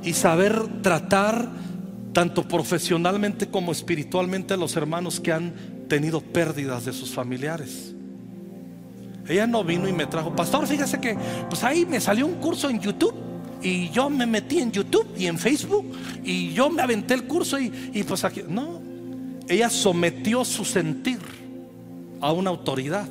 y 0.02 0.12
saber 0.12 0.82
tratar 0.82 1.48
tanto 2.12 2.46
profesionalmente 2.46 3.48
como 3.48 3.72
espiritualmente 3.72 4.54
a 4.54 4.56
los 4.56 4.76
hermanos 4.76 5.20
que 5.20 5.32
han 5.32 5.52
tenido 5.88 6.20
pérdidas 6.20 6.84
de 6.84 6.92
sus 6.92 7.10
familiares. 7.10 7.94
Ella 9.28 9.46
no 9.46 9.62
vino 9.62 9.88
y 9.88 9.92
me 9.92 10.06
trajo, 10.06 10.34
pastor, 10.34 10.66
fíjese 10.66 11.00
que 11.00 11.16
pues 11.48 11.62
ahí 11.62 11.84
me 11.84 12.00
salió 12.00 12.26
un 12.26 12.34
curso 12.34 12.70
en 12.70 12.80
YouTube 12.80 13.14
y 13.62 13.90
yo 13.90 14.08
me 14.08 14.26
metí 14.26 14.58
en 14.58 14.72
YouTube 14.72 15.06
y 15.18 15.26
en 15.26 15.38
Facebook 15.38 15.92
y 16.24 16.52
yo 16.52 16.70
me 16.70 16.82
aventé 16.82 17.14
el 17.14 17.24
curso 17.24 17.58
y, 17.58 17.90
y 17.92 18.02
pues 18.04 18.24
aquí, 18.24 18.42
no, 18.48 18.80
ella 19.48 19.68
sometió 19.68 20.44
su 20.44 20.64
sentir 20.64 21.18
a 22.20 22.32
una 22.32 22.50
autoridad. 22.50 23.06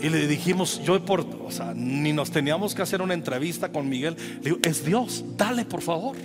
Y 0.00 0.10
le 0.10 0.26
dijimos, 0.26 0.82
yo 0.82 1.02
por, 1.04 1.20
o 1.20 1.50
sea, 1.50 1.72
ni 1.74 2.12
nos 2.12 2.30
teníamos 2.30 2.74
que 2.74 2.82
hacer 2.82 3.00
una 3.00 3.14
entrevista 3.14 3.72
con 3.72 3.88
Miguel. 3.88 4.16
Le 4.38 4.50
digo, 4.50 4.58
es 4.62 4.84
Dios, 4.84 5.24
dale 5.36 5.64
por 5.64 5.80
favor, 5.80 6.16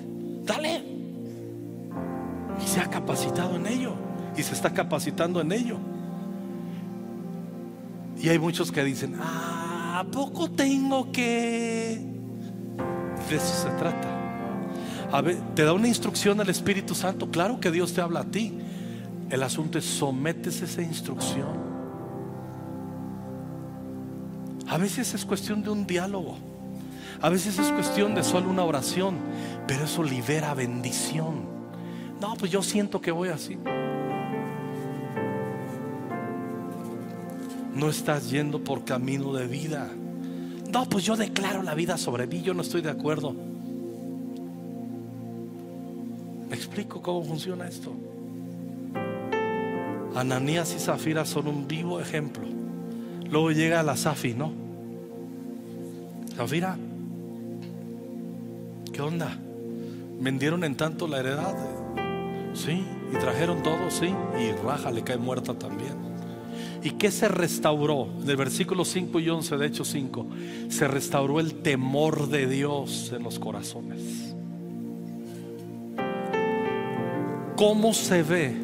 dale. 0.43 0.84
Y 2.63 2.67
se 2.67 2.82
ha 2.82 2.89
capacitado 2.89 3.55
en 3.55 3.67
ello. 3.67 3.93
Y 4.36 4.43
se 4.43 4.53
está 4.53 4.74
capacitando 4.74 5.39
en 5.39 5.51
ello. 5.51 5.78
Y 8.22 8.30
hay 8.30 8.39
muchos 8.39 8.72
que 8.72 8.84
dicen, 8.84 9.15
ah, 9.22 9.99
¿a 9.99 10.03
poco 10.03 10.51
tengo 10.51 11.11
que? 11.11 12.01
De 13.30 13.36
eso 13.36 13.63
se 13.63 13.69
trata. 13.78 14.17
A 15.11 15.22
ver, 15.22 15.38
te 15.55 15.63
da 15.63 15.74
una 15.74 15.88
instrucción 15.88 16.39
el 16.41 16.49
Espíritu 16.49 16.93
Santo. 16.93 17.32
Claro 17.32 17.59
que 17.59 17.72
Dios 17.72 17.93
te 17.93 18.01
habla 18.01 18.22
a 18.22 18.26
ti. 18.26 18.53
El 19.30 19.43
asunto 19.43 19.78
es 19.78 19.86
sometes 19.86 20.61
esa 20.61 20.82
instrucción 20.82 21.70
a 24.72 24.78
veces 24.78 25.13
es 25.13 25.26
cuestión 25.26 25.61
de 25.61 25.69
un 25.69 25.86
diálogo. 25.86 26.38
A 27.22 27.28
veces 27.28 27.59
es 27.59 27.67
cuestión 27.74 28.15
de 28.15 28.24
solo 28.24 28.49
una 28.49 28.63
oración. 28.63 29.17
Pero 29.67 29.84
eso 29.84 30.01
libera 30.01 30.53
bendición. 30.53 31.41
No, 32.22 32.36
pues 32.36 32.53
yo 32.53 32.63
siento 32.63 33.01
que 33.01 33.11
voy 33.11 33.28
así. 33.28 33.57
No 37.76 37.89
estás 37.89 38.30
yendo 38.32 38.63
por 38.63 38.86
camino 38.86 39.34
de 39.34 39.45
vida. 39.45 39.89
No, 40.72 40.88
pues 40.88 41.03
yo 41.03 41.17
declaro 41.17 41.63
la 41.63 41.76
vida 41.76 41.97
sobre 41.97 42.26
mí. 42.26 42.41
Yo 42.41 42.53
no 42.53 42.61
estoy 42.61 42.80
de 42.80 42.91
acuerdo. 42.91 43.36
¿Me 46.49 46.55
explico 46.55 47.01
cómo 47.01 47.26
funciona 47.26 47.67
esto? 47.67 47.93
Ananías 50.15 50.74
y 50.74 50.80
Zafira 50.80 51.26
son 51.26 51.49
un 51.49 51.67
vivo 51.67 51.99
ejemplo. 51.99 52.45
Luego 53.30 53.51
llega 53.51 53.84
la 53.84 53.97
Safi, 53.97 54.34
¿no? 54.34 54.61
Zafira, 56.41 56.75
¿qué 58.91 58.99
onda? 58.99 59.37
¿Vendieron 60.19 60.63
en 60.63 60.73
tanto 60.75 61.07
la 61.07 61.19
heredad? 61.19 61.55
Sí, 62.55 62.83
y 63.13 63.15
trajeron 63.17 63.61
todo, 63.61 63.91
sí, 63.91 64.11
y 64.39 64.51
Raja 64.65 64.89
le 64.89 65.03
cae 65.03 65.17
muerta 65.17 65.53
también. 65.53 65.93
¿Y 66.81 66.93
qué 66.93 67.11
se 67.11 67.27
restauró? 67.27 68.07
Del 68.25 68.37
versículo 68.37 68.85
5 68.85 69.19
y 69.19 69.29
11 69.29 69.55
de 69.55 69.67
Hechos 69.67 69.89
5, 69.89 70.27
se 70.69 70.87
restauró 70.87 71.39
el 71.39 71.61
temor 71.61 72.27
de 72.27 72.47
Dios 72.47 73.13
en 73.15 73.21
los 73.21 73.37
corazones. 73.37 74.33
¿Cómo 77.55 77.93
se 77.93 78.23
ve 78.23 78.55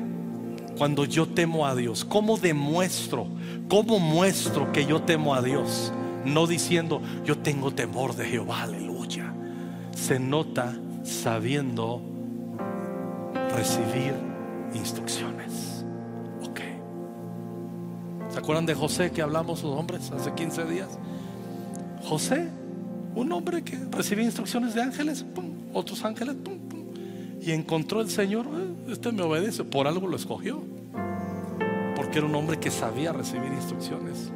cuando 0.80 1.05
yo 1.05 1.28
temo 1.28 1.67
a 1.67 1.75
Dios? 1.75 2.03
¿Cómo 2.03 2.39
demuestro? 2.39 3.28
¿Cómo 3.69 3.99
muestro 3.99 4.71
que 4.71 4.88
yo 4.88 5.03
temo 5.03 5.36
a 5.36 5.43
Dios? 5.43 5.93
No 6.28 6.45
diciendo, 6.45 7.01
yo 7.25 7.38
tengo 7.38 7.71
temor 7.71 8.15
de 8.15 8.25
Jehová, 8.25 8.63
aleluya. 8.63 9.34
Se 9.95 10.19
nota 10.19 10.75
sabiendo 11.03 12.01
recibir 13.55 14.13
instrucciones. 14.73 15.86
Ok. 16.43 16.59
¿Se 18.30 18.39
acuerdan 18.39 18.65
de 18.65 18.75
José 18.75 19.11
que 19.11 19.21
hablamos 19.21 19.63
los 19.63 19.73
hombres 19.73 20.11
hace 20.11 20.34
15 20.34 20.65
días? 20.65 20.99
José, 22.03 22.49
un 23.15 23.32
hombre 23.32 23.63
que 23.63 23.78
recibía 23.89 24.25
instrucciones 24.25 24.73
de 24.73 24.82
ángeles, 24.82 25.25
otros 25.73 26.03
ángeles, 26.03 26.36
y 27.41 27.51
encontró 27.51 28.01
el 28.01 28.09
Señor, 28.09 28.45
eh, 28.47 28.91
este 28.91 29.13
me 29.13 29.23
obedece, 29.23 29.63
por 29.63 29.88
algo 29.88 30.07
lo 30.07 30.17
escogió, 30.17 30.61
porque 31.95 32.19
era 32.19 32.28
un 32.28 32.36
hombre 32.36 32.59
que 32.59 32.69
sabía 32.69 33.13
recibir 33.13 33.51
instrucciones. 33.53 34.32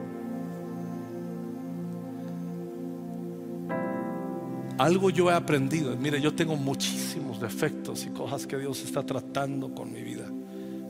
Algo 4.81 5.11
yo 5.11 5.29
he 5.29 5.33
aprendido. 5.35 5.95
Mire, 5.95 6.19
yo 6.19 6.33
tengo 6.33 6.55
muchísimos 6.55 7.39
defectos 7.39 8.03
y 8.07 8.09
cosas 8.09 8.47
que 8.47 8.57
Dios 8.57 8.83
está 8.83 9.03
tratando 9.03 9.75
con 9.75 9.93
mi 9.93 10.01
vida. 10.01 10.25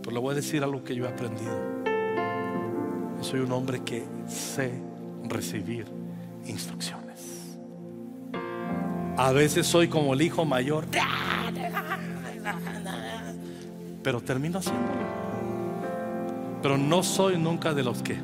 Pero 0.02 0.12
le 0.14 0.20
voy 0.20 0.32
a 0.32 0.36
decir 0.36 0.64
algo 0.64 0.82
que 0.82 0.96
yo 0.96 1.04
he 1.04 1.10
aprendido. 1.10 1.84
Yo 3.18 3.22
soy 3.22 3.42
un 3.42 3.52
hombre 3.52 3.82
que 3.84 4.06
sé 4.30 4.72
recibir 5.28 5.88
instrucciones. 6.48 7.58
A 9.18 9.34
veces 9.34 9.68
soy 9.68 9.90
como 9.90 10.14
el 10.14 10.22
hijo 10.22 10.46
mayor. 10.46 10.86
Pero 14.02 14.22
termino 14.22 14.60
haciéndolo. 14.60 15.02
Pero 16.62 16.78
no 16.78 17.04
soy 17.04 17.38
nunca 17.38 17.74
de 17.74 17.84
los 17.84 18.02
que. 18.02 18.16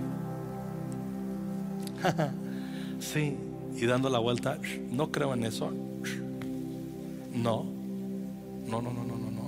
sí, 3.02 3.38
y 3.80 3.86
dando 3.86 4.10
la 4.10 4.20
vuelta, 4.20 4.58
no 4.92 5.12
creo 5.12 5.34
en 5.34 5.44
eso. 5.44 5.72
No, 7.34 7.66
no, 8.68 8.82
no, 8.82 8.92
no, 8.92 9.04
no, 9.04 9.18
no. 9.18 9.32
no. 9.32 9.46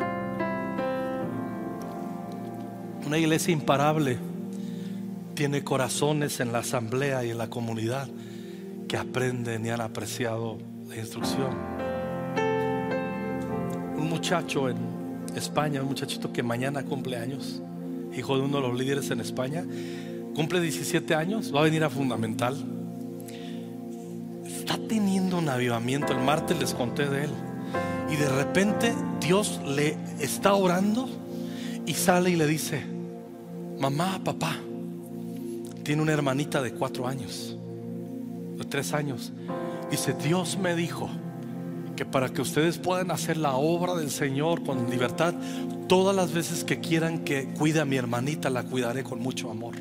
Una 3.06 3.18
iglesia 3.18 3.52
imparable 3.52 4.20
tiene 5.34 5.64
corazones 5.64 6.40
en 6.42 6.52
la 6.52 6.60
asamblea 6.60 7.26
y 7.26 7.32
en 7.32 7.40
la 7.40 7.50
comunidad 7.50 8.08
que 8.88 8.98
aprenden 8.98 9.66
y 9.66 9.70
han 9.70 9.82
apreciado 9.82 10.60
la 10.88 10.98
instrucción. 10.98 11.50
Un 13.98 14.10
muchacho 14.10 14.70
en 14.70 14.78
España, 15.36 15.82
un 15.82 15.88
muchachito 15.88 16.32
que 16.32 16.44
mañana 16.44 16.84
cumple 16.84 17.18
años, 17.18 17.62
hijo 18.16 18.38
de 18.38 18.44
uno 18.44 18.62
de 18.62 18.68
los 18.68 18.78
líderes 18.78 19.10
en 19.10 19.22
España, 19.22 19.66
cumple 20.36 20.62
17 20.62 21.16
años, 21.16 21.54
va 21.54 21.62
a 21.62 21.64
venir 21.64 21.84
a 21.84 21.90
Fundamental 21.90 22.79
avivamiento. 25.50 26.14
El 26.14 26.20
martes 26.20 26.58
les 26.60 26.74
conté 26.74 27.08
de 27.10 27.26
él. 27.26 27.32
Y 28.12 28.16
de 28.16 28.30
repente 28.30 28.94
Dios 29.20 29.60
le 29.66 29.98
está 30.20 30.54
orando 30.54 31.10
y 31.86 31.94
sale 31.94 32.32
y 32.32 32.36
le 32.36 32.48
dice, 32.48 32.84
mamá, 33.80 34.20
papá, 34.24 34.56
tiene 35.84 36.02
una 36.02 36.14
hermanita 36.14 36.62
de 36.62 36.74
cuatro 36.74 37.08
años, 37.08 37.58
de 38.58 38.66
tres 38.66 38.94
años. 38.94 39.32
Dice, 39.92 40.14
Dios 40.14 40.58
me 40.58 40.76
dijo 40.76 41.10
que 41.96 42.06
para 42.06 42.30
que 42.30 42.42
ustedes 42.42 42.78
puedan 42.78 43.12
hacer 43.12 43.38
la 43.38 43.56
obra 43.56 43.96
del 43.96 44.10
Señor 44.10 44.64
con 44.64 44.90
libertad, 44.90 45.34
todas 45.88 46.16
las 46.16 46.32
veces 46.32 46.64
que 46.64 46.80
quieran 46.80 47.20
que 47.20 47.50
cuide 47.58 47.80
a 47.80 47.86
mi 47.86 47.98
hermanita, 47.98 48.50
la 48.50 48.64
cuidaré 48.64 49.04
con 49.04 49.20
mucho 49.20 49.50
amor. 49.52 49.76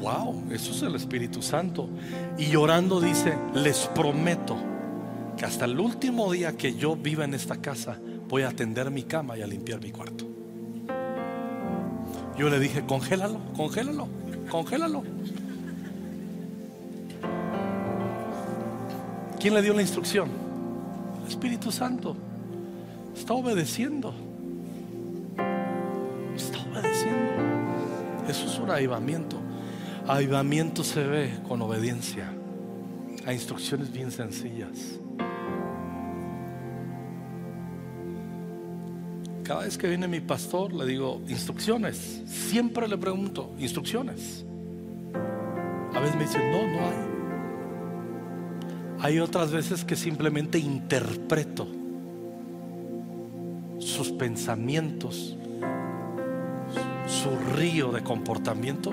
Wow, 0.00 0.44
eso 0.50 0.72
es 0.72 0.82
el 0.82 0.94
Espíritu 0.94 1.42
Santo. 1.42 1.88
Y 2.38 2.46
llorando 2.46 3.00
dice, 3.00 3.36
les 3.54 3.86
prometo 3.94 4.56
que 5.36 5.44
hasta 5.44 5.64
el 5.64 5.78
último 5.78 6.32
día 6.32 6.56
que 6.56 6.74
yo 6.74 6.96
viva 6.96 7.24
en 7.24 7.34
esta 7.34 7.56
casa 7.56 7.98
voy 8.28 8.42
a 8.42 8.48
atender 8.48 8.90
mi 8.90 9.04
cama 9.04 9.36
y 9.36 9.42
a 9.42 9.46
limpiar 9.46 9.80
mi 9.80 9.90
cuarto. 9.90 10.26
Yo 12.36 12.48
le 12.48 12.58
dije, 12.58 12.84
congélalo, 12.86 13.38
congélalo, 13.56 14.08
congélalo. 14.50 15.02
¿Quién 19.38 19.54
le 19.54 19.62
dio 19.62 19.72
la 19.72 19.82
instrucción? 19.82 20.28
El 21.22 21.28
Espíritu 21.28 21.72
Santo. 21.72 22.16
Está 23.16 23.34
obedeciendo. 23.34 24.14
Está 26.36 26.58
obedeciendo. 26.58 27.32
Eso 28.28 28.46
es 28.46 28.58
un 28.58 28.70
avivamiento. 28.70 29.36
Avivamiento 30.06 30.82
se 30.82 31.04
ve 31.04 31.38
con 31.46 31.62
obediencia 31.62 32.32
a 33.26 33.32
instrucciones 33.32 33.92
bien 33.92 34.10
sencillas. 34.10 34.98
Cada 39.44 39.62
vez 39.62 39.76
que 39.76 39.88
viene 39.88 40.08
mi 40.08 40.20
pastor 40.20 40.72
le 40.72 40.86
digo 40.86 41.20
instrucciones. 41.28 42.22
Siempre 42.26 42.88
le 42.88 42.96
pregunto 42.96 43.52
instrucciones. 43.58 44.44
A 45.94 46.00
veces 46.00 46.16
me 46.16 46.22
dice 46.22 46.38
no, 46.38 46.66
no 46.66 46.86
hay. 46.86 47.10
Hay 49.02 49.18
otras 49.18 49.50
veces 49.50 49.84
que 49.84 49.96
simplemente 49.96 50.58
interpreto 50.58 51.66
sus 53.78 54.12
pensamientos, 54.12 55.36
su 57.06 57.56
río 57.56 57.92
de 57.92 58.02
comportamiento 58.02 58.92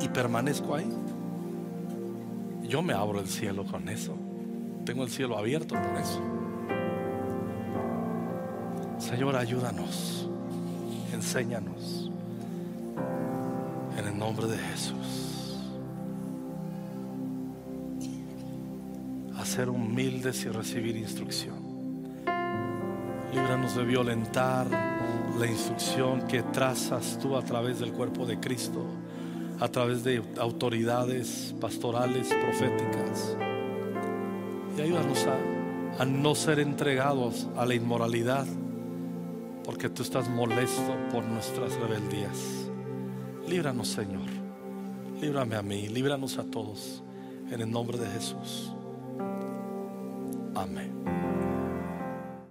y 0.00 0.08
permanezco 0.08 0.74
ahí. 0.74 0.90
Yo 2.62 2.82
me 2.82 2.92
abro 2.92 3.20
el 3.20 3.26
cielo 3.26 3.64
con 3.64 3.88
eso. 3.88 4.14
Tengo 4.84 5.04
el 5.04 5.10
cielo 5.10 5.38
abierto 5.38 5.74
por 5.74 5.96
eso. 6.00 6.20
Señor, 8.98 9.36
ayúdanos, 9.36 10.28
enséñanos. 11.12 12.10
En 13.96 14.06
el 14.06 14.18
nombre 14.18 14.46
de 14.46 14.58
Jesús. 14.58 15.58
A 19.36 19.44
ser 19.44 19.70
humildes 19.70 20.44
y 20.44 20.48
recibir 20.48 20.96
instrucción. 20.96 21.68
Líbranos 23.32 23.76
de 23.76 23.84
violentar 23.84 24.66
la 25.38 25.46
instrucción 25.46 26.26
que 26.26 26.42
trazas 26.42 27.18
tú 27.20 27.36
a 27.36 27.42
través 27.42 27.78
del 27.78 27.92
cuerpo 27.92 28.26
de 28.26 28.40
Cristo, 28.40 28.84
a 29.60 29.68
través 29.68 30.04
de 30.04 30.22
autoridades 30.38 31.54
pastorales, 31.60 32.28
proféticas. 32.28 33.36
Y 34.76 34.80
ayúdanos 34.80 35.26
a, 35.98 36.04
no 36.04 36.34
ser 36.34 36.60
entregados 36.60 37.48
a 37.56 37.66
la 37.66 37.74
inmoralidad, 37.74 38.46
porque 39.64 39.88
tú 39.88 40.02
estás 40.02 40.28
molesto 40.28 40.96
por 41.10 41.24
nuestras 41.24 41.74
rebeldías. 41.74 42.70
Líbranos, 43.48 43.88
Señor. 43.88 44.28
Líbrame 45.20 45.56
a 45.56 45.62
mí, 45.62 45.88
líbranos 45.88 46.38
a 46.38 46.44
todos. 46.44 47.02
En 47.50 47.60
el 47.60 47.70
nombre 47.70 47.98
de 47.98 48.06
Jesús. 48.06 48.72
Amén. 50.54 50.87